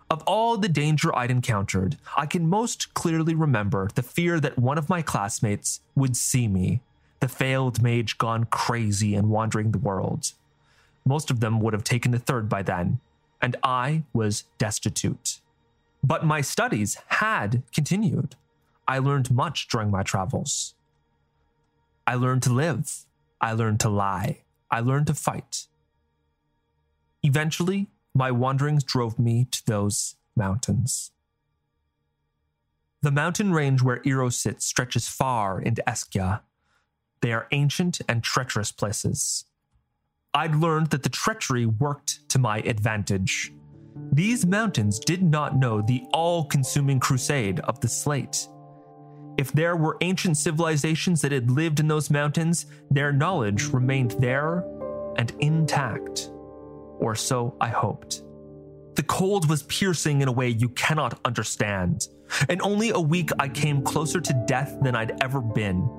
Of 0.10 0.24
all 0.24 0.58
the 0.58 0.70
danger 0.70 1.16
I'd 1.16 1.32
encountered, 1.32 1.98
I 2.16 2.26
can 2.26 2.48
most 2.48 2.94
clearly 2.94 3.36
remember 3.36 3.90
the 3.94 4.04
fear 4.04 4.40
that 4.40 4.58
one 4.58 4.78
of 4.78 4.90
my 4.90 5.02
classmates 5.02 5.82
would 5.96 6.16
see 6.16 6.48
me, 6.48 6.82
the 7.20 7.28
failed 7.28 7.82
mage 7.82 8.18
gone 8.18 8.46
crazy 8.46 9.16
and 9.16 9.30
wandering 9.30 9.72
the 9.72 9.78
world. 9.78 10.32
Most 11.06 11.30
of 11.30 11.42
them 11.42 11.60
would 11.60 11.74
have 11.74 11.84
taken 11.84 12.12
the 12.12 12.20
third 12.20 12.48
by 12.48 12.62
then, 12.62 13.00
and 13.42 13.56
I 13.64 14.04
was 14.14 14.46
destitute. 14.58 15.40
But 16.04 16.26
my 16.26 16.42
studies 16.42 16.98
had 17.08 17.64
continued. 17.74 18.36
I 18.88 19.00
learned 19.00 19.32
much 19.32 19.68
during 19.68 19.92
my 19.92 20.04
travels. 20.04 20.74
I 22.06 22.16
learned 22.16 22.44
to 22.44 22.54
live. 22.54 23.06
I 23.42 23.54
learned 23.54 23.80
to 23.82 23.90
lie. 23.90 24.44
I 24.72 24.80
learned 24.80 25.08
to 25.08 25.14
fight. 25.14 25.68
Eventually, 27.24 27.88
my 28.14 28.32
wanderings 28.32 28.84
drove 28.84 29.20
me 29.20 29.48
to 29.52 29.66
those 29.66 30.16
mountains. 30.36 31.12
The 33.02 33.12
mountain 33.12 33.52
range 33.52 33.82
where 33.82 34.00
Eero 34.00 34.32
sits 34.32 34.66
stretches 34.66 35.08
far 35.08 35.62
into 35.62 35.84
Eskia. 35.88 36.42
They 37.22 37.32
are 37.32 37.48
ancient 37.52 38.02
and 38.08 38.24
treacherous 38.24 38.72
places. 38.72 39.46
I'd 40.38 40.54
learned 40.54 40.92
that 40.92 41.02
the 41.02 41.10
treachery 41.10 41.66
worked 41.66 42.30
to 42.30 42.38
my 42.38 42.60
advantage. 42.60 43.52
These 44.12 44.46
mountains 44.46 45.00
did 45.00 45.24
not 45.24 45.58
know 45.58 45.82
the 45.82 46.04
all 46.14 46.46
consuming 46.46 47.00
crusade 47.00 47.60
of 47.62 47.80
the 47.80 47.88
slate. 47.88 48.48
If 49.40 49.52
there 49.52 49.76
were 49.76 49.98
ancient 50.02 50.38
civilizations 50.38 51.22
that 51.22 51.32
had 51.32 51.50
lived 51.50 51.80
in 51.80 51.88
those 51.88 52.12
mountains, 52.12 52.68
their 52.92 53.12
knowledge 53.12 53.64
remained 53.70 54.12
there 54.20 54.64
and 55.18 55.34
intact. 55.40 56.30
Or 57.00 57.16
so 57.16 57.58
I 57.60 57.70
hoped. 57.70 58.22
The 58.94 59.04
cold 59.08 59.50
was 59.50 59.64
piercing 59.64 60.22
in 60.22 60.28
a 60.28 60.32
way 60.32 60.50
you 60.50 60.70
cannot 60.70 61.20
understand. 61.26 62.10
In 62.48 62.62
only 62.62 62.92
a 62.92 63.00
week, 63.00 63.32
I 63.40 63.50
came 63.50 63.82
closer 63.82 64.22
to 64.22 64.44
death 64.46 64.78
than 64.84 64.96
I'd 64.96 65.18
ever 65.24 65.42
been. 65.42 65.90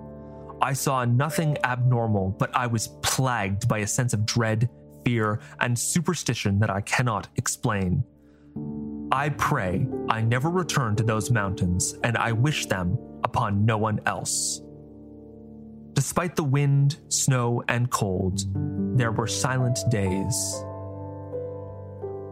I 0.61 0.73
saw 0.73 1.05
nothing 1.05 1.57
abnormal, 1.65 2.31
but 2.39 2.55
I 2.55 2.67
was 2.67 2.89
plagued 3.03 3.69
by 3.69 3.79
a 3.79 3.87
sense 3.87 4.13
of 4.13 4.27
dread, 4.27 4.69
fear, 5.05 5.41
and 5.61 5.79
superstition 5.79 6.59
that 6.59 6.71
I 6.71 6.81
cannot 6.81 7.29
explain. 7.37 8.03
I 9.13 9.31
pray 9.31 9.87
I 10.09 10.21
never 10.21 10.51
return 10.51 10.97
to 10.97 11.03
those 11.03 11.31
mountains, 11.31 11.95
and 12.03 12.17
I 12.17 12.33
wish 12.33 12.67
them 12.67 12.99
upon 13.25 13.65
no 13.65 13.79
one 13.79 14.01
else. 14.07 14.61
Despite 15.95 16.37
the 16.37 16.45
wind, 16.45 16.99
snow, 17.09 17.63
and 17.69 17.91
cold, 17.91 18.41
there 18.99 19.13
were 19.13 19.27
silent 19.27 19.79
days. 19.91 20.65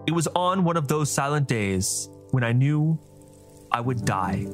It 0.06 0.12
was 0.12 0.28
on 0.36 0.64
one 0.64 0.76
of 0.76 0.86
those 0.86 1.10
silent 1.10 1.48
days 1.48 2.08
when 2.30 2.44
I 2.44 2.52
knew 2.52 2.98
I 3.72 3.80
would 3.80 4.04
die. 4.04 4.46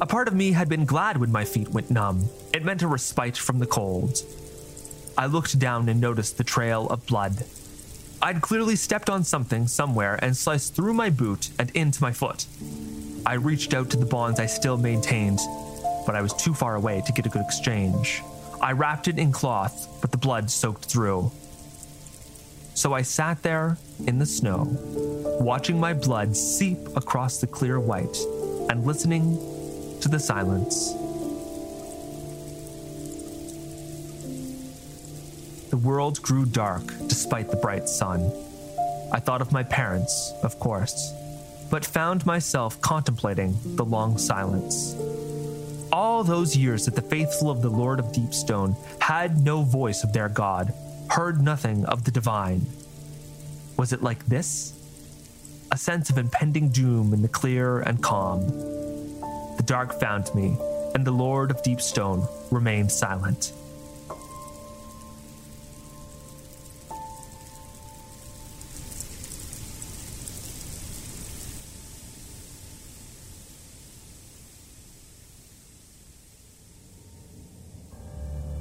A 0.00 0.06
part 0.06 0.28
of 0.28 0.34
me 0.34 0.52
had 0.52 0.68
been 0.68 0.84
glad 0.84 1.16
when 1.16 1.32
my 1.32 1.44
feet 1.44 1.70
went 1.70 1.90
numb. 1.90 2.28
It 2.54 2.64
meant 2.64 2.82
a 2.82 2.86
respite 2.86 3.36
from 3.36 3.58
the 3.58 3.66
cold. 3.66 4.22
I 5.16 5.26
looked 5.26 5.58
down 5.58 5.88
and 5.88 6.00
noticed 6.00 6.38
the 6.38 6.44
trail 6.44 6.86
of 6.86 7.04
blood. 7.06 7.44
I'd 8.22 8.40
clearly 8.40 8.76
stepped 8.76 9.10
on 9.10 9.24
something 9.24 9.66
somewhere 9.66 10.16
and 10.22 10.36
sliced 10.36 10.76
through 10.76 10.94
my 10.94 11.10
boot 11.10 11.50
and 11.58 11.70
into 11.70 12.00
my 12.00 12.12
foot. 12.12 12.46
I 13.26 13.34
reached 13.34 13.74
out 13.74 13.90
to 13.90 13.96
the 13.96 14.06
bonds 14.06 14.38
I 14.38 14.46
still 14.46 14.76
maintained, 14.76 15.40
but 16.06 16.14
I 16.14 16.22
was 16.22 16.32
too 16.32 16.54
far 16.54 16.76
away 16.76 17.02
to 17.04 17.12
get 17.12 17.26
a 17.26 17.28
good 17.28 17.42
exchange. 17.42 18.22
I 18.60 18.72
wrapped 18.72 19.08
it 19.08 19.18
in 19.18 19.32
cloth, 19.32 19.98
but 20.00 20.12
the 20.12 20.16
blood 20.16 20.48
soaked 20.48 20.84
through. 20.84 21.32
So 22.74 22.92
I 22.92 23.02
sat 23.02 23.42
there 23.42 23.76
in 24.06 24.20
the 24.20 24.26
snow, 24.26 24.68
watching 25.40 25.80
my 25.80 25.92
blood 25.92 26.36
seep 26.36 26.78
across 26.96 27.38
the 27.38 27.48
clear 27.48 27.80
white 27.80 28.16
and 28.70 28.86
listening 28.86 29.57
to 30.00 30.08
the 30.08 30.18
silence. 30.18 30.92
The 35.70 35.76
world 35.76 36.22
grew 36.22 36.46
dark 36.46 36.86
despite 37.08 37.50
the 37.50 37.56
bright 37.56 37.88
sun. 37.88 38.32
I 39.12 39.20
thought 39.20 39.40
of 39.40 39.52
my 39.52 39.62
parents, 39.62 40.32
of 40.42 40.58
course, 40.58 41.12
but 41.70 41.84
found 41.84 42.24
myself 42.24 42.80
contemplating 42.80 43.56
the 43.76 43.84
long 43.84 44.18
silence. 44.18 44.94
All 45.92 46.24
those 46.24 46.56
years 46.56 46.84
that 46.84 46.94
the 46.94 47.02
faithful 47.02 47.50
of 47.50 47.62
the 47.62 47.70
Lord 47.70 47.98
of 47.98 48.12
Deepstone 48.12 48.76
had 49.00 49.40
no 49.44 49.62
voice 49.62 50.04
of 50.04 50.12
their 50.12 50.28
God, 50.28 50.72
heard 51.10 51.40
nothing 51.42 51.84
of 51.86 52.04
the 52.04 52.10
divine. 52.10 52.66
Was 53.76 53.92
it 53.92 54.02
like 54.02 54.26
this? 54.26 54.74
A 55.70 55.76
sense 55.76 56.10
of 56.10 56.18
impending 56.18 56.70
doom 56.70 57.12
in 57.12 57.22
the 57.22 57.28
clear 57.28 57.80
and 57.80 58.02
calm. 58.02 58.40
Dark 59.68 60.00
found 60.00 60.34
me, 60.34 60.56
and 60.94 61.06
the 61.06 61.10
Lord 61.10 61.50
of 61.50 61.62
Deepstone 61.62 62.26
remained 62.50 62.90
silent. 62.90 63.52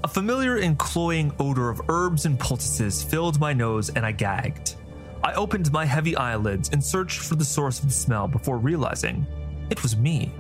A 0.04 0.10
familiar 0.10 0.58
and 0.58 0.78
cloying 0.78 1.32
odor 1.40 1.70
of 1.70 1.80
herbs 1.88 2.26
and 2.26 2.38
poultices 2.38 3.02
filled 3.02 3.40
my 3.40 3.54
nose 3.54 3.88
and 3.92 4.06
I 4.06 4.12
gagged. 4.12 4.76
I 5.24 5.32
opened 5.36 5.72
my 5.72 5.86
heavy 5.86 6.18
eyelids 6.18 6.70
and 6.74 6.84
searched 6.84 7.20
for 7.20 7.36
the 7.36 7.46
source 7.46 7.80
of 7.80 7.86
the 7.86 7.94
smell 7.94 8.28
before 8.28 8.58
realizing 8.58 9.26
it 9.70 9.82
was 9.82 9.96
me. 9.96 10.34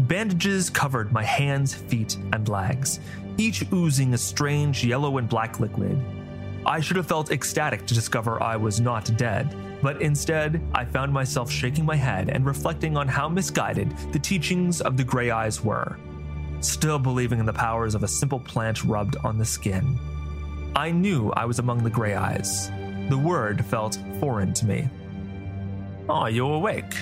Bandages 0.00 0.70
covered 0.70 1.12
my 1.12 1.22
hands, 1.22 1.74
feet, 1.74 2.16
and 2.32 2.48
legs, 2.48 3.00
each 3.36 3.64
oozing 3.72 4.14
a 4.14 4.18
strange 4.18 4.84
yellow 4.84 5.18
and 5.18 5.28
black 5.28 5.60
liquid. 5.60 6.00
I 6.66 6.80
should 6.80 6.96
have 6.96 7.06
felt 7.06 7.30
ecstatic 7.30 7.86
to 7.86 7.94
discover 7.94 8.42
I 8.42 8.56
was 8.56 8.80
not 8.80 9.16
dead, 9.16 9.54
but 9.82 10.02
instead, 10.02 10.60
I 10.74 10.84
found 10.84 11.12
myself 11.12 11.50
shaking 11.50 11.84
my 11.84 11.96
head 11.96 12.28
and 12.28 12.44
reflecting 12.44 12.96
on 12.96 13.08
how 13.08 13.28
misguided 13.28 13.96
the 14.12 14.18
teachings 14.18 14.80
of 14.80 14.96
the 14.96 15.04
Grey 15.04 15.30
Eyes 15.30 15.62
were 15.62 15.96
still 16.60 16.98
believing 16.98 17.38
in 17.38 17.46
the 17.46 17.52
powers 17.52 17.94
of 17.94 18.02
a 18.02 18.08
simple 18.08 18.40
plant 18.40 18.84
rubbed 18.84 19.16
on 19.24 19.38
the 19.38 19.44
skin. 19.44 19.98
I 20.76 20.90
knew 20.90 21.30
I 21.30 21.44
was 21.44 21.58
among 21.58 21.82
the 21.82 21.90
Grey 21.90 22.14
Eyes. 22.14 22.70
The 23.08 23.18
word 23.18 23.64
felt 23.64 23.98
foreign 24.20 24.52
to 24.54 24.66
me. 24.66 24.88
Oh, 26.08 26.26
you're 26.26 26.54
awake. 26.54 26.94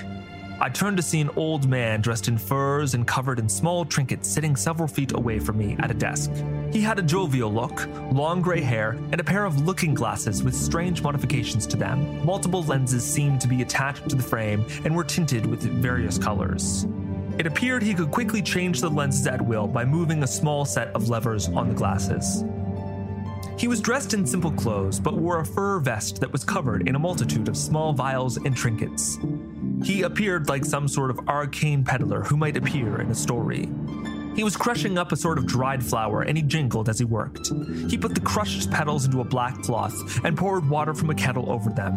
I 0.61 0.69
turned 0.69 0.97
to 0.97 1.05
see 1.05 1.21
an 1.21 1.31
old 1.37 1.69
man 1.69 2.01
dressed 2.01 2.27
in 2.27 2.37
furs 2.37 2.95
and 2.95 3.07
covered 3.07 3.39
in 3.39 3.49
small 3.49 3.85
trinkets 3.85 4.29
sitting 4.29 4.57
several 4.57 4.89
feet 4.89 5.13
away 5.13 5.39
from 5.39 5.57
me 5.57 5.77
at 5.79 5.93
a 5.93 5.95
desk. 5.95 6.33
He 6.73 6.81
had 6.81 6.99
a 6.99 7.03
jovial 7.03 7.53
look, 7.53 7.87
long 8.11 8.43
gray 8.43 8.61
hair, 8.61 8.99
and 9.13 9.21
a 9.21 9.25
pair 9.25 9.45
of 9.45 9.65
looking 9.65 9.95
glasses 9.95 10.43
with 10.43 10.57
strange 10.57 11.01
modifications 11.01 11.65
to 11.69 11.77
them. 11.77 12.27
Multiple 12.27 12.65
lenses 12.65 13.05
seemed 13.05 13.41
to 13.41 13.47
be 13.47 13.63
attached 13.63 14.09
to 14.09 14.17
the 14.17 14.23
frame 14.23 14.67
and 14.85 14.97
were 14.97 15.05
tinted 15.05 15.47
with 15.47 15.63
various 15.63 16.19
colors. 16.19 16.89
It 17.39 17.47
appeared 17.47 17.85
he 17.85 17.95
could 17.95 18.11
quickly 18.11 18.43
change 18.43 18.81
the 18.81 18.91
lenses 18.91 19.29
at 19.29 19.41
will 19.41 19.69
by 19.69 19.85
moving 19.85 20.25
a 20.25 20.27
small 20.27 20.65
set 20.65 20.89
of 20.89 21.09
levers 21.09 21.49
on 21.49 21.69
the 21.69 21.75
glasses. 21.75 22.43
He 23.57 23.69
was 23.69 23.81
dressed 23.81 24.13
in 24.13 24.27
simple 24.27 24.53
clothes, 24.53 24.99
but 24.99 25.15
wore 25.15 25.39
a 25.39 25.47
fur 25.47 25.79
vest 25.79 26.21
that 26.21 26.33
was 26.33 26.45
covered 26.45 26.89
in 26.89 26.97
a 26.97 26.99
multitude 26.99 27.49
of 27.49 27.57
small 27.57 27.93
vials 27.93 28.39
and 28.39 28.57
trinkets. 28.57 29.19
He 29.83 30.03
appeared 30.03 30.49
like 30.49 30.65
some 30.65 30.89
sort 30.89 31.11
of 31.11 31.21
arcane 31.29 31.85
peddler 31.85 32.23
who 32.23 32.37
might 32.37 32.57
appear 32.57 33.01
in 33.01 33.11
a 33.11 33.15
story. 33.15 33.69
He 34.35 34.45
was 34.45 34.57
crushing 34.57 34.99
up 34.99 35.11
a 35.11 35.17
sort 35.17 35.39
of 35.39 35.47
dried 35.47 35.83
flower 35.83 36.23
and 36.23 36.37
he 36.37 36.43
jingled 36.43 36.89
as 36.89 36.99
he 36.99 37.05
worked. 37.05 37.49
He 37.89 37.99
put 37.99 38.15
the 38.15 38.21
crushed 38.21 38.71
petals 38.71 39.05
into 39.05 39.21
a 39.21 39.25
black 39.25 39.61
cloth 39.63 40.25
and 40.25 40.37
poured 40.37 40.69
water 40.69 40.95
from 40.95 41.11
a 41.11 41.15
kettle 41.15 41.51
over 41.51 41.71
them. 41.71 41.95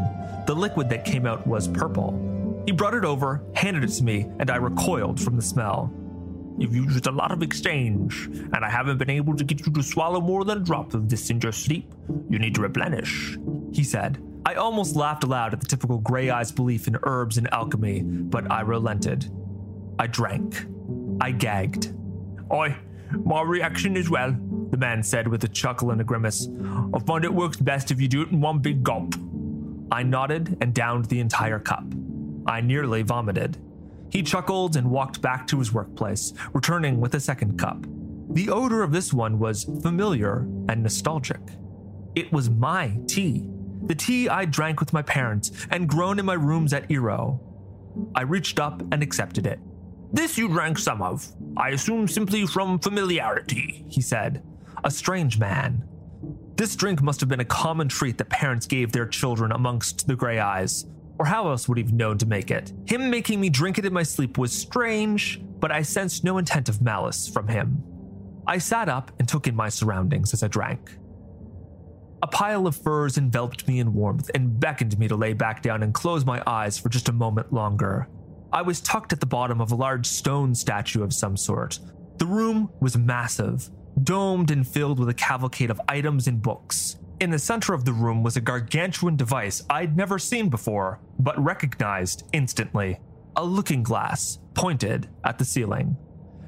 The 0.48 0.56
liquid 0.56 0.90
that 0.90 1.06
came 1.06 1.26
out 1.26 1.46
was 1.46 1.68
purple. 1.68 2.64
He 2.66 2.72
brought 2.72 2.96
it 2.96 3.06
over, 3.06 3.44
handed 3.56 3.84
it 3.84 3.90
to 3.90 4.04
me, 4.04 4.28
and 4.40 4.50
I 4.50 4.56
recoiled 4.56 5.20
from 5.20 5.36
the 5.36 5.42
smell. 5.42 5.94
You've 6.62 6.76
used 6.76 7.08
a 7.08 7.12
lot 7.12 7.32
of 7.32 7.42
exchange, 7.42 8.28
and 8.28 8.58
I 8.64 8.70
haven't 8.70 9.00
been 9.00 9.10
able 9.10 9.36
to 9.36 9.44
get 9.44 9.66
you 9.66 9.74
to 9.74 9.82
swallow 9.82 10.22
more 10.22 10.46
than 10.46 10.60
a 10.60 10.62
drop 10.62 10.94
of 10.94 11.10
this 11.10 11.32
in 11.32 11.42
your 11.42 11.52
sleep. 11.52 11.92
You 12.30 12.38
need 12.38 12.54
to 12.54 12.62
replenish, 12.62 13.36
he 13.74 13.84
said. 13.84 14.22
I 14.46 14.54
almost 14.54 14.96
laughed 14.96 15.24
aloud 15.24 15.54
at 15.54 15.60
the 15.60 15.66
typical 15.66 15.98
gray 15.98 16.30
eyes 16.30 16.52
belief 16.52 16.88
in 16.88 16.98
herbs 17.02 17.40
and 17.40 17.52
alchemy, 17.52 18.04
but 18.04 18.52
I 18.52 18.62
relented. 18.62 19.26
I 19.98 20.06
drank. 20.06 20.68
I 21.20 21.32
gagged. 21.32 21.96
Oi, 22.54 22.78
my 23.26 23.42
reaction 23.42 23.98
as 23.98 24.12
well, 24.12 24.38
the 24.70 24.78
man 24.78 25.02
said 25.02 25.28
with 25.28 25.44
a 25.44 25.48
chuckle 25.48 25.90
and 25.90 26.00
a 26.00 26.04
grimace. 26.04 26.48
I 26.94 27.00
find 27.00 27.26
it 27.26 27.34
works 27.34 27.58
best 27.58 27.90
if 27.90 28.00
you 28.00 28.08
do 28.08 28.22
it 28.22 28.30
in 28.30 28.40
one 28.40 28.60
big 28.60 28.84
gulp. 28.84 29.16
I 29.92 30.04
nodded 30.04 30.60
and 30.62 30.76
downed 30.76 31.06
the 31.06 31.22
entire 31.22 31.58
cup. 31.58 31.86
I 32.46 32.62
nearly 32.62 33.02
vomited. 33.02 33.58
He 34.12 34.22
chuckled 34.22 34.76
and 34.76 34.92
walked 34.92 35.22
back 35.22 35.48
to 35.48 35.60
his 35.60 35.74
workplace, 35.74 36.34
returning 36.54 37.00
with 37.00 37.16
a 37.16 37.20
second 37.20 37.58
cup. 37.58 37.86
The 38.34 38.50
odor 38.50 38.84
of 38.84 38.92
this 38.92 39.14
one 39.14 39.40
was 39.40 39.64
familiar 39.82 40.48
and 40.70 40.84
nostalgic. 40.84 41.42
It 42.16 42.32
was 42.32 42.50
my 42.50 42.98
tea, 43.08 43.48
the 43.84 43.96
tea 43.96 44.30
I 44.30 44.46
drank 44.46 44.80
with 44.80 44.94
my 44.94 45.02
parents 45.02 45.52
and 45.72 45.88
grown 45.88 46.20
in 46.20 46.26
my 46.26 46.34
rooms 46.34 46.74
at 46.74 46.88
Eero. 46.90 47.40
I 48.14 48.22
reached 48.24 48.60
up 48.60 48.82
and 48.92 49.02
accepted 49.02 49.48
it. 49.48 49.60
This 50.14 50.38
you 50.38 50.50
drank 50.50 50.78
some 50.78 51.02
of, 51.02 51.26
I 51.56 51.70
assume 51.70 52.08
simply 52.08 52.46
from 52.46 52.80
familiarity, 52.80 53.86
he 53.88 54.02
said. 54.02 54.44
A 54.84 54.92
strange 54.92 55.40
man. 55.40 55.88
This 56.58 56.76
drink 56.76 57.02
must 57.02 57.22
have 57.22 57.30
been 57.30 57.40
a 57.40 57.46
common 57.46 57.88
treat 57.88 58.18
that 58.18 58.30
parents 58.30 58.68
gave 58.68 58.92
their 58.92 59.08
children 59.08 59.52
amongst 59.52 60.08
the 60.08 60.16
Grey 60.16 60.40
Eyes, 60.40 60.86
or 61.22 61.26
how 61.26 61.50
else 61.50 61.70
would 61.70 61.78
he 61.78 61.84
have 61.84 61.94
known 61.94 62.18
to 62.18 62.26
make 62.26 62.50
it? 62.50 62.74
Him 62.88 63.12
making 63.12 63.40
me 63.40 63.48
drink 63.48 63.78
it 63.78 63.86
in 63.86 63.94
my 63.94 64.02
sleep 64.02 64.40
was 64.40 64.52
strange, 64.52 65.40
but 65.60 65.72
I 65.72 65.84
sensed 65.84 66.24
no 66.24 66.40
intent 66.40 66.68
of 66.68 66.82
malice 66.82 67.30
from 67.30 67.48
him. 67.48 67.84
I 68.48 68.58
sat 68.58 68.90
up 68.90 69.12
and 69.20 69.28
took 69.28 69.46
in 69.46 69.56
my 69.56 69.70
surroundings 69.70 70.34
as 70.34 70.42
I 70.42 70.48
drank. 70.48 70.98
A 72.24 72.28
pile 72.28 72.66
of 72.66 72.76
furs 72.76 73.20
enveloped 73.20 73.68
me 73.68 73.78
in 73.80 73.94
warmth 73.94 74.32
and 74.34 74.60
beckoned 74.60 74.98
me 74.98 75.08
to 75.10 75.16
lay 75.16 75.34
back 75.34 75.62
down 75.62 75.84
and 75.84 75.94
close 75.94 76.26
my 76.26 76.42
eyes 76.48 76.80
for 76.80 76.90
just 76.90 77.08
a 77.08 77.14
moment 77.14 77.54
longer. 77.54 78.08
I 78.52 78.64
was 78.64 78.82
tucked 78.82 79.14
at 79.14 79.20
the 79.20 79.28
bottom 79.28 79.62
of 79.62 79.72
a 79.72 79.76
large 79.76 80.08
stone 80.08 80.56
statue 80.56 81.04
of 81.04 81.14
some 81.14 81.38
sort. 81.38 81.78
The 82.18 82.26
room 82.26 82.72
was 82.80 82.98
massive, 82.98 83.70
domed 84.02 84.50
and 84.50 84.68
filled 84.68 84.98
with 84.98 85.10
a 85.10 85.14
cavalcade 85.14 85.70
of 85.70 85.80
items 85.88 86.26
and 86.26 86.42
books. 86.42 86.96
In 87.22 87.30
the 87.30 87.38
center 87.38 87.76
of 87.76 87.86
the 87.86 87.94
room 87.94 88.24
was 88.24 88.36
a 88.36 88.42
gargantuan 88.42 89.16
device 89.16 89.62
I'd 89.70 89.96
never 89.96 90.18
seen 90.18 90.50
before, 90.50 91.00
but 91.20 91.38
recognized 91.40 92.28
instantly 92.34 93.00
a 93.36 93.46
looking 93.46 93.84
glass 93.84 94.40
pointed 94.56 95.08
at 95.24 95.38
the 95.38 95.46
ceiling. 95.46 95.96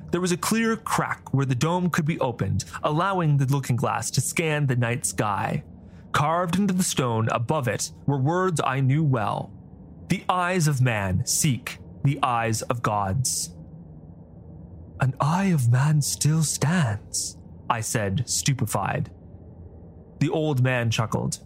There 0.09 0.19
was 0.19 0.31
a 0.31 0.37
clear 0.37 0.75
crack 0.75 1.31
where 1.31 1.45
the 1.45 1.53
dome 1.53 1.91
could 1.91 2.05
be 2.05 2.19
opened, 2.19 2.65
allowing 2.81 3.37
the 3.37 3.45
looking 3.45 3.75
glass 3.75 4.09
to 4.09 4.21
scan 4.21 4.65
the 4.65 4.75
night 4.75 5.05
sky. 5.05 5.63
Carved 6.11 6.57
into 6.57 6.73
the 6.73 6.81
stone 6.81 7.29
above 7.29 7.67
it 7.67 7.91
were 8.07 8.17
words 8.17 8.59
I 8.65 8.79
knew 8.79 9.03
well 9.03 9.51
The 10.09 10.23
eyes 10.27 10.67
of 10.67 10.81
man 10.81 11.27
seek 11.27 11.77
the 12.03 12.17
eyes 12.23 12.63
of 12.63 12.81
gods. 12.81 13.53
An 14.99 15.13
eye 15.19 15.51
of 15.53 15.71
man 15.71 16.01
still 16.01 16.41
stands, 16.41 17.37
I 17.69 17.81
said, 17.81 18.27
stupefied. 18.27 19.11
The 20.19 20.29
old 20.29 20.63
man 20.63 20.89
chuckled. 20.89 21.39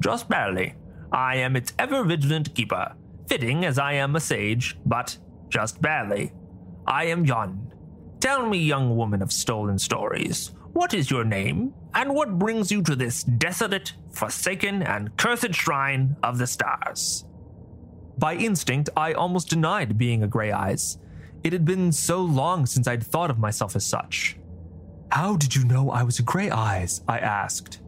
Just 0.00 0.28
barely. 0.28 0.74
I 1.12 1.36
am 1.36 1.56
its 1.56 1.72
ever 1.78 2.04
vigilant 2.04 2.54
keeper, 2.54 2.94
fitting 3.28 3.64
as 3.64 3.78
I 3.78 3.94
am 3.94 4.16
a 4.16 4.20
sage, 4.20 4.78
but 4.84 5.16
just 5.48 5.80
barely. 5.80 6.32
I 6.86 7.04
am 7.06 7.24
Yon. 7.24 7.72
Tell 8.20 8.46
me, 8.46 8.58
young 8.58 8.96
woman 8.96 9.22
of 9.22 9.32
stolen 9.32 9.78
stories, 9.78 10.50
What 10.72 10.92
is 10.94 11.10
your 11.10 11.24
name, 11.24 11.74
and 11.94 12.14
what 12.14 12.38
brings 12.38 12.70
you 12.70 12.82
to 12.82 12.94
this 12.94 13.22
desolate, 13.24 13.94
forsaken, 14.12 14.82
and 14.82 15.16
cursed 15.16 15.54
shrine 15.54 16.16
of 16.22 16.38
the 16.38 16.46
stars? 16.46 17.24
By 18.18 18.34
instinct, 18.34 18.90
I 18.96 19.12
almost 19.12 19.48
denied 19.48 19.96
being 19.96 20.22
a 20.22 20.28
Grey 20.28 20.50
Eyes. 20.52 20.98
It 21.44 21.52
had 21.52 21.64
been 21.64 21.92
so 21.92 22.20
long 22.20 22.66
since 22.66 22.88
I'd 22.88 23.04
thought 23.04 23.30
of 23.30 23.38
myself 23.38 23.76
as 23.76 23.86
such. 23.86 24.36
How 25.10 25.36
did 25.36 25.54
you 25.54 25.64
know 25.64 25.90
I 25.90 26.02
was 26.02 26.18
a 26.18 26.22
Grey 26.22 26.50
Eyes? 26.50 27.02
I 27.08 27.18
asked. 27.18 27.80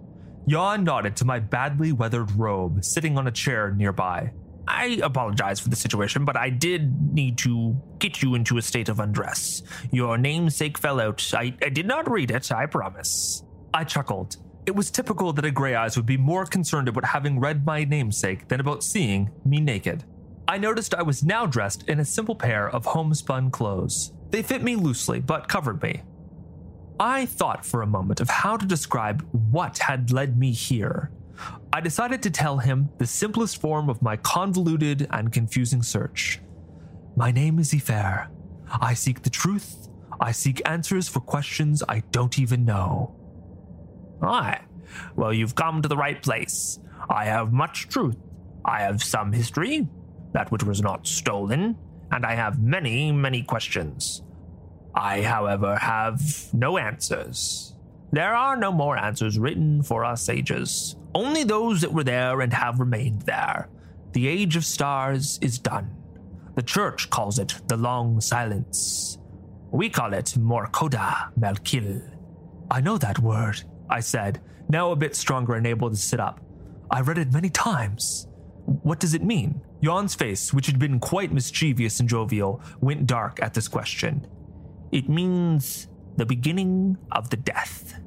Jan 0.51 0.83
nodded 0.83 1.15
to 1.15 1.25
my 1.25 1.39
badly 1.39 1.93
weathered 1.93 2.33
robe 2.33 2.85
sitting 2.85 3.17
on 3.17 3.29
a 3.29 3.31
chair 3.31 3.71
nearby. 3.71 4.33
I 4.67 4.99
apologize 5.01 5.61
for 5.61 5.69
the 5.69 5.77
situation, 5.77 6.25
but 6.25 6.37
I 6.37 6.51
did 6.51 7.15
need 7.15 7.39
to 7.39 7.81
get 8.01 8.21
you 8.21 8.35
into 8.35 8.59
a 8.59 8.63
state 8.63 8.89
of 8.89 8.99
undress. 8.99 9.63
Your 9.93 10.19
namesake 10.19 10.77
fell 10.77 10.99
out. 10.99 11.25
I, 11.33 11.55
I 11.63 11.69
did 11.69 11.87
not 11.87 12.11
read 12.11 12.33
it, 12.33 12.51
I 12.51 12.67
promise. 12.67 13.45
I 13.73 13.85
chuckled. 13.85 14.39
It 14.67 14.75
was 14.75 14.91
typical 14.91 15.33
that 15.35 15.45
a 15.45 15.53
Grey 15.53 15.77
Eyes 15.77 15.97
would 15.97 16.07
be 16.07 16.17
more 16.17 16.45
concerned 16.47 16.89
about 16.89 17.05
having 17.05 17.39
read 17.39 17.65
my 17.65 17.85
namesake 17.85 18.49
than 18.49 18.59
about 18.59 18.83
seeing 18.83 19.31
me 19.45 19.61
naked. 19.61 20.03
I 20.49 20.59
noticed 20.59 20.97
I 20.97 21.03
was 21.03 21.23
now 21.23 21.47
dressed 21.47 21.89
in 21.89 22.01
a 22.01 22.05
simple 22.05 22.35
pair 22.35 22.69
of 22.69 22.85
homespun 22.85 23.53
clothes. 23.53 24.13
They 24.31 24.43
fit 24.43 24.65
me 24.65 24.75
loosely, 24.75 25.21
but 25.21 25.47
covered 25.47 25.81
me. 25.81 26.03
I 27.01 27.25
thought 27.25 27.65
for 27.65 27.81
a 27.81 27.87
moment 27.87 28.21
of 28.21 28.29
how 28.29 28.59
to 28.59 28.67
describe 28.67 29.27
what 29.33 29.79
had 29.79 30.13
led 30.13 30.39
me 30.39 30.53
here. 30.53 31.11
I 31.73 31.81
decided 31.81 32.23
to 32.23 32.31
tell 32.31 32.59
him 32.59 32.91
the 32.99 33.07
simplest 33.07 33.59
form 33.59 33.89
of 33.89 34.03
my 34.03 34.19
convoluted 34.19 35.09
and 35.11 35.33
confusing 35.33 35.83
search. 35.83 36.41
My 37.17 37.31
name 37.31 37.59
is 37.59 37.73
Eyfre. 37.73 38.29
I 38.71 38.93
seek 38.93 39.23
the 39.23 39.31
truth. 39.31 39.89
I 40.21 40.33
seek 40.33 40.61
answers 40.69 41.09
for 41.09 41.21
questions 41.21 41.83
I 41.89 42.01
don't 42.11 42.39
even 42.39 42.67
know. 42.67 43.17
Aye. 44.21 44.61
Well, 45.17 45.33
you've 45.33 45.55
come 45.55 45.81
to 45.81 45.89
the 45.89 45.97
right 45.97 46.23
place. 46.23 46.81
I 47.09 47.25
have 47.25 47.51
much 47.51 47.89
truth. 47.89 48.19
I 48.63 48.83
have 48.83 49.03
some 49.03 49.33
history, 49.33 49.89
that 50.35 50.53
which 50.53 50.65
was 50.65 50.83
not 50.83 51.07
stolen, 51.07 51.79
and 52.13 52.27
I 52.27 52.35
have 52.35 52.63
many, 52.63 53.11
many 53.11 53.43
questions. 53.43 54.21
I, 54.95 55.23
however, 55.23 55.77
have 55.77 56.21
no 56.53 56.79
answers. 56.79 57.75
There 58.13 58.35
are 58.35 58.57
no 58.57 58.73
more 58.73 58.97
answers 58.97 59.39
written 59.39 59.83
for 59.83 60.05
us 60.05 60.23
sages, 60.23 60.97
only 61.15 61.45
those 61.45 61.81
that 61.81 61.93
were 61.93 62.05
there 62.05 62.41
and 62.41 62.53
have 62.53 62.81
remained 62.81 63.23
there. 63.23 63.69
The 64.13 64.27
age 64.27 64.57
of 64.57 64.65
stars 64.65 65.39
is 65.41 65.59
done. 65.59 65.97
The 66.57 66.63
church 66.63 67.11
calls 67.11 67.39
it 67.39 67.55
the 67.69 67.77
long 67.77 68.21
silence. 68.21 69.19
We 69.71 69.89
call 69.89 70.13
it 70.15 70.35
Morkoda 70.37 71.33
Melkil. 71.39 72.03
I 72.71 72.81
know 72.81 72.99
that 72.99 73.21
word, 73.21 73.63
I 73.89 74.01
said, 74.01 74.41
now 74.69 74.91
a 74.91 74.97
bit 74.97 75.15
stronger 75.15 75.55
and 75.55 75.67
able 75.67 75.91
to 75.91 75.97
sit 75.97 76.19
up. 76.19 76.41
I've 76.91 77.07
read 77.07 77.19
it 77.19 77.33
many 77.33 77.51
times. 77.51 78.27
What 78.65 78.99
does 78.99 79.15
it 79.15 79.23
mean? 79.23 79.61
Jan's 79.83 80.15
face, 80.15 80.53
which 80.53 80.67
had 80.67 80.79
been 80.79 80.99
quite 80.99 81.33
mischievous 81.33 82.01
and 82.01 82.09
jovial, 82.09 82.61
went 82.81 83.07
dark 83.07 83.41
at 83.41 83.55
this 83.55 83.69
question. 83.69 84.27
It 84.93 85.09
means 85.09 85.89
the 86.17 86.27
beginning 86.27 86.99
of 87.13 87.31
the 87.31 87.37
death. 87.37 88.01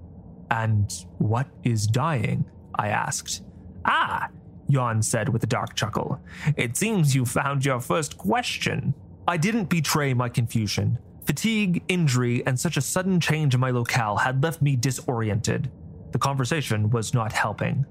And 0.52 0.92
what 1.18 1.48
is 1.64 1.88
dying? 1.88 2.46
I 2.76 2.90
asked. 2.90 3.44
Ah, 3.86 4.30
Jan 4.70 5.02
said 5.02 5.30
with 5.30 5.44
a 5.44 5.48
dark 5.48 5.76
chuckle. 5.76 6.20
It 6.58 6.78
seems 6.78 7.16
you 7.16 7.26
found 7.26 7.66
your 7.66 7.80
first 7.80 8.18
question. 8.18 8.94
I 9.28 9.38
didn't 9.38 9.70
betray 9.70 10.14
my 10.14 10.30
confusion. 10.30 11.00
Fatigue, 11.26 11.84
injury, 11.88 12.46
and 12.46 12.60
such 12.60 12.76
a 12.76 12.82
sudden 12.82 13.20
change 13.20 13.54
in 13.54 13.60
my 13.60 13.72
locale 13.72 14.18
had 14.18 14.44
left 14.44 14.62
me 14.62 14.76
disoriented. 14.76 15.72
The 16.12 16.20
conversation 16.20 16.90
was 16.90 17.14
not 17.14 17.32
helping. 17.32 17.86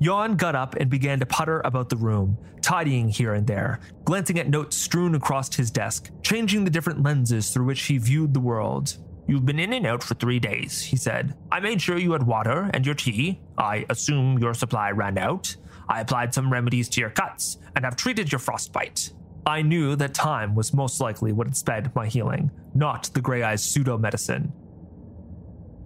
Jan 0.00 0.36
got 0.36 0.54
up 0.54 0.74
and 0.74 0.90
began 0.90 1.20
to 1.20 1.26
putter 1.26 1.62
about 1.64 1.88
the 1.88 1.96
room, 1.96 2.36
tidying 2.60 3.08
here 3.08 3.34
and 3.34 3.46
there, 3.46 3.80
glancing 4.04 4.38
at 4.38 4.48
notes 4.48 4.76
strewn 4.76 5.14
across 5.14 5.54
his 5.54 5.70
desk, 5.70 6.10
changing 6.22 6.64
the 6.64 6.70
different 6.70 7.02
lenses 7.02 7.50
through 7.50 7.64
which 7.64 7.82
he 7.82 7.98
viewed 7.98 8.34
the 8.34 8.40
world. 8.40 8.96
You've 9.26 9.46
been 9.46 9.58
in 9.58 9.72
and 9.72 9.86
out 9.86 10.02
for 10.02 10.14
three 10.14 10.38
days, 10.38 10.82
he 10.82 10.96
said. 10.96 11.34
I 11.50 11.60
made 11.60 11.80
sure 11.80 11.96
you 11.96 12.12
had 12.12 12.26
water 12.26 12.70
and 12.74 12.84
your 12.84 12.94
tea. 12.94 13.40
I 13.56 13.86
assume 13.88 14.38
your 14.38 14.52
supply 14.52 14.90
ran 14.90 15.16
out. 15.16 15.56
I 15.88 16.00
applied 16.00 16.34
some 16.34 16.52
remedies 16.52 16.88
to 16.90 17.00
your 17.00 17.10
cuts 17.10 17.58
and 17.74 17.84
have 17.84 17.96
treated 17.96 18.30
your 18.30 18.38
frostbite. 18.38 19.12
I 19.46 19.62
knew 19.62 19.96
that 19.96 20.14
time 20.14 20.54
was 20.54 20.74
most 20.74 21.00
likely 21.00 21.32
what 21.32 21.46
had 21.46 21.56
sped 21.56 21.94
my 21.94 22.06
healing, 22.06 22.50
not 22.74 23.10
the 23.14 23.20
Grey 23.20 23.42
Eye's 23.42 23.62
pseudo 23.62 23.96
medicine. 23.98 24.52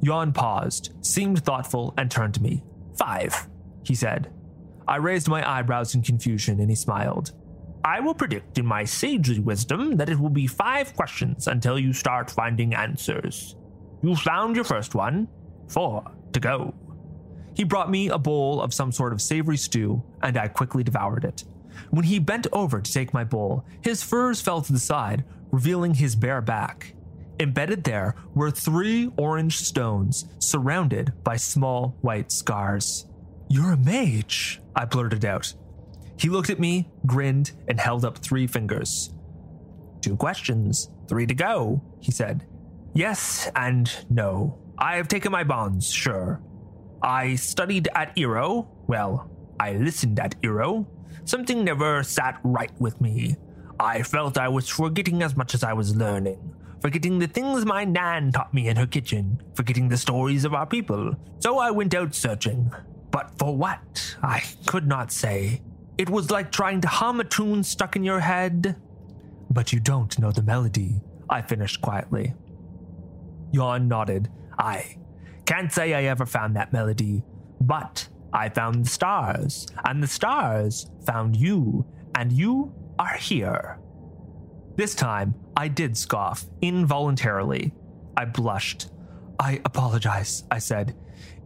Jan 0.02 0.32
paused, 0.32 0.94
seemed 1.04 1.44
thoughtful, 1.44 1.92
and 1.96 2.10
turned 2.10 2.34
to 2.34 2.42
me. 2.42 2.62
Five, 2.96 3.48
he 3.88 3.94
said. 3.94 4.30
I 4.86 4.96
raised 4.96 5.28
my 5.28 5.48
eyebrows 5.48 5.94
in 5.94 6.02
confusion 6.02 6.60
and 6.60 6.70
he 6.70 6.76
smiled. 6.76 7.32
I 7.84 8.00
will 8.00 8.14
predict 8.14 8.58
in 8.58 8.66
my 8.66 8.84
sagely 8.84 9.40
wisdom 9.40 9.96
that 9.96 10.08
it 10.08 10.18
will 10.18 10.30
be 10.30 10.46
five 10.46 10.94
questions 10.94 11.46
until 11.46 11.78
you 11.78 11.92
start 11.92 12.30
finding 12.30 12.74
answers. 12.74 13.56
You 14.02 14.14
found 14.14 14.56
your 14.56 14.64
first 14.64 14.94
one. 14.94 15.28
Four 15.68 16.04
to 16.32 16.40
go. 16.40 16.74
He 17.54 17.64
brought 17.64 17.90
me 17.90 18.08
a 18.08 18.18
bowl 18.18 18.62
of 18.62 18.72
some 18.72 18.92
sort 18.92 19.12
of 19.12 19.20
savory 19.20 19.56
stew, 19.56 20.02
and 20.22 20.36
I 20.36 20.48
quickly 20.48 20.84
devoured 20.84 21.24
it. 21.24 21.44
When 21.90 22.04
he 22.04 22.18
bent 22.18 22.46
over 22.52 22.80
to 22.80 22.92
take 22.92 23.12
my 23.12 23.24
bowl, 23.24 23.64
his 23.82 24.02
furs 24.02 24.40
fell 24.40 24.62
to 24.62 24.72
the 24.72 24.78
side, 24.78 25.24
revealing 25.50 25.94
his 25.94 26.14
bare 26.14 26.40
back. 26.40 26.94
Embedded 27.40 27.84
there 27.84 28.14
were 28.34 28.50
three 28.50 29.10
orange 29.16 29.56
stones 29.58 30.26
surrounded 30.38 31.12
by 31.24 31.36
small 31.36 31.96
white 32.00 32.30
scars. 32.30 33.06
You're 33.50 33.72
a 33.72 33.76
mage, 33.78 34.60
I 34.76 34.84
blurted 34.84 35.24
out. 35.24 35.54
He 36.18 36.28
looked 36.28 36.50
at 36.50 36.60
me, 36.60 36.90
grinned, 37.06 37.52
and 37.66 37.80
held 37.80 38.04
up 38.04 38.18
three 38.18 38.46
fingers. 38.46 39.14
Two 40.02 40.16
questions, 40.16 40.90
three 41.08 41.26
to 41.26 41.34
go, 41.34 41.82
he 42.00 42.12
said. 42.12 42.46
Yes 42.92 43.50
and 43.56 43.90
no. 44.10 44.58
I 44.76 44.96
have 44.96 45.08
taken 45.08 45.32
my 45.32 45.44
bonds, 45.44 45.90
sure. 45.90 46.42
I 47.02 47.36
studied 47.36 47.88
at 47.94 48.14
Eero. 48.16 48.68
Well, 48.86 49.30
I 49.58 49.72
listened 49.72 50.18
at 50.20 50.40
Eero. 50.42 50.86
Something 51.24 51.64
never 51.64 52.02
sat 52.02 52.38
right 52.42 52.72
with 52.78 53.00
me. 53.00 53.36
I 53.80 54.02
felt 54.02 54.36
I 54.36 54.48
was 54.48 54.68
forgetting 54.68 55.22
as 55.22 55.36
much 55.36 55.54
as 55.54 55.62
I 55.62 55.72
was 55.72 55.96
learning, 55.96 56.54
forgetting 56.82 57.18
the 57.18 57.28
things 57.28 57.64
my 57.64 57.84
Nan 57.84 58.32
taught 58.32 58.52
me 58.52 58.68
in 58.68 58.76
her 58.76 58.86
kitchen, 58.86 59.40
forgetting 59.54 59.88
the 59.88 59.96
stories 59.96 60.44
of 60.44 60.54
our 60.54 60.66
people. 60.66 61.14
So 61.38 61.58
I 61.58 61.70
went 61.70 61.94
out 61.94 62.14
searching. 62.14 62.72
But 63.10 63.38
for 63.38 63.56
what? 63.56 64.16
I 64.22 64.42
could 64.66 64.86
not 64.86 65.12
say. 65.12 65.62
It 65.96 66.10
was 66.10 66.30
like 66.30 66.52
trying 66.52 66.80
to 66.82 66.88
hum 66.88 67.20
a 67.20 67.24
tune 67.24 67.64
stuck 67.64 67.96
in 67.96 68.04
your 68.04 68.20
head. 68.20 68.76
But 69.50 69.72
you 69.72 69.80
don't 69.80 70.18
know 70.18 70.30
the 70.30 70.42
melody, 70.42 71.00
I 71.28 71.42
finished 71.42 71.80
quietly. 71.80 72.34
Jan 73.52 73.88
nodded. 73.88 74.30
I 74.58 74.96
can't 75.46 75.72
say 75.72 75.94
I 75.94 76.04
ever 76.04 76.26
found 76.26 76.54
that 76.56 76.72
melody, 76.72 77.24
but 77.60 78.06
I 78.32 78.50
found 78.50 78.84
the 78.84 78.90
stars, 78.90 79.66
and 79.84 80.02
the 80.02 80.06
stars 80.06 80.90
found 81.06 81.34
you, 81.34 81.86
and 82.14 82.30
you 82.30 82.74
are 82.98 83.14
here. 83.14 83.78
This 84.76 84.94
time, 84.94 85.34
I 85.56 85.68
did 85.68 85.96
scoff, 85.96 86.44
involuntarily. 86.60 87.72
I 88.16 88.26
blushed. 88.26 88.90
I 89.40 89.60
apologize, 89.64 90.44
I 90.50 90.58
said. 90.58 90.94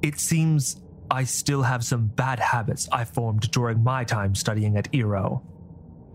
It 0.02 0.18
seems 0.18 0.81
I 1.12 1.24
still 1.24 1.60
have 1.60 1.84
some 1.84 2.06
bad 2.06 2.38
habits 2.38 2.88
I 2.90 3.04
formed 3.04 3.50
during 3.50 3.84
my 3.84 4.02
time 4.02 4.34
studying 4.34 4.78
at 4.78 4.90
Eero. 4.92 5.42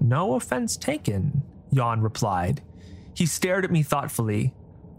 No 0.01 0.33
offense 0.33 0.75
taken, 0.75 1.43
Jan 1.71 2.01
replied. 2.01 2.63
He 3.13 3.27
stared 3.27 3.63
at 3.63 3.69
me 3.69 3.83
thoughtfully. 3.83 4.55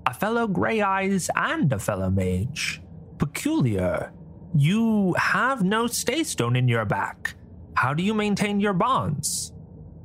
A 0.07 0.14
fellow 0.14 0.46
Grey 0.46 0.80
Eyes 0.80 1.28
and 1.34 1.72
a 1.72 1.80
fellow 1.80 2.11
mage. 2.11 2.80
Peculiar. 3.18 4.12
You 4.55 5.14
have 5.14 5.64
no 5.64 5.88
stay 5.88 6.22
stone 6.22 6.55
in 6.55 6.68
your 6.68 6.84
back. 6.84 7.34
How 7.74 7.92
do 7.92 8.05
you 8.05 8.14
maintain 8.14 8.61
your 8.61 8.74
bonds? 8.74 9.53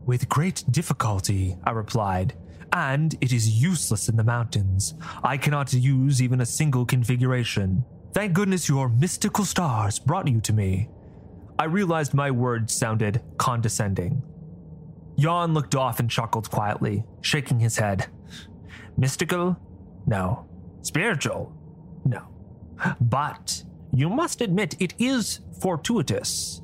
With 0.08 0.28
great 0.28 0.64
difficulty, 0.72 1.56
I 1.64 1.70
replied, 1.70 2.34
and 2.72 3.16
it 3.22 3.32
is 3.32 3.62
useless 3.62 4.10
in 4.10 4.16
the 4.16 4.24
mountains. 4.24 4.96
I 5.24 5.38
cannot 5.38 5.72
use 5.72 6.20
even 6.20 6.42
a 6.42 6.48
single 6.48 6.84
configuration. 6.84 7.86
Thank 8.14 8.34
goodness 8.34 8.70
your 8.70 8.90
mystical 8.90 9.44
stars 9.44 9.98
brought 9.98 10.28
you 10.28 10.40
to 10.42 10.54
me. 10.54 10.88
I 11.58 11.66
realized 11.66 12.14
my 12.14 12.30
words 12.30 12.76
sounded 12.76 13.24
condescending. 13.38 14.22
Jan 15.18 15.56
looked 15.56 15.74
off 15.74 16.00
and 16.00 16.10
chuckled 16.10 16.52
quietly, 16.52 17.06
shaking 17.22 17.60
his 17.60 17.78
head. 17.78 18.06
Mystical? 18.98 19.58
No. 20.06 20.48
Spiritual? 20.84 21.58
No. 22.06 22.28
But 23.02 23.64
you 23.92 24.10
must 24.10 24.42
admit 24.42 24.76
it 24.80 24.94
is 25.00 25.40
fortuitous. 25.60 26.62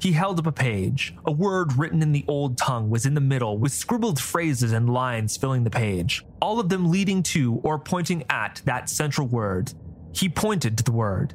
He 0.00 0.10
held 0.10 0.40
up 0.40 0.46
a 0.46 0.52
page. 0.52 1.14
A 1.24 1.30
word 1.30 1.74
written 1.74 2.02
in 2.02 2.10
the 2.10 2.24
old 2.26 2.58
tongue 2.58 2.90
was 2.90 3.06
in 3.06 3.14
the 3.14 3.20
middle, 3.20 3.58
with 3.58 3.70
scribbled 3.70 4.18
phrases 4.18 4.72
and 4.72 4.92
lines 4.92 5.36
filling 5.36 5.62
the 5.62 5.70
page, 5.70 6.24
all 6.42 6.58
of 6.58 6.68
them 6.68 6.90
leading 6.90 7.22
to 7.24 7.60
or 7.62 7.78
pointing 7.78 8.24
at 8.28 8.60
that 8.64 8.90
central 8.90 9.28
word 9.28 9.72
He 10.12 10.28
pointed 10.28 10.76
to 10.78 10.84
the 10.84 10.92
word. 10.92 11.34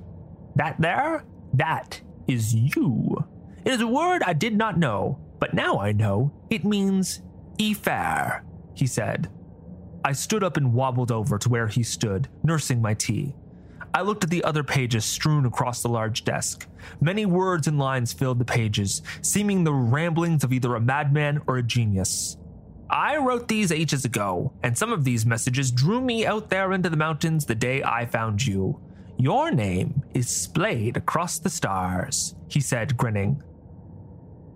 That 0.56 0.80
there? 0.80 1.26
That 1.54 2.02
is 2.28 2.54
you. 2.54 3.26
It 3.64 3.74
is 3.74 3.82
a 3.82 3.88
word 3.88 4.24
I 4.24 4.34
did 4.34 4.56
not 4.56 4.78
know, 4.78 5.20
but 5.40 5.54
now 5.54 5.80
I 5.80 5.92
know 5.92 6.34
it 6.50 6.66
means 6.66 7.22
Eyfre, 7.58 8.42
he 8.74 8.88
said. 8.88 9.30
I 10.04 10.12
stood 10.12 10.44
up 10.44 10.58
and 10.58 10.74
wobbled 10.74 11.12
over 11.12 11.38
to 11.40 11.50
where 11.50 11.68
he 11.68 11.82
stood, 11.82 12.28
nursing 12.44 12.82
my 12.82 12.94
tea. 12.94 13.36
I 13.94 14.02
looked 14.02 14.24
at 14.24 14.30
the 14.30 14.44
other 14.44 14.64
pages 14.64 15.06
strewn 15.06 15.46
across 15.46 15.82
the 15.82 15.88
large 15.88 16.26
desk. 16.26 16.68
Many 17.00 17.26
words 17.26 17.66
and 17.68 17.80
lines 17.80 18.12
filled 18.12 18.40
the 18.40 18.46
pages, 18.46 19.02
seeming 19.22 19.64
the 19.64 19.74
ramblings 19.74 20.44
of 20.44 20.52
either 20.52 20.76
a 20.76 20.82
madman 20.82 21.42
or 21.48 21.58
a 21.58 21.64
genius. 21.64 22.38
I 22.90 23.18
wrote 23.18 23.48
these 23.48 23.72
ages 23.72 24.06
ago, 24.06 24.54
and 24.62 24.78
some 24.78 24.94
of 24.94 25.04
these 25.04 25.26
messages 25.26 25.72
drew 25.72 26.02
me 26.02 26.26
out 26.26 26.50
there 26.50 26.74
into 26.74 26.90
the 26.90 26.98
mountains 26.98 27.46
the 27.46 27.56
day 27.56 27.84
I 27.84 28.06
found 28.06 28.46
you. 28.46 28.80
Your 29.18 29.50
name 29.50 30.04
is 30.14 30.30
splayed 30.30 30.98
across 30.98 31.40
the 31.40 31.50
stars, 31.50 32.36
he 32.48 32.60
said, 32.60 32.98
grinning. 32.98 33.42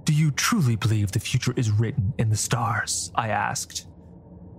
Do 0.04 0.14
you 0.14 0.32
truly 0.32 0.76
believe 0.76 1.12
the 1.12 1.20
future 1.20 1.54
is 1.56 1.72
written 1.72 2.14
in 2.18 2.30
the 2.30 2.36
stars? 2.36 3.12
I 3.16 3.30
asked. 3.30 3.88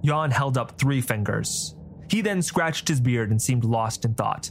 Jan 0.04 0.30
held 0.30 0.56
up 0.56 0.78
three 0.78 1.00
fingers. 1.00 1.76
He 2.08 2.22
then 2.22 2.42
scratched 2.42 2.88
his 2.88 3.00
beard 3.00 3.30
and 3.30 3.40
seemed 3.40 3.64
lost 3.64 4.04
in 4.04 4.14
thought. 4.14 4.50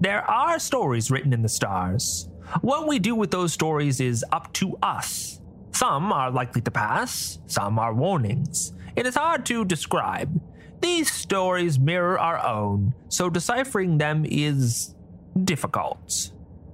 There 0.00 0.22
are 0.28 0.58
stories 0.58 1.10
written 1.10 1.32
in 1.32 1.42
the 1.42 1.48
stars. 1.48 2.28
What 2.60 2.88
we 2.88 2.98
do 2.98 3.14
with 3.14 3.30
those 3.30 3.52
stories 3.52 4.00
is 4.00 4.24
up 4.32 4.52
to 4.54 4.76
us. 4.82 5.37
Some 5.78 6.10
are 6.10 6.32
likely 6.32 6.60
to 6.62 6.72
pass, 6.72 7.38
some 7.46 7.78
are 7.78 7.94
warnings. 7.94 8.72
It 8.96 9.06
is 9.06 9.14
hard 9.14 9.46
to 9.46 9.64
describe. 9.64 10.42
These 10.80 11.12
stories 11.12 11.78
mirror 11.78 12.18
our 12.18 12.44
own, 12.44 12.94
so 13.08 13.30
deciphering 13.30 13.96
them 13.96 14.26
is 14.28 14.96
difficult. 15.44 16.32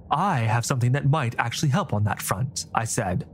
I 0.09 0.39
have 0.39 0.65
something 0.65 0.93
that 0.93 1.07
might 1.07 1.35
actually 1.37 1.69
help 1.69 1.93
on 1.93 2.03
that 2.05 2.19
front, 2.19 2.65
I 2.73 2.85
said. 2.85 3.27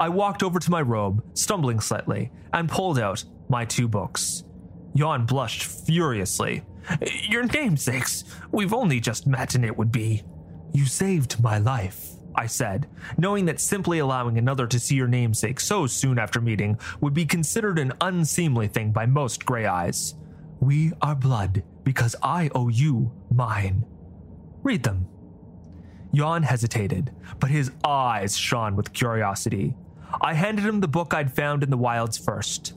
I 0.00 0.08
walked 0.08 0.42
over 0.42 0.58
to 0.60 0.70
my 0.70 0.80
robe, 0.80 1.22
stumbling 1.34 1.80
slightly, 1.80 2.32
and 2.54 2.66
pulled 2.66 2.98
out 2.98 3.22
my 3.50 3.66
two 3.66 3.86
books. 3.86 4.44
Jan 4.96 5.26
blushed 5.26 5.64
furiously. 5.64 6.64
Your 7.28 7.44
namesakes. 7.44 8.24
We've 8.50 8.72
only 8.72 8.98
just 8.98 9.26
met, 9.26 9.54
and 9.54 9.64
it 9.66 9.76
would 9.76 9.92
be. 9.92 10.22
You 10.72 10.86
saved 10.86 11.42
my 11.42 11.58
life, 11.58 12.12
I 12.34 12.46
said, 12.46 12.88
knowing 13.16 13.46
that 13.46 13.60
simply 13.60 13.98
allowing 13.98 14.38
another 14.38 14.66
to 14.66 14.78
see 14.78 14.94
your 14.94 15.08
namesake 15.08 15.60
so 15.60 15.86
soon 15.86 16.18
after 16.18 16.40
meeting 16.40 16.78
would 17.00 17.14
be 17.14 17.26
considered 17.26 17.78
an 17.78 17.92
unseemly 18.00 18.68
thing 18.68 18.92
by 18.92 19.06
most 19.06 19.44
gray 19.44 19.66
eyes. 19.66 20.14
We 20.60 20.92
are 21.02 21.14
blood 21.14 21.62
because 21.84 22.14
I 22.22 22.50
owe 22.54 22.68
you 22.68 23.12
mine. 23.30 23.84
Read 24.62 24.82
them. 24.82 25.06
Jan 26.14 26.42
hesitated, 26.42 27.14
but 27.38 27.50
his 27.50 27.70
eyes 27.84 28.36
shone 28.36 28.76
with 28.76 28.92
curiosity. 28.92 29.74
I 30.20 30.34
handed 30.34 30.64
him 30.64 30.80
the 30.80 30.88
book 30.88 31.14
I'd 31.14 31.34
found 31.34 31.62
in 31.62 31.70
the 31.70 31.76
wilds 31.76 32.18
first. 32.18 32.74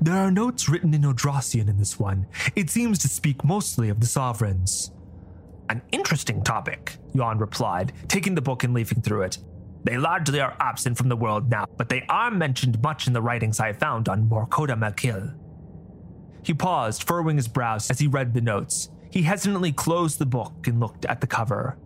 There 0.00 0.14
are 0.14 0.30
notes 0.30 0.68
written 0.68 0.94
in 0.94 1.02
Odrossian 1.02 1.68
in 1.68 1.78
this 1.78 1.98
one. 1.98 2.26
It 2.54 2.70
seems 2.70 2.98
to 3.00 3.08
speak 3.08 3.44
mostly 3.44 3.88
of 3.88 4.00
the 4.00 4.06
sovereigns. 4.06 4.91
An 5.72 5.80
interesting 5.90 6.44
topic, 6.44 6.98
Jan 7.16 7.38
replied, 7.38 7.94
taking 8.06 8.34
the 8.34 8.42
book 8.42 8.62
and 8.62 8.74
leafing 8.74 9.00
through 9.00 9.22
it. 9.22 9.38
They 9.84 9.96
largely 9.96 10.38
are 10.38 10.54
absent 10.60 10.98
from 10.98 11.08
the 11.08 11.16
world 11.16 11.48
now, 11.48 11.64
but 11.78 11.88
they 11.88 12.04
are 12.10 12.30
mentioned 12.30 12.82
much 12.82 13.06
in 13.06 13.14
the 13.14 13.22
writings 13.22 13.58
I 13.58 13.72
found 13.72 14.06
on 14.06 14.28
Morkoda 14.28 14.76
Melkil. 14.78 15.34
He 16.42 16.52
paused, 16.52 17.04
furrowing 17.04 17.38
his 17.38 17.48
brows 17.48 17.90
as 17.90 17.98
he 17.98 18.06
read 18.06 18.34
the 18.34 18.42
notes. 18.42 18.90
He 19.10 19.22
hesitantly 19.22 19.72
closed 19.72 20.18
the 20.18 20.26
book 20.26 20.66
and 20.66 20.78
looked 20.78 21.06
at 21.06 21.22
the 21.22 21.26
cover. 21.26 21.78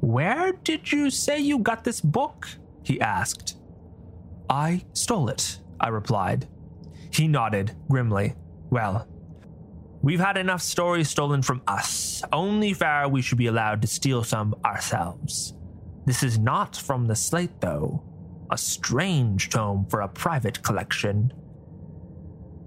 Where 0.00 0.52
did 0.52 0.92
you 0.92 1.08
say 1.08 1.38
you 1.40 1.60
got 1.60 1.82
this 1.82 2.02
book? 2.02 2.46
he 2.82 3.00
asked. 3.00 3.56
I 4.50 4.84
stole 4.92 5.30
it, 5.30 5.60
I 5.80 5.88
replied. 5.88 6.46
He 7.10 7.26
nodded 7.26 7.74
grimly. 7.88 8.34
Well, 8.68 9.08
we've 10.04 10.20
had 10.20 10.36
enough 10.36 10.60
stories 10.60 11.08
stolen 11.08 11.40
from 11.40 11.62
us. 11.66 12.22
Only 12.30 12.74
fair 12.74 13.08
we 13.08 13.22
should 13.22 13.38
be 13.38 13.46
allowed 13.46 13.80
to 13.82 13.88
steal 13.88 14.22
some 14.22 14.54
ourselves. 14.64 15.54
This 16.04 16.22
is 16.22 16.38
not 16.38 16.76
from 16.76 17.06
the 17.06 17.16
slate, 17.16 17.60
though. 17.60 18.04
A 18.50 18.58
strange 18.58 19.48
tome 19.48 19.86
for 19.88 20.02
a 20.02 20.08
private 20.08 20.62
collection. 20.62 21.32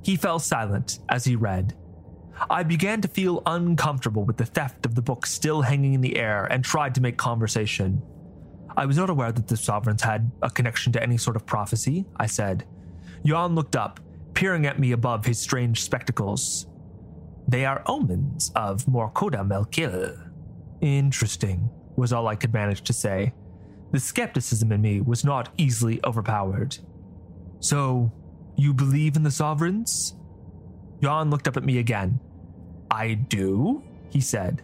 He 0.04 0.16
fell 0.16 0.40
silent 0.40 1.00
as 1.10 1.26
he 1.26 1.36
read. 1.36 1.78
I 2.50 2.64
began 2.64 3.02
to 3.02 3.08
feel 3.08 3.44
uncomfortable 3.46 4.24
with 4.24 4.38
the 4.38 4.46
theft 4.46 4.86
of 4.86 4.96
the 4.96 5.02
book 5.02 5.26
still 5.26 5.62
hanging 5.62 5.94
in 5.94 6.02
the 6.02 6.18
air 6.18 6.46
and 6.46 6.64
tried 6.64 6.96
to 6.96 7.02
make 7.02 7.18
conversation. 7.18 8.02
I 8.76 8.86
was 8.86 8.98
not 8.98 9.10
aware 9.10 9.32
that 9.32 9.48
the 9.48 9.58
sovereigns 9.58 10.02
had 10.02 10.32
a 10.42 10.50
connection 10.50 10.92
to 10.94 11.04
any 11.04 11.18
sort 11.18 11.36
of 11.36 11.46
prophecy, 11.46 12.06
I 12.18 12.26
said. 12.26 12.66
Jan 13.24 13.56
looked 13.56 13.76
up 13.76 14.00
peering 14.34 14.68
at 14.68 14.78
me 14.78 14.92
above 14.92 15.26
his 15.26 15.40
strange 15.40 15.82
spectacles. 15.82 16.67
They 17.48 17.66
are 17.66 17.84
omens 17.86 18.52
of 18.56 18.86
Morkoda 18.86 19.48
Melkil. 19.48 20.32
Interesting, 20.82 21.70
was 21.96 22.12
all 22.12 22.28
I 22.28 22.36
could 22.36 22.54
manage 22.54 22.82
to 22.84 22.94
say. 22.94 23.34
The 23.92 24.00
skepticism 24.00 24.72
in 24.72 24.82
me 24.82 25.00
was 25.00 25.24
not 25.24 25.50
easily 25.58 26.00
overpowered. 26.04 26.78
So, 27.60 28.12
you 28.58 28.74
believe 28.74 29.16
in 29.16 29.24
the 29.24 29.32
sovereigns? 29.32 30.16
Jan 31.02 31.30
looked 31.30 31.48
up 31.48 31.58
at 31.58 31.64
me 31.64 31.78
again. 31.78 32.20
I 32.92 33.14
do, 33.14 33.82
he 34.10 34.20
said. 34.20 34.62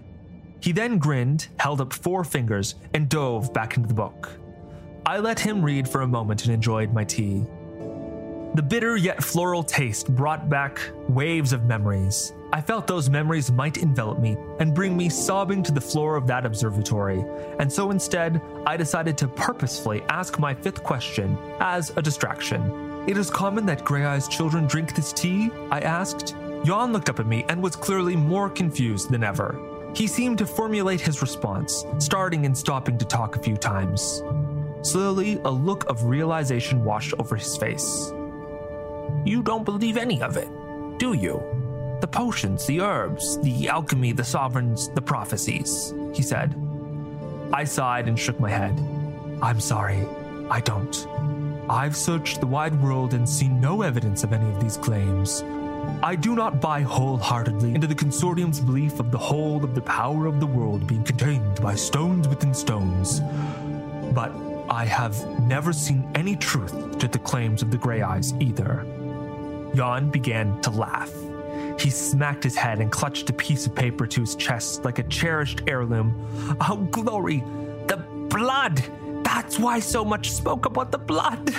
He 0.60 0.72
then 0.72 0.98
grinned, 0.98 1.48
held 1.60 1.80
up 1.80 1.94
four 1.94 2.24
fingers, 2.24 2.76
and 2.94 3.10
dove 3.10 3.54
back 3.54 3.78
into 3.78 3.88
the 3.88 3.94
book. 3.94 4.30
I 5.06 5.20
let 5.20 5.40
him 5.40 5.64
read 5.64 5.88
for 5.88 6.02
a 6.02 6.08
moment 6.08 6.46
and 6.46 6.54
enjoyed 6.54 6.94
my 6.94 7.04
tea. 7.04 7.46
The 8.56 8.62
bitter 8.62 8.98
yet 8.98 9.24
floral 9.24 9.64
taste 9.64 10.14
brought 10.16 10.50
back 10.50 10.80
waves 11.08 11.54
of 11.54 11.66
memories. 11.66 12.34
I 12.54 12.62
felt 12.62 12.86
those 12.86 13.10
memories 13.10 13.52
might 13.52 13.78
envelop 13.78 14.20
me 14.20 14.38
and 14.60 14.76
bring 14.76 14.96
me 14.96 15.10
sobbing 15.10 15.64
to 15.64 15.72
the 15.72 15.82
floor 15.82 16.16
of 16.16 16.28
that 16.28 16.46
observatory, 16.46 17.26
and 17.58 17.72
so 17.72 17.90
instead, 17.90 18.40
I 18.68 18.78
decided 18.78 19.18
to 19.18 19.28
purposefully 19.28 20.04
ask 20.08 20.38
my 20.38 20.54
fifth 20.54 20.84
question 20.84 21.36
as 21.60 21.92
a 21.98 22.02
distraction. 22.04 23.08
It 23.08 23.18
is 23.18 23.32
common 23.32 23.66
that 23.66 23.84
Grey 23.84 24.06
Eyes 24.06 24.28
children 24.28 24.68
drink 24.68 24.94
this 24.94 25.12
tea? 25.12 25.50
I 25.72 25.80
asked. 25.80 26.36
Jan 26.64 26.94
looked 26.94 27.10
up 27.10 27.20
at 27.20 27.26
me 27.26 27.44
and 27.50 27.62
was 27.62 27.76
clearly 27.76 28.16
more 28.16 28.52
confused 28.52 29.10
than 29.10 29.24
ever. 29.24 29.60
He 29.96 30.06
seemed 30.06 30.38
to 30.38 30.46
formulate 30.46 31.02
his 31.02 31.24
response, 31.24 31.84
starting 31.98 32.46
and 32.46 32.56
stopping 32.56 33.00
to 33.00 33.06
talk 33.06 33.36
a 33.36 33.42
few 33.42 33.58
times. 33.58 34.22
Slowly, 34.84 35.42
a 35.44 35.50
look 35.50 35.90
of 35.90 36.04
realization 36.04 36.84
washed 36.84 37.16
over 37.18 37.36
his 37.36 37.58
face. 37.58 38.12
You 39.26 39.42
don't 39.42 39.66
believe 39.66 39.98
any 39.98 40.22
of 40.22 40.38
it, 40.38 40.50
do 41.00 41.14
you? 41.14 41.53
The 42.04 42.08
potions, 42.08 42.66
the 42.66 42.82
herbs, 42.82 43.40
the 43.44 43.70
alchemy, 43.70 44.12
the 44.12 44.26
sovereigns, 44.26 44.90
the 44.90 45.02
prophecies, 45.02 45.94
he 46.14 46.22
said. 46.22 46.54
I 47.54 47.64
sighed 47.64 48.10
and 48.10 48.20
shook 48.20 48.42
my 48.42 48.50
head. 48.50 48.78
I'm 49.42 49.62
sorry, 49.62 50.06
I 50.50 50.60
don't. 50.60 51.08
I've 51.70 51.96
searched 51.96 52.42
the 52.42 52.46
wide 52.46 52.76
world 52.84 53.14
and 53.14 53.28
seen 53.28 53.62
no 53.62 53.84
evidence 53.84 54.26
of 54.26 54.34
any 54.34 54.54
of 54.54 54.62
these 54.62 54.76
claims. 54.76 55.44
I 56.04 56.18
do 56.18 56.36
not 56.36 56.60
buy 56.60 56.82
wholeheartedly 56.82 57.74
into 57.74 57.88
the 57.88 57.96
consortium's 57.96 58.60
belief 58.60 59.00
of 59.00 59.10
the 59.10 59.18
whole 59.18 59.64
of 59.64 59.74
the 59.74 59.82
power 59.82 60.26
of 60.26 60.42
the 60.42 60.46
world 60.46 60.86
being 60.86 61.06
contained 61.06 61.62
by 61.62 61.74
stones 61.76 62.28
within 62.28 62.54
stones. 62.54 63.22
But 64.14 64.34
I 64.70 64.84
have 64.84 65.26
never 65.44 65.72
seen 65.72 66.12
any 66.16 66.36
truth 66.36 66.98
to 66.98 67.08
the 67.08 67.20
claims 67.20 67.62
of 67.62 67.72
the 67.72 67.78
Grey 67.78 68.02
Eyes 68.02 68.34
either. 68.42 68.86
Jan 69.74 70.10
began 70.10 70.60
to 70.64 70.70
laugh. 70.70 71.10
He 71.80 71.90
smacked 71.90 72.44
his 72.44 72.56
head 72.56 72.80
and 72.80 72.92
clutched 72.92 73.30
a 73.30 73.34
piece 73.34 73.66
of 73.66 73.76
paper 73.76 74.08
to 74.08 74.22
his 74.22 74.36
chest 74.36 74.86
like 74.86 75.00
a 75.00 75.04
cherished 75.04 75.62
heirloom. 75.68 76.58
Oh, 76.62 76.88
glory! 76.92 77.44
The 77.88 77.98
blood! 78.30 78.84
That's 79.24 79.60
why 79.60 79.80
so 79.80 80.06
much 80.06 80.32
spoke 80.32 80.66
about 80.66 80.92
the 80.92 80.98
blood! 80.98 81.54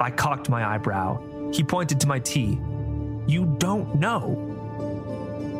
I 0.00 0.10
cocked 0.10 0.48
my 0.48 0.74
eyebrow. 0.74 1.50
He 1.52 1.62
pointed 1.62 2.00
to 2.00 2.06
my 2.06 2.18
tea. 2.18 2.60
You 3.26 3.56
don't 3.58 3.94
know. 3.96 4.50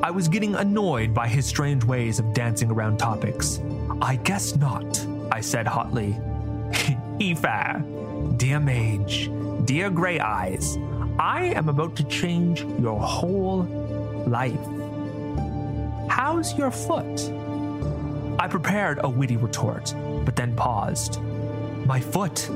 I 0.03 0.11
was 0.11 0.29
getting 0.29 0.55
annoyed 0.55 1.15
by 1.15 1.29
his 1.29 1.47
strange 1.47 1.85
ways 1.85 2.19
of 2.19 2.35
dancing 2.35 2.71
around 2.71 2.99
topics. 2.99 3.61
I 4.03 4.17
guess 4.17 4.57
not, 4.57 5.07
I 5.31 5.41
said 5.41 5.67
hotly. 5.67 6.13
Eyfre, 7.21 8.37
dear 8.37 8.61
mage, 8.61 9.31
dear 9.65 9.89
gray 9.89 10.19
eyes, 10.21 10.77
I 11.19 11.53
am 11.55 11.69
about 11.69 11.95
to 11.97 12.05
change 12.05 12.63
your 12.81 12.99
whole 12.99 13.63
life. 14.27 14.59
How's 16.09 16.59
your 16.59 16.73
foot? 16.73 17.31
I 18.41 18.49
prepared 18.49 18.99
a 19.03 19.09
witty 19.09 19.37
retort, 19.37 19.95
but 20.25 20.35
then 20.35 20.57
paused. 20.57 21.23
My 21.87 22.01
foot. 22.01 22.51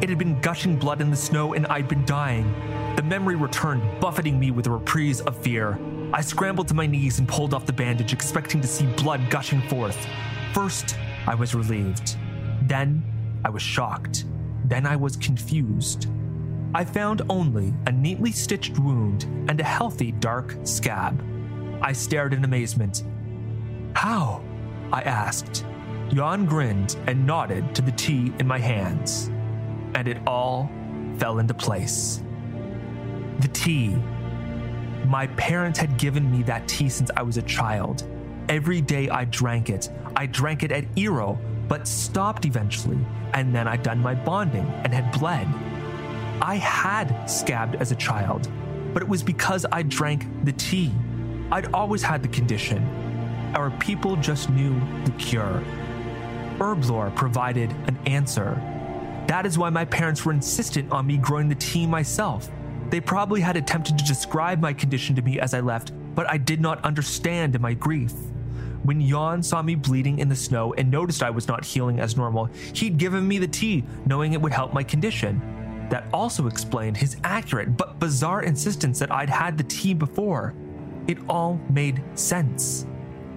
It 0.00 0.08
had 0.08 0.16
been 0.16 0.40
gushing 0.40 0.76
blood 0.76 1.02
in 1.02 1.10
the 1.10 1.16
snow 1.16 1.52
and 1.52 1.66
I'd 1.66 1.88
been 1.88 2.06
dying. 2.06 2.50
The 2.96 3.02
memory 3.02 3.36
returned, 3.36 3.82
buffeting 4.00 4.40
me 4.40 4.50
with 4.50 4.66
a 4.66 4.70
reprise 4.70 5.20
of 5.20 5.36
fear. 5.36 5.78
I 6.14 6.22
scrambled 6.22 6.68
to 6.68 6.74
my 6.74 6.86
knees 6.86 7.18
and 7.18 7.28
pulled 7.28 7.52
off 7.52 7.66
the 7.66 7.72
bandage, 7.74 8.14
expecting 8.14 8.62
to 8.62 8.66
see 8.66 8.86
blood 8.94 9.28
gushing 9.28 9.60
forth. 9.68 10.06
First, 10.54 10.96
I 11.26 11.34
was 11.34 11.54
relieved. 11.54 12.16
Then, 12.62 13.02
I 13.44 13.50
was 13.50 13.62
shocked. 13.62 14.24
Then, 14.64 14.86
I 14.86 14.96
was 14.96 15.16
confused. 15.16 16.08
I 16.72 16.84
found 16.84 17.22
only 17.28 17.74
a 17.86 17.92
neatly 17.92 18.30
stitched 18.30 18.78
wound 18.78 19.24
and 19.48 19.60
a 19.60 19.64
healthy, 19.64 20.12
dark 20.12 20.56
scab. 20.62 21.20
I 21.82 21.92
stared 21.92 22.32
in 22.32 22.44
amazement. 22.44 23.02
How? 23.94 24.44
I 24.92 25.02
asked. 25.02 25.64
Jan 26.10 26.46
grinned 26.46 26.96
and 27.08 27.26
nodded 27.26 27.74
to 27.74 27.82
the 27.82 27.90
tea 27.92 28.32
in 28.38 28.46
my 28.46 28.58
hands, 28.58 29.30
and 29.94 30.06
it 30.06 30.18
all 30.26 30.70
fell 31.18 31.40
into 31.40 31.54
place. 31.54 32.22
The 33.40 33.48
tea. 33.48 33.96
My 35.06 35.26
parents 35.36 35.78
had 35.78 35.98
given 35.98 36.30
me 36.30 36.44
that 36.44 36.68
tea 36.68 36.88
since 36.88 37.10
I 37.16 37.22
was 37.22 37.36
a 37.36 37.42
child. 37.42 38.04
Every 38.48 38.80
day 38.80 39.08
I 39.08 39.24
drank 39.24 39.70
it. 39.70 39.88
I 40.14 40.26
drank 40.26 40.62
it 40.62 40.70
at 40.70 40.92
Eero, 40.94 41.38
but 41.68 41.88
stopped 41.88 42.44
eventually, 42.44 42.98
and 43.34 43.54
then 43.54 43.66
I'd 43.66 43.82
done 43.82 43.98
my 43.98 44.14
bonding 44.14 44.66
and 44.84 44.92
had 44.92 45.10
bled. 45.18 45.48
I 46.42 46.56
had 46.56 47.26
scabbed 47.26 47.76
as 47.76 47.92
a 47.92 47.96
child, 47.96 48.50
but 48.94 49.02
it 49.02 49.08
was 49.08 49.22
because 49.22 49.66
I 49.70 49.82
drank 49.82 50.26
the 50.44 50.52
tea. 50.52 50.90
I'd 51.52 51.72
always 51.74 52.02
had 52.02 52.22
the 52.22 52.28
condition. 52.28 52.82
Our 53.54 53.70
people 53.72 54.16
just 54.16 54.48
knew 54.48 54.80
the 55.04 55.10
cure. 55.12 55.62
Herblore 56.56 57.14
provided 57.14 57.70
an 57.88 57.98
answer. 58.06 58.54
That 59.26 59.44
is 59.44 59.58
why 59.58 59.68
my 59.68 59.84
parents 59.84 60.24
were 60.24 60.32
insistent 60.32 60.90
on 60.90 61.06
me 61.06 61.18
growing 61.18 61.48
the 61.48 61.54
tea 61.56 61.86
myself. 61.86 62.50
They 62.88 63.00
probably 63.00 63.42
had 63.42 63.56
attempted 63.56 63.98
to 63.98 64.04
describe 64.04 64.60
my 64.60 64.72
condition 64.72 65.14
to 65.16 65.22
me 65.22 65.38
as 65.40 65.52
I 65.52 65.60
left, 65.60 65.92
but 66.14 66.28
I 66.30 66.38
did 66.38 66.60
not 66.60 66.82
understand 66.84 67.60
my 67.60 67.74
grief. 67.74 68.14
When 68.82 69.06
Jan 69.06 69.42
saw 69.42 69.60
me 69.60 69.74
bleeding 69.74 70.18
in 70.20 70.30
the 70.30 70.36
snow 70.36 70.72
and 70.72 70.90
noticed 70.90 71.22
I 71.22 71.30
was 71.30 71.48
not 71.48 71.66
healing 71.66 72.00
as 72.00 72.16
normal, 72.16 72.46
he'd 72.72 72.96
given 72.96 73.28
me 73.28 73.36
the 73.36 73.46
tea, 73.46 73.84
knowing 74.06 74.32
it 74.32 74.40
would 74.40 74.52
help 74.52 74.72
my 74.72 74.82
condition. 74.82 75.59
That 75.90 76.06
also 76.12 76.46
explained 76.46 76.96
his 76.96 77.16
accurate 77.24 77.76
but 77.76 77.98
bizarre 77.98 78.42
insistence 78.42 78.98
that 79.00 79.12
I'd 79.12 79.28
had 79.28 79.58
the 79.58 79.64
tea 79.64 79.92
before. 79.92 80.54
It 81.06 81.18
all 81.28 81.60
made 81.68 82.02
sense. 82.14 82.86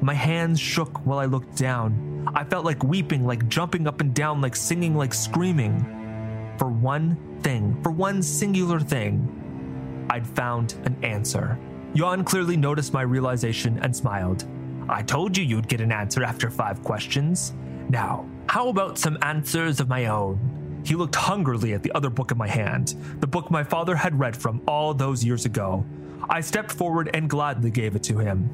My 0.01 0.13
hands 0.13 0.59
shook 0.59 1.05
while 1.05 1.19
I 1.19 1.25
looked 1.25 1.55
down. 1.57 2.29
I 2.35 2.43
felt 2.43 2.65
like 2.65 2.83
weeping, 2.83 3.25
like 3.25 3.47
jumping 3.47 3.87
up 3.87 4.01
and 4.01 4.13
down, 4.13 4.41
like 4.41 4.55
singing, 4.55 4.95
like 4.95 5.13
screaming. 5.13 6.55
For 6.57 6.69
one 6.69 7.17
thing, 7.41 7.81
for 7.81 7.91
one 7.91 8.21
singular 8.21 8.79
thing, 8.79 10.07
I'd 10.09 10.27
found 10.27 10.75
an 10.85 10.97
answer. 11.03 11.57
Jan 11.95 12.23
clearly 12.23 12.57
noticed 12.57 12.93
my 12.93 13.01
realization 13.01 13.79
and 13.79 13.95
smiled. 13.95 14.45
I 14.89 15.01
told 15.01 15.37
you 15.37 15.43
you'd 15.43 15.67
get 15.67 15.81
an 15.81 15.91
answer 15.91 16.23
after 16.23 16.49
five 16.49 16.83
questions. 16.83 17.53
Now, 17.89 18.27
how 18.47 18.69
about 18.69 18.97
some 18.97 19.17
answers 19.21 19.79
of 19.79 19.89
my 19.89 20.07
own? 20.07 20.62
He 20.83 20.95
looked 20.95 21.15
hungrily 21.15 21.73
at 21.73 21.83
the 21.83 21.91
other 21.93 22.09
book 22.09 22.31
in 22.31 22.37
my 22.37 22.47
hand, 22.47 22.95
the 23.19 23.27
book 23.27 23.49
my 23.49 23.63
father 23.63 23.95
had 23.95 24.19
read 24.19 24.35
from 24.35 24.61
all 24.67 24.93
those 24.93 25.23
years 25.23 25.45
ago. 25.45 25.85
I 26.29 26.41
stepped 26.41 26.71
forward 26.71 27.09
and 27.13 27.29
gladly 27.29 27.71
gave 27.71 27.95
it 27.95 28.03
to 28.03 28.17
him. 28.17 28.49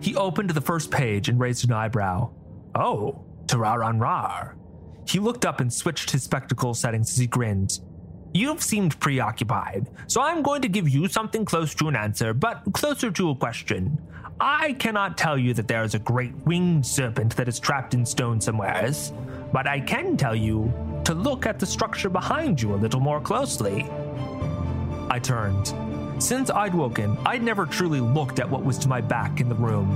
He 0.00 0.14
opened 0.14 0.50
the 0.50 0.60
first 0.60 0.90
page 0.90 1.28
and 1.28 1.40
raised 1.40 1.64
an 1.64 1.72
eyebrow. 1.72 2.30
Oh, 2.74 3.24
Tarar 3.46 3.80
Anrar 3.80 4.54
He 5.08 5.18
looked 5.18 5.44
up 5.46 5.60
and 5.60 5.72
switched 5.72 6.10
his 6.10 6.22
spectacle 6.22 6.74
settings 6.74 7.10
as 7.10 7.18
he 7.18 7.26
grinned. 7.26 7.80
You've 8.34 8.62
seemed 8.62 9.00
preoccupied, 9.00 9.88
so 10.08 10.20
I'm 10.20 10.42
going 10.42 10.62
to 10.62 10.68
give 10.68 10.88
you 10.88 11.08
something 11.08 11.44
close 11.44 11.74
to 11.76 11.88
an 11.88 11.96
answer, 11.96 12.34
but 12.34 12.62
closer 12.74 13.10
to 13.10 13.30
a 13.30 13.34
question. 13.34 13.98
I 14.38 14.74
cannot 14.74 15.16
tell 15.16 15.38
you 15.38 15.54
that 15.54 15.68
there 15.68 15.82
is 15.82 15.94
a 15.94 15.98
great 15.98 16.34
winged 16.44 16.84
serpent 16.84 17.34
that 17.36 17.48
is 17.48 17.58
trapped 17.58 17.94
in 17.94 18.04
stone 18.04 18.40
somewheres, 18.40 19.12
but 19.52 19.66
I 19.66 19.80
can 19.80 20.18
tell 20.18 20.36
you 20.36 20.70
to 21.06 21.14
look 21.14 21.46
at 21.46 21.60
the 21.60 21.66
structure 21.66 22.10
behind 22.10 22.60
you 22.60 22.74
a 22.74 22.82
little 22.82 22.98
more 22.98 23.20
closely. 23.20 23.86
I 25.08 25.20
turned. 25.22 25.72
Since 26.20 26.50
I'd 26.50 26.74
woken, 26.74 27.16
I'd 27.24 27.44
never 27.44 27.64
truly 27.64 28.00
looked 28.00 28.40
at 28.40 28.50
what 28.50 28.64
was 28.64 28.76
to 28.78 28.88
my 28.88 29.00
back 29.00 29.40
in 29.40 29.48
the 29.48 29.54
room. 29.54 29.86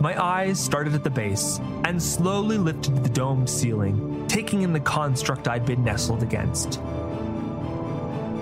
My 0.00 0.20
eyes 0.20 0.58
started 0.58 0.94
at 0.94 1.04
the 1.04 1.10
base 1.10 1.60
and 1.84 2.02
slowly 2.02 2.58
lifted 2.58 2.96
to 2.96 3.00
the 3.00 3.08
domed 3.10 3.48
ceiling, 3.48 4.26
taking 4.26 4.62
in 4.62 4.72
the 4.72 4.80
construct 4.80 5.46
I'd 5.46 5.64
been 5.64 5.84
nestled 5.84 6.24
against. 6.24 6.80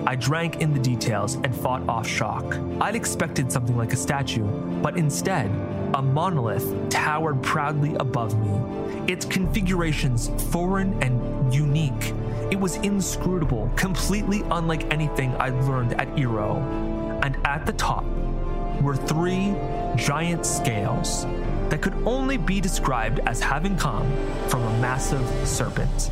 I 0.09 0.15
drank 0.15 0.59
in 0.59 0.73
the 0.73 0.79
details 0.79 1.35
and 1.35 1.55
fought 1.55 1.87
off 1.87 2.07
shock. 2.07 2.57
I'd 2.81 2.95
expected 2.95 3.51
something 3.51 3.77
like 3.77 3.93
a 3.93 3.95
statue, 3.95 4.43
but 4.81 4.97
instead, 4.97 5.51
a 5.93 6.01
monolith 6.01 6.89
towered 6.89 7.43
proudly 7.43 7.93
above 7.93 8.35
me. 8.39 9.13
Its 9.13 9.23
configurations 9.23 10.31
foreign 10.51 10.97
and 11.03 11.53
unique. 11.53 12.15
It 12.49 12.59
was 12.59 12.77
inscrutable, 12.77 13.71
completely 13.75 14.41
unlike 14.49 14.91
anything 14.91 15.35
I'd 15.35 15.53
learned 15.65 15.93
at 16.01 16.07
Eero. 16.15 16.57
And 17.23 17.37
at 17.45 17.67
the 17.67 17.73
top 17.73 18.03
were 18.81 18.95
three 18.95 19.53
giant 19.95 20.43
scales 20.43 21.25
that 21.69 21.83
could 21.83 21.93
only 22.07 22.37
be 22.37 22.59
described 22.59 23.19
as 23.27 23.39
having 23.39 23.77
come 23.77 24.11
from 24.47 24.63
a 24.63 24.81
massive 24.81 25.47
serpent. 25.47 26.09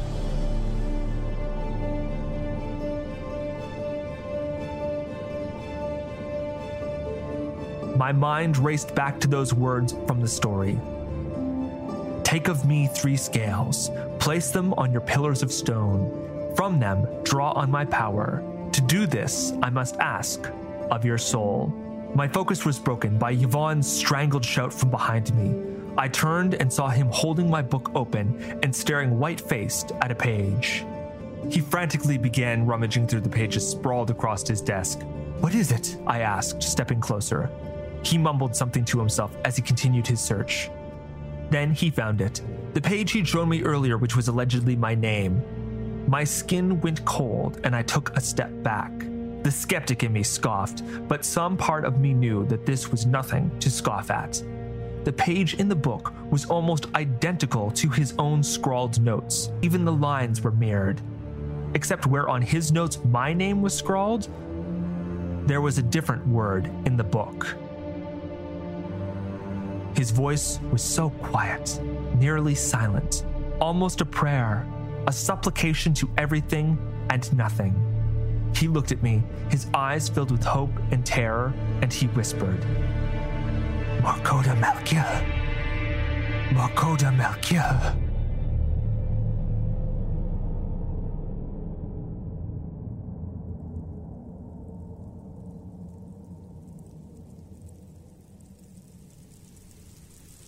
My 7.97 8.11
mind 8.11 8.59
raced 8.59 8.93
back 8.93 9.19
to 9.21 9.27
those 9.27 9.55
words 9.55 9.95
from 10.05 10.21
the 10.21 10.27
story. 10.27 10.79
Take 12.23 12.47
of 12.47 12.63
me 12.63 12.85
three 12.85 13.17
scales, 13.17 13.89
place 14.19 14.51
them 14.51 14.75
on 14.75 14.91
your 14.91 15.01
pillars 15.01 15.41
of 15.41 15.51
stone. 15.51 16.53
From 16.55 16.79
them, 16.79 17.07
draw 17.23 17.53
on 17.53 17.71
my 17.71 17.85
power. 17.85 18.43
To 18.73 18.81
do 18.81 19.07
this, 19.07 19.51
I 19.63 19.71
must 19.71 19.95
ask 19.97 20.47
of 20.91 21.05
your 21.05 21.17
soul. 21.17 21.73
My 22.13 22.27
focus 22.27 22.65
was 22.65 22.77
broken 22.77 23.17
by 23.17 23.31
Yvonne's 23.31 23.91
strangled 23.91 24.45
shout 24.45 24.71
from 24.71 24.91
behind 24.91 25.33
me. 25.33 25.55
I 25.97 26.07
turned 26.07 26.53
and 26.53 26.71
saw 26.71 26.89
him 26.89 27.07
holding 27.11 27.49
my 27.49 27.63
book 27.63 27.89
open 27.95 28.59
and 28.61 28.75
staring 28.75 29.17
white 29.17 29.41
faced 29.41 29.91
at 30.03 30.11
a 30.11 30.15
page. 30.15 30.85
He 31.49 31.61
frantically 31.61 32.19
began 32.19 32.67
rummaging 32.67 33.07
through 33.07 33.21
the 33.21 33.29
pages 33.29 33.67
sprawled 33.67 34.11
across 34.11 34.47
his 34.47 34.61
desk. 34.61 35.01
What 35.39 35.55
is 35.55 35.71
it? 35.71 35.97
I 36.05 36.19
asked, 36.19 36.61
stepping 36.61 37.01
closer. 37.01 37.49
He 38.07 38.17
mumbled 38.17 38.55
something 38.55 38.85
to 38.85 38.99
himself 38.99 39.35
as 39.43 39.57
he 39.57 39.61
continued 39.61 40.07
his 40.07 40.21
search. 40.21 40.69
Then 41.49 41.71
he 41.71 41.89
found 41.89 42.21
it 42.21 42.41
the 42.73 42.79
page 42.81 43.11
he'd 43.11 43.27
shown 43.27 43.49
me 43.49 43.63
earlier, 43.63 43.97
which 43.97 44.15
was 44.15 44.29
allegedly 44.29 44.77
my 44.77 44.95
name. 44.95 45.41
My 46.07 46.23
skin 46.23 46.79
went 46.79 47.03
cold, 47.03 47.59
and 47.65 47.75
I 47.75 47.81
took 47.81 48.15
a 48.15 48.21
step 48.21 48.51
back. 48.63 48.91
The 49.43 49.51
skeptic 49.51 50.03
in 50.03 50.13
me 50.13 50.23
scoffed, 50.23 50.83
but 51.09 51.25
some 51.25 51.57
part 51.57 51.83
of 51.83 51.99
me 51.99 52.13
knew 52.13 52.45
that 52.45 52.65
this 52.65 52.91
was 52.91 53.05
nothing 53.05 53.51
to 53.59 53.69
scoff 53.69 54.09
at. 54.09 54.41
The 55.03 55.11
page 55.11 55.55
in 55.55 55.67
the 55.67 55.75
book 55.75 56.13
was 56.31 56.45
almost 56.45 56.85
identical 56.95 57.71
to 57.71 57.89
his 57.89 58.13
own 58.17 58.41
scrawled 58.41 59.01
notes. 59.01 59.49
Even 59.61 59.83
the 59.83 59.91
lines 59.91 60.39
were 60.41 60.51
mirrored. 60.51 61.01
Except 61.73 62.05
where 62.05 62.29
on 62.29 62.41
his 62.41 62.71
notes 62.71 62.99
my 63.03 63.33
name 63.33 63.61
was 63.61 63.73
scrawled, 63.73 64.29
there 65.45 65.59
was 65.59 65.77
a 65.77 65.83
different 65.83 66.25
word 66.25 66.71
in 66.85 66.95
the 66.95 67.03
book. 67.03 67.57
His 69.97 70.11
voice 70.11 70.59
was 70.71 70.83
so 70.83 71.09
quiet, 71.09 71.81
nearly 72.19 72.53
silent, 72.53 73.25
almost 73.59 73.99
a 73.99 74.05
prayer, 74.05 74.63
a 75.07 75.11
supplication 75.11 75.91
to 75.95 76.07
everything 76.19 76.77
and 77.09 77.35
nothing. 77.35 77.73
He 78.55 78.67
looked 78.67 78.91
at 78.91 79.01
me, 79.01 79.23
his 79.49 79.65
eyes 79.73 80.07
filled 80.07 80.29
with 80.29 80.43
hope 80.43 80.69
and 80.91 81.03
terror, 81.03 81.51
and 81.81 81.91
he 81.91 82.05
whispered, 82.09 82.61
Morkoda 84.03 84.55
Melkil. 84.61 85.03
Morkoda 86.49 87.11
Melkil. 87.17 88.06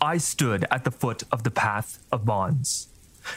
I 0.01 0.17
stood 0.17 0.65
at 0.71 0.85
the 0.85 0.91
foot 0.91 1.23
of 1.31 1.43
the 1.43 1.51
path 1.51 1.99
of 2.11 2.25
bonds. 2.25 2.87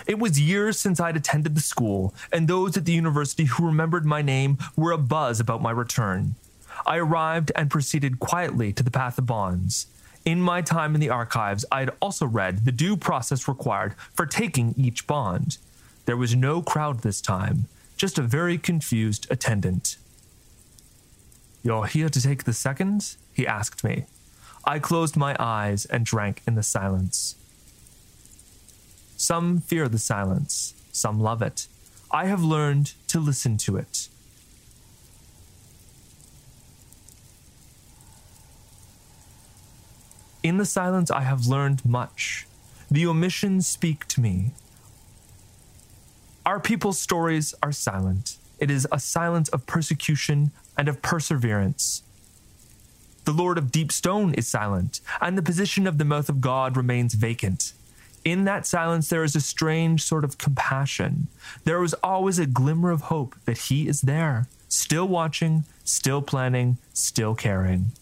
It 0.07 0.19
was 0.19 0.41
years 0.41 0.79
since 0.79 1.01
I'd 1.01 1.17
attended 1.17 1.55
the 1.55 1.61
school, 1.61 2.15
and 2.33 2.47
those 2.47 2.77
at 2.77 2.85
the 2.85 2.93
university 2.93 3.45
who 3.45 3.67
remembered 3.67 4.07
my 4.07 4.23
name 4.23 4.59
were 4.77 4.97
abuzz 4.97 5.41
about 5.41 5.61
my 5.61 5.73
return. 5.73 6.37
I 6.87 6.99
arrived 6.99 7.51
and 7.57 7.71
proceeded 7.71 8.21
quietly 8.21 8.73
to 8.75 8.83
the 8.83 8.91
path 8.91 9.19
of 9.19 9.27
bonds. 9.27 9.87
In 10.25 10.41
my 10.41 10.63
time 10.63 10.95
in 10.95 11.01
the 11.01 11.11
archives, 11.11 11.65
I 11.73 11.81
had 11.81 11.91
also 12.01 12.27
read 12.27 12.65
the 12.65 12.73
due 12.73 12.97
process 12.97 13.49
required 13.49 13.95
for 14.15 14.25
taking 14.25 14.75
each 14.77 15.07
bond. 15.09 15.59
There 16.07 16.17
was 16.17 16.37
no 16.37 16.63
crowd 16.63 17.01
this 17.01 17.21
time, 17.21 17.67
just 17.97 18.19
a 18.19 18.23
very 18.23 18.57
confused 18.57 19.27
attendant. 19.31 19.97
You're 21.65 21.87
here 21.87 22.09
to 22.09 22.23
take 22.23 22.45
the 22.45 22.53
second? 22.53 23.17
He 23.33 23.47
asked 23.47 23.83
me. 23.83 24.07
I 24.65 24.79
closed 24.79 25.17
my 25.17 25.37
eyes 25.39 25.85
and 25.87 26.07
drank 26.07 26.43
in 26.47 26.55
the 26.55 26.63
silence. 26.63 27.35
Some 29.17 29.59
fear 29.59 29.89
the 29.89 29.99
silence, 29.99 30.75
some 30.93 31.21
love 31.21 31.43
it. 31.43 31.67
I 32.11 32.27
have 32.27 32.43
learned 32.43 32.95
to 33.09 33.19
listen 33.19 33.57
to 33.59 33.77
it. 33.77 34.09
In 40.43 40.57
the 40.59 40.67
silence, 40.67 41.11
I 41.11 41.21
have 41.21 41.47
learned 41.47 41.85
much. 41.85 42.47
The 42.91 43.07
omissions 43.07 43.67
speak 43.67 44.07
to 44.09 44.21
me. 44.21 44.53
Our 46.45 46.59
people's 46.59 46.99
stories 46.99 47.55
are 47.63 47.73
silent. 47.73 48.37
It 48.59 48.71
is 48.71 48.87
a 48.91 48.99
silence 48.99 49.49
of 49.51 49.67
persecution 49.67 50.51
and 50.77 50.89
of 50.89 51.01
perseverance. 51.01 52.03
The 53.25 53.33
Lord 53.33 53.57
of 53.57 53.71
Deep 53.71 53.93
Stone 53.93 54.35
is 54.35 54.49
silent, 54.49 55.01
and 55.21 55.39
the 55.39 55.43
position 55.43 55.87
of 55.87 55.99
the 55.99 56.05
mouth 56.05 56.29
of 56.29 56.41
God 56.41 56.77
remains 56.77 57.15
vacant. 57.15 57.73
In 58.25 58.45
that 58.45 58.67
silence, 58.67 59.09
there 59.09 59.23
is 59.23 59.37
a 59.37 59.41
strange 59.41 60.03
sort 60.03 60.25
of 60.25 60.39
compassion. 60.39 61.29
There 61.65 61.83
is 61.85 61.95
always 62.03 62.39
a 62.39 62.47
glimmer 62.47 62.91
of 62.91 63.03
hope 63.03 63.37
that 63.45 63.59
He 63.59 63.87
is 63.87 64.01
there, 64.01 64.49
still 64.69 65.07
watching, 65.07 65.65
still 65.85 66.23
planning, 66.23 66.79
still 66.93 67.35
caring. 67.35 67.93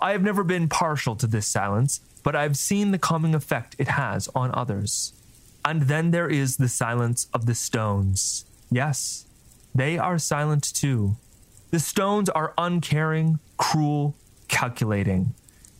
I 0.00 0.12
have 0.12 0.22
never 0.22 0.44
been 0.44 0.68
partial 0.68 1.16
to 1.16 1.26
this 1.26 1.46
silence, 1.46 2.00
but 2.22 2.36
I 2.36 2.42
have 2.42 2.56
seen 2.56 2.90
the 2.92 2.98
calming 2.98 3.34
effect 3.34 3.74
it 3.78 3.88
has 3.88 4.28
on 4.34 4.54
others. 4.54 5.12
And 5.64 5.82
then 5.82 6.12
there 6.12 6.28
is 6.28 6.56
the 6.56 6.68
silence 6.68 7.26
of 7.34 7.46
the 7.46 7.54
stones. 7.54 8.44
Yes, 8.70 9.26
they 9.74 9.98
are 9.98 10.18
silent 10.18 10.72
too. 10.72 11.16
The 11.70 11.80
stones 11.80 12.28
are 12.30 12.54
uncaring, 12.56 13.38
cruel, 13.56 14.14
calculating. 14.48 15.34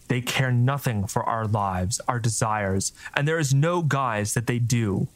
They 0.09 0.21
care 0.21 0.53
nothing 0.53 1.07
for 1.07 1.23
our 1.25 1.47
lives, 1.47 2.01
our 2.09 2.19
desires, 2.19 2.93
and 3.15 3.29
there 3.29 3.39
is 3.39 3.53
no 3.53 3.83
guise 3.83 4.35
that 4.35 4.47
they 4.47 4.59
do. 4.59 5.09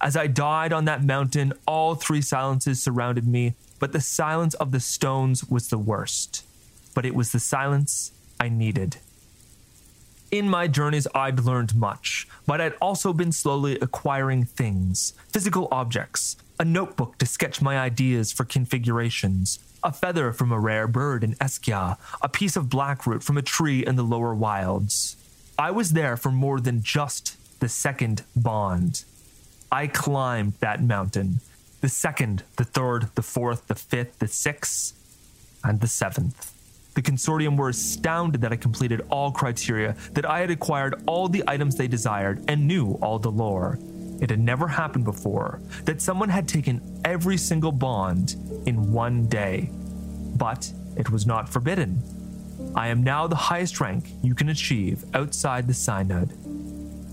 As 0.00 0.16
I 0.16 0.26
died 0.26 0.72
on 0.72 0.84
that 0.84 1.04
mountain, 1.04 1.52
all 1.66 1.94
three 1.94 2.22
silences 2.22 2.82
surrounded 2.82 3.26
me, 3.26 3.54
but 3.78 3.92
the 3.92 4.00
silence 4.00 4.54
of 4.54 4.70
the 4.70 4.80
stones 4.80 5.44
was 5.44 5.68
the 5.68 5.78
worst. 5.78 6.44
But 6.94 7.04
it 7.04 7.14
was 7.14 7.32
the 7.32 7.40
silence 7.40 8.12
I 8.40 8.48
needed. 8.48 8.98
In 10.30 10.48
my 10.48 10.66
journeys, 10.68 11.06
I'd 11.14 11.40
learned 11.40 11.74
much, 11.74 12.28
but 12.46 12.60
I'd 12.60 12.74
also 12.80 13.12
been 13.12 13.32
slowly 13.32 13.78
acquiring 13.80 14.44
things, 14.44 15.14
physical 15.32 15.68
objects, 15.72 16.36
a 16.60 16.64
notebook 16.64 17.18
to 17.18 17.26
sketch 17.26 17.62
my 17.62 17.78
ideas 17.78 18.30
for 18.30 18.44
configurations, 18.44 19.58
a 19.82 19.92
feather 19.92 20.32
from 20.32 20.52
a 20.52 20.58
rare 20.58 20.88
bird 20.88 21.22
in 21.22 21.34
Eskia, 21.34 21.96
a 22.20 22.28
piece 22.28 22.56
of 22.56 22.68
blackroot 22.68 23.22
from 23.22 23.38
a 23.38 23.42
tree 23.42 23.84
in 23.84 23.96
the 23.96 24.02
lower 24.02 24.34
wilds. 24.34 25.16
I 25.58 25.70
was 25.70 25.92
there 25.92 26.16
for 26.16 26.30
more 26.30 26.60
than 26.60 26.82
just 26.82 27.36
the 27.60 27.68
second 27.68 28.22
bond. 28.36 29.04
I 29.70 29.86
climbed 29.86 30.54
that 30.60 30.82
mountain. 30.82 31.40
The 31.80 31.88
second, 31.88 32.42
the 32.56 32.64
third, 32.64 33.08
the 33.14 33.22
fourth, 33.22 33.66
the 33.68 33.74
fifth, 33.74 34.18
the 34.18 34.28
sixth, 34.28 34.94
and 35.62 35.80
the 35.80 35.86
seventh. 35.86 36.52
The 36.94 37.02
consortium 37.02 37.56
were 37.56 37.68
astounded 37.68 38.40
that 38.40 38.52
I 38.52 38.56
completed 38.56 39.02
all 39.10 39.30
criteria, 39.30 39.94
that 40.12 40.28
I 40.28 40.40
had 40.40 40.50
acquired 40.50 41.02
all 41.06 41.28
the 41.28 41.44
items 41.46 41.76
they 41.76 41.86
desired, 41.86 42.42
and 42.48 42.66
knew 42.66 42.94
all 42.94 43.18
the 43.18 43.30
lore. 43.30 43.78
It 44.20 44.30
had 44.30 44.40
never 44.40 44.68
happened 44.68 45.04
before 45.04 45.60
that 45.84 46.00
someone 46.00 46.28
had 46.28 46.48
taken 46.48 47.00
every 47.04 47.36
single 47.36 47.72
bond 47.72 48.36
in 48.66 48.92
one 48.92 49.26
day. 49.26 49.70
But 50.36 50.72
it 50.96 51.10
was 51.10 51.26
not 51.26 51.48
forbidden. 51.48 52.02
I 52.74 52.88
am 52.88 53.02
now 53.02 53.26
the 53.26 53.36
highest 53.36 53.80
rank 53.80 54.10
you 54.22 54.34
can 54.34 54.48
achieve 54.48 55.04
outside 55.14 55.66
the 55.66 55.74
synod. 55.74 56.32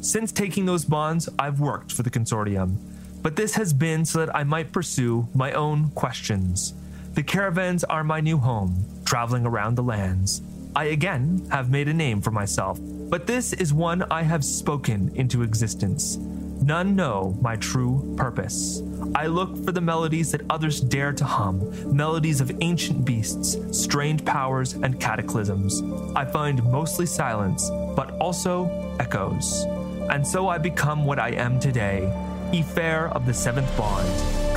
Since 0.04 0.32
taking 0.32 0.66
those 0.66 0.86
bonds, 0.86 1.30
I've 1.40 1.60
worked 1.60 1.92
for 1.92 2.04
the 2.04 2.10
consortium, 2.10 2.78
but 3.22 3.36
this 3.36 3.56
has 3.56 3.74
been 3.74 4.06
so 4.06 4.20
that 4.20 4.36
I 4.36 4.44
might 4.44 4.72
pursue 4.72 5.28
my 5.34 5.52
own 5.54 5.90
questions 5.92 6.74
the 7.16 7.24
caravans 7.24 7.86
are 7.86 8.04
my 8.04 8.20
new 8.20 8.38
home, 8.38 8.84
traveling 9.06 9.46
around 9.46 9.76
the 9.76 9.84
lands. 9.84 10.42
I 10.76 10.86
again 10.86 11.48
have 11.50 11.72
made 11.72 11.88
a 11.88 11.94
name 11.94 12.20
for 12.20 12.32
myself, 12.32 12.78
but 12.82 13.26
this 13.26 13.54
is 13.54 13.74
one 13.74 14.04
I 14.12 14.22
have 14.24 14.44
spoken 14.44 15.14
into 15.16 15.42
existence. 15.42 16.18
None 16.66 16.96
know 16.96 17.38
my 17.42 17.58
true 17.58 18.16
purpose. 18.18 18.82
I 19.14 19.28
look 19.28 19.56
for 19.64 19.72
the 19.72 19.82
melodies 19.82 20.32
that 20.32 20.42
others 20.50 20.82
dare 20.82 21.14
to 21.14 21.24
hum, 21.24 21.62
melodies 21.96 22.42
of 22.42 22.52
ancient 22.62 23.06
beasts, 23.06 23.56
strange 23.70 24.26
powers, 24.26 24.74
and 24.74 25.00
cataclysms. 25.00 25.84
I 26.16 26.26
find 26.26 26.64
mostly 26.64 27.06
silence, 27.06 27.70
but 27.96 28.10
also 28.14 28.66
echoes. 29.00 29.64
And 30.10 30.26
so 30.26 30.48
I 30.48 30.58
become 30.58 31.06
what 31.06 31.20
I 31.20 31.34
am 31.34 31.60
today 31.60 32.12
Eyfre 32.52 33.12
of 33.12 33.28
the 33.28 33.34
Seventh 33.34 33.70
Bond, 33.78 34.08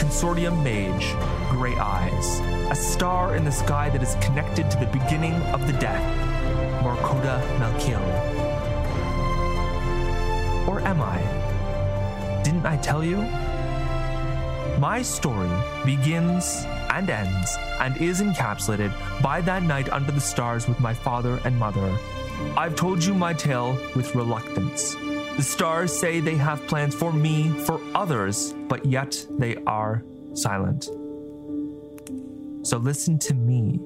Consortium 0.01 0.65
Mage, 0.65 1.13
Grey 1.51 1.77
Eyes, 1.77 2.41
a 2.71 2.75
star 2.75 3.37
in 3.37 3.45
the 3.45 3.53
sky 3.53 3.91
that 3.91 4.03
is 4.03 4.17
connected 4.23 4.71
to 4.71 4.79
the 4.79 4.87
beginning 4.87 5.35
of 5.53 5.67
the 5.67 5.75
death, 5.75 6.03
Morkoda 6.83 7.43
Melkil. 7.59 8.01
Or 10.67 10.81
am 10.81 11.03
I? 11.03 11.38
Didn't 12.59 12.73
I 12.73 12.77
tell 12.79 13.05
you? 13.05 13.19
My 14.81 15.01
story 15.01 15.49
begins 15.85 16.67
and 16.91 17.09
ends 17.09 17.57
and 17.79 17.97
is 17.99 18.21
encapsulated 18.21 18.93
by 19.23 19.41
that 19.43 19.63
night 19.63 19.89
under 19.91 20.11
the 20.11 20.21
stars 20.21 20.67
with 20.67 20.81
my 20.81 20.93
father 20.93 21.41
and 21.45 21.57
mother. 21.57 21.97
I've 22.57 22.75
told 22.75 23.05
you 23.05 23.15
my 23.15 23.33
tale 23.33 23.79
with 23.95 24.13
reluctance. 24.17 24.97
The 25.37 25.43
stars 25.43 25.97
say 25.97 26.19
they 26.19 26.35
have 26.35 26.67
plans 26.67 26.97
for 26.97 27.13
me, 27.13 27.51
for 27.51 27.81
others, 27.95 28.55
but 28.67 28.85
yet 28.85 29.25
they 29.39 29.55
are 29.69 30.03
silent. 30.35 30.87
So 32.67 32.79
listen 32.79 33.21
to 33.21 33.35
me. 33.35 33.79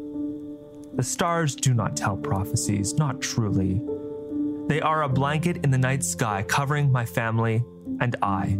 The 0.95 1.03
stars 1.03 1.55
do 1.55 1.75
not 1.75 1.95
tell 1.95 2.17
prophecies, 2.17 2.95
not 2.95 3.21
truly. 3.21 3.83
They 4.69 4.81
are 4.81 5.03
a 5.03 5.11
blanket 5.11 5.59
in 5.63 5.71
the 5.71 5.77
night 5.77 6.03
sky 6.03 6.43
covering 6.43 6.91
my 6.91 7.05
family 7.05 7.63
and 8.01 8.17
I. 8.23 8.59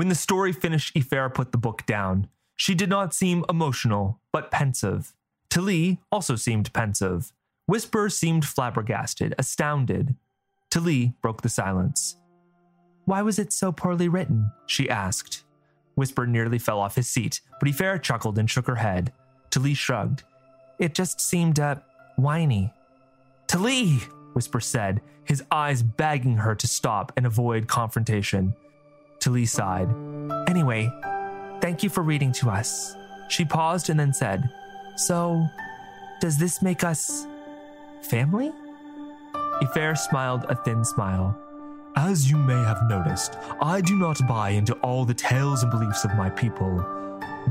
When 0.00 0.08
the 0.08 0.14
story 0.14 0.54
finished, 0.54 0.94
Eyfre 0.94 1.34
put 1.34 1.52
the 1.52 1.58
book 1.58 1.84
down. 1.84 2.28
She 2.56 2.74
did 2.74 2.88
not 2.88 3.12
seem 3.12 3.44
emotional, 3.50 4.18
but 4.32 4.50
pensive. 4.50 5.12
Talee 5.50 5.98
also 6.10 6.36
seemed 6.36 6.72
pensive. 6.72 7.32
Whisper 7.70 8.08
seemed 8.08 8.44
flabbergasted, 8.44 9.32
astounded. 9.38 10.16
Talee 10.72 11.14
broke 11.22 11.42
the 11.42 11.48
silence. 11.48 12.16
Why 13.04 13.22
was 13.22 13.38
it 13.38 13.52
so 13.52 13.70
poorly 13.70 14.08
written? 14.08 14.50
she 14.66 14.90
asked. 14.90 15.44
Whisper 15.94 16.26
nearly 16.26 16.58
fell 16.58 16.80
off 16.80 16.96
his 16.96 17.08
seat, 17.08 17.40
but 17.60 17.68
Eyfre 17.68 18.02
chuckled 18.02 18.40
and 18.40 18.50
shook 18.50 18.66
her 18.66 18.74
head. 18.74 19.12
Talee 19.52 19.76
shrugged. 19.76 20.24
It 20.80 20.94
just 20.96 21.20
seemed, 21.20 21.60
uh, 21.60 21.76
whiny. 22.16 22.74
Talee, 23.46 24.00
Whisper 24.34 24.58
said, 24.58 25.00
his 25.22 25.44
eyes 25.52 25.80
begging 25.80 26.38
her 26.38 26.56
to 26.56 26.66
stop 26.66 27.12
and 27.16 27.24
avoid 27.24 27.68
confrontation. 27.68 28.52
Talee 29.20 29.46
sighed. 29.46 29.88
Anyway, 30.48 30.90
thank 31.60 31.84
you 31.84 31.88
for 31.88 32.02
reading 32.02 32.32
to 32.32 32.50
us. 32.50 32.96
She 33.28 33.44
paused 33.44 33.90
and 33.90 34.00
then 34.00 34.12
said, 34.12 34.50
So, 34.96 35.46
does 36.20 36.36
this 36.36 36.62
make 36.62 36.82
us 36.82 37.28
family? 38.02 38.52
Eyfre 39.62 39.96
smiled 39.96 40.44
a 40.48 40.54
thin 40.54 40.84
smile. 40.84 41.36
As 41.96 42.30
you 42.30 42.36
may 42.36 42.54
have 42.54 42.88
noticed, 42.88 43.36
I 43.60 43.80
do 43.80 43.96
not 43.96 44.26
buy 44.26 44.50
into 44.50 44.74
all 44.74 45.04
the 45.04 45.14
tales 45.14 45.62
and 45.62 45.70
beliefs 45.70 46.04
of 46.04 46.14
my 46.14 46.30
people, 46.30 46.84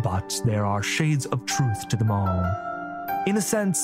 but 0.04 0.42
there 0.46 0.66
are 0.66 0.82
shades 0.82 1.26
of 1.28 1.46
truth 1.46 1.88
to 1.90 1.96
them 1.96 2.10
all. 2.10 2.46
In 3.28 3.38
a 3.38 3.42
sense, 3.42 3.84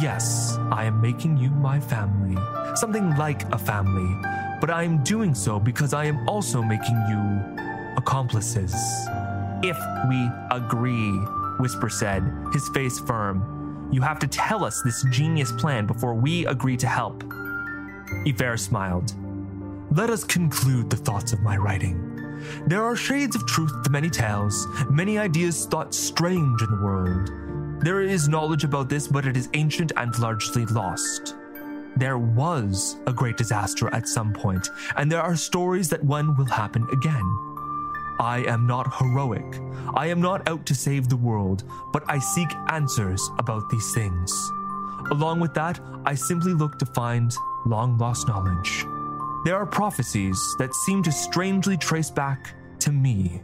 yes, 0.00 0.56
I 0.70 0.84
am 0.84 1.00
making 1.00 1.36
you 1.36 1.50
my 1.50 1.78
family, 1.78 2.36
something 2.74 3.14
like 3.16 3.44
a 3.52 3.58
family, 3.58 4.16
but 4.60 4.70
I 4.70 4.82
am 4.82 5.04
doing 5.04 5.34
so 5.34 5.60
because 5.60 5.92
I 5.92 6.06
am 6.06 6.26
also 6.28 6.62
making 6.62 6.96
you 7.08 7.94
accomplices. 7.96 8.74
If 9.62 9.78
we 10.08 10.28
agree, 10.50 11.12
Whisper 11.60 11.90
said, 11.90 12.24
his 12.52 12.68
face 12.70 12.98
firm. 12.98 13.61
You 13.92 14.00
have 14.00 14.18
to 14.20 14.26
tell 14.26 14.64
us 14.64 14.80
this 14.80 15.04
genius 15.10 15.52
plan 15.52 15.86
before 15.86 16.14
we 16.14 16.46
agree 16.46 16.78
to 16.78 16.86
help. 16.86 17.22
Eyfre 18.24 18.58
smiled. 18.58 19.12
Let 19.94 20.08
us 20.08 20.24
conclude 20.24 20.88
the 20.88 20.96
thoughts 20.96 21.34
of 21.34 21.42
my 21.42 21.58
writing. 21.58 22.08
There 22.66 22.82
are 22.82 22.96
shades 22.96 23.36
of 23.36 23.46
truth 23.46 23.82
to 23.84 23.90
many 23.90 24.08
tales, 24.08 24.66
many 24.88 25.18
ideas 25.18 25.66
thought 25.66 25.94
strange 25.94 26.62
in 26.62 26.70
the 26.70 26.82
world. 26.82 27.30
There 27.84 28.00
is 28.00 28.28
knowledge 28.28 28.64
about 28.64 28.88
this, 28.88 29.06
but 29.06 29.26
it 29.26 29.36
is 29.36 29.50
ancient 29.52 29.92
and 29.98 30.18
largely 30.18 30.64
lost. 30.66 31.36
There 31.96 32.16
was 32.16 32.96
a 33.06 33.12
great 33.12 33.36
disaster 33.36 33.92
at 33.94 34.08
some 34.08 34.32
point, 34.32 34.70
and 34.96 35.12
there 35.12 35.20
are 35.20 35.36
stories 35.36 35.90
that 35.90 36.02
one 36.02 36.34
will 36.36 36.46
happen 36.46 36.86
again. 36.90 37.51
I 38.22 38.44
am 38.46 38.68
not 38.68 38.94
heroic. 39.00 39.58
I 39.96 40.06
am 40.06 40.20
not 40.20 40.48
out 40.48 40.64
to 40.66 40.76
save 40.76 41.08
the 41.08 41.16
world, 41.16 41.64
but 41.92 42.04
I 42.06 42.20
seek 42.20 42.46
answers 42.68 43.20
about 43.36 43.68
these 43.68 43.92
things. 43.94 44.30
Along 45.10 45.40
with 45.40 45.54
that, 45.54 45.80
I 46.06 46.14
simply 46.14 46.52
look 46.52 46.78
to 46.78 46.86
find 46.86 47.34
long 47.66 47.98
lost 47.98 48.28
knowledge. 48.28 48.86
There 49.44 49.56
are 49.56 49.66
prophecies 49.66 50.38
that 50.60 50.72
seem 50.72 51.02
to 51.02 51.10
strangely 51.10 51.76
trace 51.76 52.12
back 52.12 52.54
to 52.78 52.92
me. 52.92 53.42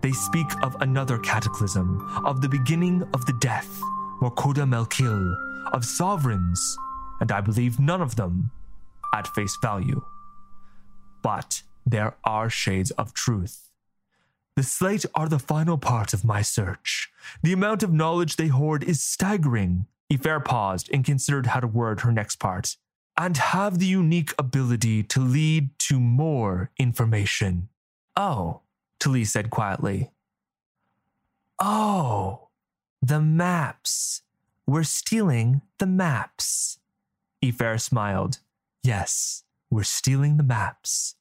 They 0.00 0.10
speak 0.10 0.50
of 0.64 0.74
another 0.80 1.18
cataclysm, 1.18 2.04
of 2.24 2.40
the 2.40 2.48
beginning 2.48 3.04
of 3.14 3.24
the 3.24 3.38
death, 3.40 3.80
Morkoda 4.20 4.66
Melkil, 4.66 5.72
of 5.72 5.84
sovereigns, 5.84 6.76
and 7.20 7.30
I 7.30 7.40
believe 7.40 7.78
none 7.78 8.02
of 8.02 8.16
them 8.16 8.50
at 9.14 9.28
face 9.28 9.56
value. 9.62 10.04
But 11.22 11.62
there 11.86 12.16
are 12.24 12.50
shades 12.50 12.90
of 12.90 13.14
truth. 13.14 13.67
The 14.58 14.64
slate 14.64 15.06
are 15.14 15.28
the 15.28 15.38
final 15.38 15.78
part 15.78 16.12
of 16.12 16.24
my 16.24 16.42
search. 16.42 17.12
The 17.44 17.52
amount 17.52 17.84
of 17.84 17.92
knowledge 17.92 18.34
they 18.34 18.48
hoard 18.48 18.82
is 18.82 19.00
staggering. 19.00 19.86
Eyfre 20.12 20.44
paused 20.44 20.90
and 20.92 21.04
considered 21.04 21.46
how 21.46 21.60
to 21.60 21.68
word 21.68 22.00
her 22.00 22.10
next 22.10 22.40
part. 22.40 22.76
And 23.16 23.36
have 23.36 23.78
the 23.78 23.86
unique 23.86 24.34
ability 24.36 25.04
to 25.04 25.20
lead 25.20 25.78
to 25.86 26.00
more 26.00 26.72
information. 26.76 27.68
Oh, 28.16 28.62
Talee 28.98 29.28
said 29.28 29.48
quietly. 29.50 30.10
Oh, 31.60 32.48
the 33.00 33.20
maps. 33.20 34.22
We're 34.66 34.82
stealing 34.82 35.62
the 35.78 35.86
maps. 35.86 36.80
Eyfre 37.44 37.80
smiled. 37.80 38.40
Yes, 38.82 39.44
we're 39.70 39.84
stealing 39.84 40.36
the 40.36 40.42
maps. 40.42 41.14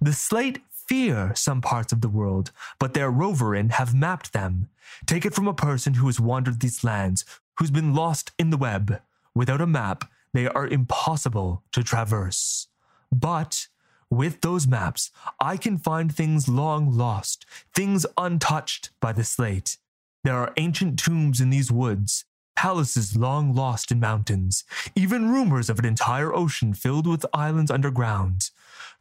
The 0.00 0.12
slate 0.12 0.60
fear 0.86 1.32
some 1.34 1.60
parts 1.60 1.92
of 1.92 2.00
the 2.00 2.08
world, 2.08 2.52
but 2.78 2.94
their 2.94 3.10
roverin 3.10 3.70
have 3.72 3.94
mapped 3.94 4.32
them. 4.32 4.68
Take 5.06 5.24
it 5.24 5.34
from 5.34 5.48
a 5.48 5.54
person 5.54 5.94
who 5.94 6.06
has 6.06 6.20
wandered 6.20 6.60
these 6.60 6.84
lands, 6.84 7.24
who's 7.58 7.70
been 7.70 7.94
lost 7.94 8.32
in 8.38 8.50
the 8.50 8.56
web. 8.56 9.00
Without 9.34 9.60
a 9.60 9.66
map, 9.66 10.10
they 10.32 10.46
are 10.46 10.66
impossible 10.66 11.62
to 11.72 11.82
traverse. 11.82 12.68
But 13.10 13.68
with 14.10 14.40
those 14.42 14.66
maps, 14.66 15.10
I 15.40 15.56
can 15.56 15.78
find 15.78 16.14
things 16.14 16.48
long 16.48 16.96
lost, 16.96 17.46
things 17.74 18.06
untouched 18.18 18.90
by 19.00 19.12
the 19.12 19.24
slate. 19.24 19.76
There 20.22 20.36
are 20.36 20.52
ancient 20.56 20.98
tombs 20.98 21.40
in 21.40 21.50
these 21.50 21.70
woods, 21.70 22.24
palaces 22.56 23.16
long 23.16 23.54
lost 23.54 23.90
in 23.90 24.00
mountains, 24.00 24.64
even 24.94 25.30
rumors 25.30 25.68
of 25.68 25.78
an 25.78 25.84
entire 25.84 26.34
ocean 26.34 26.74
filled 26.74 27.06
with 27.06 27.26
islands 27.32 27.70
underground. 27.70 28.50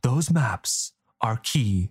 Those 0.02 0.32
maps 0.32 0.94
are 1.24 1.38
key. 1.38 1.90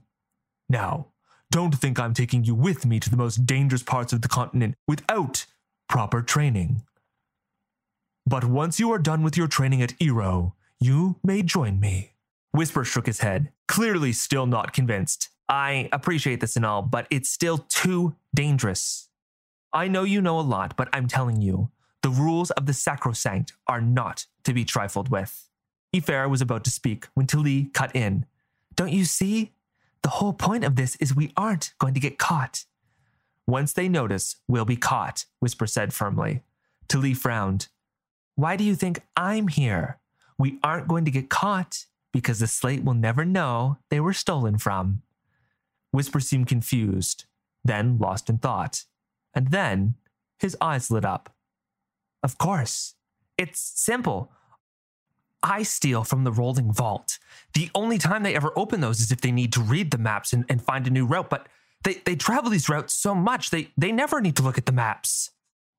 Now, 0.68 1.08
don't 1.50 1.74
think 1.74 1.98
I'm 1.98 2.14
taking 2.14 2.44
you 2.44 2.54
with 2.54 2.86
me 2.86 3.00
to 3.00 3.10
the 3.10 3.16
most 3.16 3.44
dangerous 3.46 3.82
parts 3.82 4.12
of 4.12 4.22
the 4.22 4.28
continent 4.28 4.74
without 4.86 5.46
proper 5.88 6.22
training. 6.22 6.82
But 8.26 8.44
once 8.44 8.78
you 8.78 8.92
are 8.92 8.98
done 8.98 9.22
with 9.22 9.36
your 9.36 9.48
training 9.48 9.82
at 9.82 9.98
Eero, 9.98 10.52
you 10.78 11.16
may 11.24 11.42
join 11.42 11.80
me. 11.80 12.12
Whisper 12.52 12.84
shook 12.84 13.06
his 13.06 13.20
head, 13.20 13.50
clearly 13.66 14.12
still 14.12 14.46
not 14.46 14.72
convinced. 14.72 15.30
I 15.48 15.88
appreciate 15.92 16.40
this 16.40 16.56
and 16.56 16.64
all, 16.64 16.82
but 16.82 17.06
it's 17.10 17.28
still 17.28 17.58
too 17.68 18.14
dangerous. 18.34 19.08
I 19.72 19.88
know 19.88 20.04
you 20.04 20.20
know 20.20 20.38
a 20.38 20.42
lot, 20.42 20.76
but 20.76 20.88
I'm 20.92 21.08
telling 21.08 21.40
you, 21.40 21.70
the 22.02 22.10
rules 22.10 22.50
of 22.52 22.66
the 22.66 22.74
sacrosanct 22.74 23.52
are 23.66 23.80
not 23.80 24.26
to 24.44 24.52
be 24.52 24.64
trifled 24.64 25.08
with. 25.08 25.48
Eyfre 25.94 26.28
was 26.28 26.40
about 26.40 26.64
to 26.64 26.70
speak 26.70 27.06
when 27.14 27.26
Talee 27.26 27.72
cut 27.72 27.94
in. 27.94 28.26
Don't 28.74 28.92
you 28.92 29.04
see? 29.04 29.52
The 30.02 30.10
whole 30.10 30.32
point 30.32 30.64
of 30.64 30.76
this 30.76 30.96
is 30.96 31.14
we 31.14 31.32
aren't 31.36 31.74
going 31.78 31.94
to 31.94 32.00
get 32.00 32.18
caught. 32.18 32.64
Once 33.46 33.72
they 33.72 33.88
notice, 33.88 34.36
we'll 34.48 34.64
be 34.64 34.76
caught, 34.76 35.26
Whisper 35.40 35.66
said 35.66 35.92
firmly. 35.92 36.42
Talee 36.88 37.16
frowned. 37.16 37.68
Why 38.34 38.56
do 38.56 38.64
you 38.64 38.74
think 38.74 39.02
I'm 39.16 39.48
here? 39.48 39.98
We 40.38 40.58
aren't 40.62 40.88
going 40.88 41.04
to 41.04 41.10
get 41.10 41.28
caught 41.28 41.86
because 42.12 42.38
the 42.38 42.46
slate 42.46 42.84
will 42.84 42.94
never 42.94 43.24
know 43.24 43.78
they 43.90 44.00
were 44.00 44.12
stolen 44.12 44.58
from. 44.58 45.02
Whisper 45.90 46.20
seemed 46.20 46.46
confused, 46.46 47.26
then 47.64 47.98
lost 47.98 48.28
in 48.30 48.38
thought. 48.38 48.84
And 49.34 49.50
then 49.50 49.94
his 50.38 50.56
eyes 50.60 50.90
lit 50.90 51.04
up. 51.04 51.34
Of 52.22 52.38
course. 52.38 52.94
It's 53.38 53.60
simple. 53.60 54.32
I 55.42 55.62
steal 55.62 56.04
from 56.04 56.24
the 56.24 56.32
rolling 56.32 56.72
vault. 56.72 57.18
The 57.54 57.70
only 57.74 57.98
time 57.98 58.22
they 58.22 58.34
ever 58.34 58.52
open 58.56 58.80
those 58.80 59.00
is 59.00 59.12
if 59.12 59.20
they 59.20 59.32
need 59.32 59.52
to 59.54 59.60
read 59.60 59.90
the 59.90 59.98
maps 59.98 60.32
and, 60.32 60.44
and 60.48 60.62
find 60.62 60.86
a 60.86 60.90
new 60.90 61.06
route, 61.06 61.30
but 61.30 61.46
they, 61.84 61.94
they 62.04 62.14
travel 62.14 62.50
these 62.50 62.68
routes 62.68 62.94
so 62.94 63.14
much, 63.14 63.50
they, 63.50 63.68
they 63.76 63.92
never 63.92 64.20
need 64.20 64.36
to 64.36 64.42
look 64.42 64.58
at 64.58 64.66
the 64.66 64.72
maps. 64.72 65.30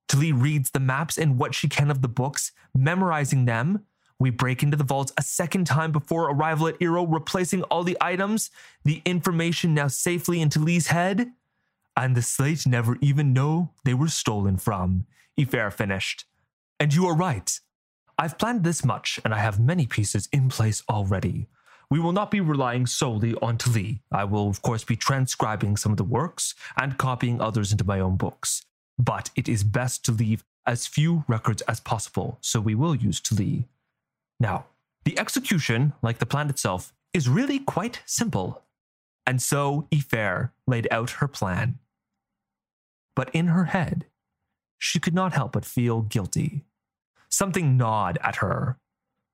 Talee 0.08 0.38
reads 0.38 0.70
the 0.70 0.80
maps 0.80 1.16
and 1.16 1.38
what 1.38 1.54
she 1.54 1.68
can 1.68 1.90
of 1.90 2.02
the 2.02 2.08
books, 2.08 2.52
memorizing 2.74 3.46
them. 3.46 3.84
We 4.18 4.30
break 4.30 4.62
into 4.62 4.76
the 4.76 4.84
vaults 4.84 5.12
a 5.16 5.22
second 5.22 5.66
time 5.66 5.92
before 5.92 6.30
arrival 6.30 6.68
at 6.68 6.78
Eero, 6.78 7.06
replacing 7.08 7.62
all 7.64 7.82
the 7.82 7.96
items, 8.00 8.50
the 8.84 9.02
information 9.04 9.74
now 9.74 9.88
safely 9.88 10.40
in 10.40 10.50
Talee's 10.50 10.88
head 10.88 11.32
and 11.96 12.16
the 12.16 12.22
slate 12.22 12.66
never 12.66 12.96
even 13.00 13.32
know 13.32 13.70
they 13.84 13.94
were 13.94 14.08
stolen 14.08 14.56
from, 14.56 15.06
Eyfre 15.38 15.72
finished. 15.72 16.24
And 16.80 16.92
you 16.92 17.06
are 17.06 17.14
right. 17.14 17.60
I've 18.18 18.38
planned 18.38 18.64
this 18.64 18.84
much, 18.84 19.18
and 19.24 19.34
I 19.34 19.38
have 19.38 19.58
many 19.58 19.86
pieces 19.86 20.28
in 20.32 20.48
place 20.48 20.82
already. 20.88 21.48
We 21.90 22.00
will 22.00 22.12
not 22.12 22.30
be 22.30 22.40
relying 22.40 22.86
solely 22.86 23.34
on 23.42 23.58
Talee. 23.58 24.00
I 24.12 24.24
will, 24.24 24.48
of 24.48 24.62
course, 24.62 24.84
be 24.84 24.96
transcribing 24.96 25.76
some 25.76 25.92
of 25.92 25.98
the 25.98 26.04
works 26.04 26.54
and 26.76 26.98
copying 26.98 27.40
others 27.40 27.72
into 27.72 27.84
my 27.84 28.00
own 28.00 28.16
books. 28.16 28.64
But 28.98 29.30
it 29.36 29.48
is 29.48 29.64
best 29.64 30.04
to 30.04 30.12
leave 30.12 30.44
as 30.66 30.86
few 30.86 31.24
records 31.28 31.62
as 31.62 31.80
possible, 31.80 32.38
so 32.40 32.60
we 32.60 32.74
will 32.74 32.94
use 32.94 33.20
Talee. 33.20 33.64
Now, 34.40 34.66
the 35.04 35.18
execution, 35.18 35.92
like 36.02 36.18
the 36.18 36.26
plan 36.26 36.48
itself, 36.48 36.92
is 37.12 37.28
really 37.28 37.58
quite 37.58 38.00
simple. 38.06 38.62
And 39.26 39.40
so 39.42 39.86
Eyfre 39.90 40.50
laid 40.66 40.88
out 40.90 41.10
her 41.10 41.28
plan. 41.28 41.78
But 43.14 43.30
in 43.32 43.48
her 43.48 43.66
head, 43.66 44.06
she 44.78 44.98
could 44.98 45.14
not 45.14 45.32
help 45.32 45.52
but 45.52 45.64
feel 45.64 46.02
guilty. 46.02 46.64
Something 47.34 47.76
gnawed 47.76 48.16
at 48.22 48.36
her. 48.36 48.78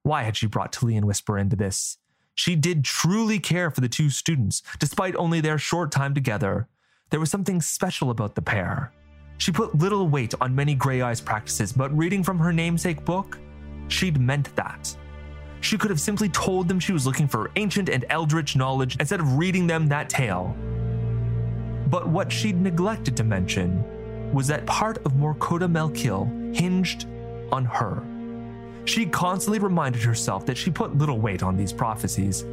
Why 0.05 0.23
had 0.23 0.35
she 0.35 0.47
brought 0.47 0.73
Talee 0.73 0.97
and 0.97 1.07
Whisper 1.07 1.37
into 1.37 1.55
this? 1.55 1.99
She 2.35 2.57
did 2.57 2.83
truly 2.83 3.39
care 3.39 3.71
for 3.71 3.83
the 3.83 3.91
two 3.91 4.09
students, 4.09 4.63
despite 4.79 5.15
only 5.17 5.43
their 5.43 5.59
short 5.59 5.93
time 5.93 6.15
together. 6.15 6.67
There 7.11 7.21
was 7.21 7.31
something 7.31 7.61
special 7.61 8.09
about 8.09 8.37
the 8.37 8.41
pair. 8.41 8.91
She 9.37 9.53
put 9.53 9.77
little 9.77 10.09
weight 10.09 10.33
on 10.41 10.55
many 10.55 10.75
Grey 10.75 11.03
Eyes 11.03 11.21
practices, 11.21 11.75
but 11.75 11.95
reading 11.95 12.25
from 12.25 12.39
her 12.39 12.55
namesake 12.55 13.05
book, 13.05 13.39
she'd 13.89 14.19
meant 14.19 14.57
that. 14.57 14.97
She 15.61 15.77
could 15.77 15.91
have 15.91 16.01
simply 16.01 16.31
told 16.31 16.69
them 16.69 16.81
she 16.81 16.95
was 16.95 17.05
looking 17.05 17.29
for 17.29 17.51
ancient 17.57 17.91
and 17.91 18.07
eldritch 18.09 18.57
knowledge 18.57 18.97
instead 18.99 19.21
of 19.21 19.37
reading 19.37 19.67
them 19.67 19.89
that 19.89 20.09
tale. 20.09 20.57
But 21.89 22.09
what 22.09 22.33
she'd 22.33 22.59
neglected 22.59 23.15
to 23.19 23.25
mention 23.25 24.33
was 24.33 24.47
that 24.47 24.65
part 24.65 24.97
of 25.05 25.13
Morkoda 25.13 25.71
Melkil 25.71 26.57
hinged 26.57 27.07
on 27.53 27.65
her. 27.65 28.03
She 28.85 29.07
constantly 29.07 29.59
reminded 29.59 30.03
herself 30.03 30.47
that 30.47 30.57
she 30.57 30.71
put 30.71 30.97
little 30.97 31.19
weight 31.19 31.43
on 31.43 31.57
these 31.57 31.73
prophecies, 31.73 32.45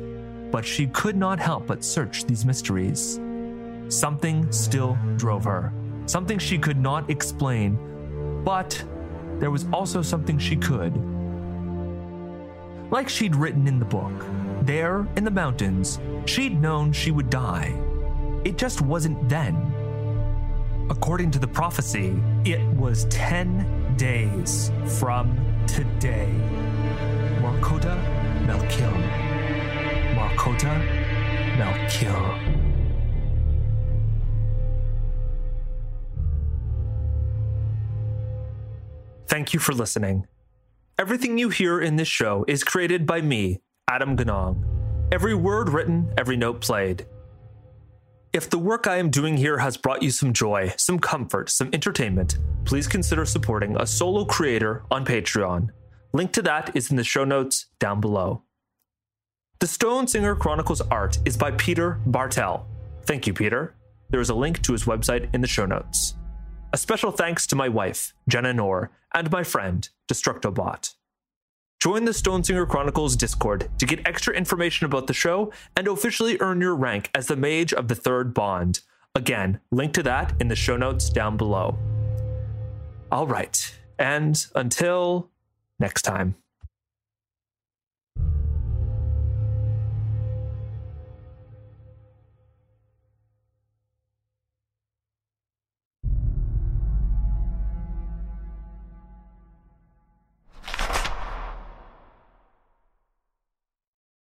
but 0.52 0.66
she 0.66 0.88
could 0.88 1.16
not 1.16 1.40
help 1.40 1.68
but 1.68 1.84
search 1.84 2.26
these 2.26 2.46
mysteries. 2.46 3.20
Something 3.90 4.52
still 4.52 4.98
drove 5.16 5.44
her, 5.46 5.72
something 6.06 6.38
she 6.38 6.58
could 6.58 6.78
not 6.78 7.10
explain, 7.10 8.44
but 8.44 8.84
there 9.40 9.52
was 9.52 9.66
also 9.72 10.02
something 10.02 10.38
she 10.38 10.56
could. 10.56 10.94
Like 12.92 13.10
she'd 13.10 13.36
written 13.36 13.68
in 13.68 13.80
the 13.80 13.86
book, 13.86 14.14
there 14.62 15.08
in 15.16 15.24
the 15.24 15.32
mountains, 15.32 16.00
she'd 16.26 16.62
known 16.62 16.92
she 16.92 17.12
would 17.12 17.30
die 17.30 17.78
it 18.48 18.58
just 18.58 18.82
wasn't 18.82 19.28
then. 19.28 19.56
According 20.90 21.32
to 21.32 21.40
the 21.40 21.48
prophecy, 21.48 22.16
it 22.46 22.66
was 22.78 23.06
10 23.10 23.77
days 23.98 24.72
from 25.00 25.36
today. 25.66 26.30
Morkoda 27.42 27.98
Melkil. 28.46 28.94
Morkoda 30.14 30.76
Melkil. 31.58 32.58
Thank 39.28 39.54
you 39.54 39.60
for 39.60 39.74
listening. 39.74 40.28
Everything 41.00 41.38
you 41.38 41.50
hear 41.50 41.82
in 41.82 41.96
this 41.96 42.08
show 42.08 42.46
is 42.48 42.64
created 42.64 43.06
by 43.06 43.22
me, 43.22 43.60
Adam 43.90 44.16
Ganong. 44.16 44.64
Every 45.12 45.34
word 45.34 45.70
written, 45.70 46.14
every 46.18 46.38
note 46.38 46.62
played. 46.62 47.06
If 48.34 48.50
the 48.50 48.60
work 48.60 48.88
I 48.88 48.98
am 48.98 49.10
doing 49.10 49.38
here 49.38 49.58
has 49.60 49.78
brought 49.78 50.04
you 50.04 50.12
some 50.12 50.34
joy, 50.34 50.74
some 50.78 51.00
comfort, 51.00 51.50
some 51.50 51.70
entertainment, 51.72 52.38
please 52.66 52.88
consider 52.88 53.26
supporting 53.26 53.80
a 53.80 53.88
solo 53.88 54.26
creator 54.26 54.84
on 54.92 55.06
Patreon. 55.06 55.70
Link 56.14 56.34
to 56.34 56.42
that 56.42 56.76
is 56.76 56.92
in 56.92 56.98
the 56.98 57.04
show 57.06 57.24
notes 57.24 57.68
down 57.80 58.02
below. 58.02 58.44
The 59.60 59.68
Stonesinger 59.68 60.38
Chronicles 60.38 60.82
art 60.82 61.20
is 61.26 61.38
by 61.38 61.52
Peter 61.52 62.00
Bartel. 62.06 62.68
Thank 63.06 63.28
you, 63.28 63.34
Peter. 63.34 63.76
There 64.10 64.22
is 64.22 64.30
a 64.30 64.36
link 64.36 64.62
to 64.64 64.74
his 64.74 64.84
website 64.84 65.34
in 65.34 65.42
the 65.42 65.48
show 65.48 65.66
notes. 65.66 66.16
A 66.74 66.78
special 66.78 67.12
thanks 67.12 67.48
to 67.48 67.56
my 67.56 67.70
wife, 67.70 68.14
Jenna 68.28 68.54
Noor, 68.54 68.92
and 69.14 69.32
my 69.32 69.44
friend, 69.44 69.88
Destructobot. 70.10 70.96
Join 71.80 72.06
the 72.06 72.12
Stonesinger 72.12 72.68
Chronicles 72.68 73.16
Discord 73.16 73.70
to 73.78 73.86
get 73.86 74.08
extra 74.08 74.34
information 74.34 74.86
about 74.86 75.06
the 75.06 75.14
show 75.14 75.54
and 75.76 75.88
officially 75.88 76.36
earn 76.40 76.60
your 76.60 76.76
rank 76.76 77.12
as 77.14 77.28
the 77.28 77.36
Mage 77.36 77.72
of 77.72 77.88
the 77.88 77.94
Third 77.94 78.34
Bond. 78.34 78.80
Again, 79.14 79.60
link 79.70 79.94
to 79.94 80.02
that 80.04 80.34
in 80.40 80.48
the 80.48 80.56
show 80.56 80.76
notes 80.76 81.08
down 81.12 81.38
below. 81.38 81.78
All 83.12 83.28
right, 83.28 83.80
and 84.00 84.44
until 84.56 85.30
next 85.78 86.02
time. 86.02 86.36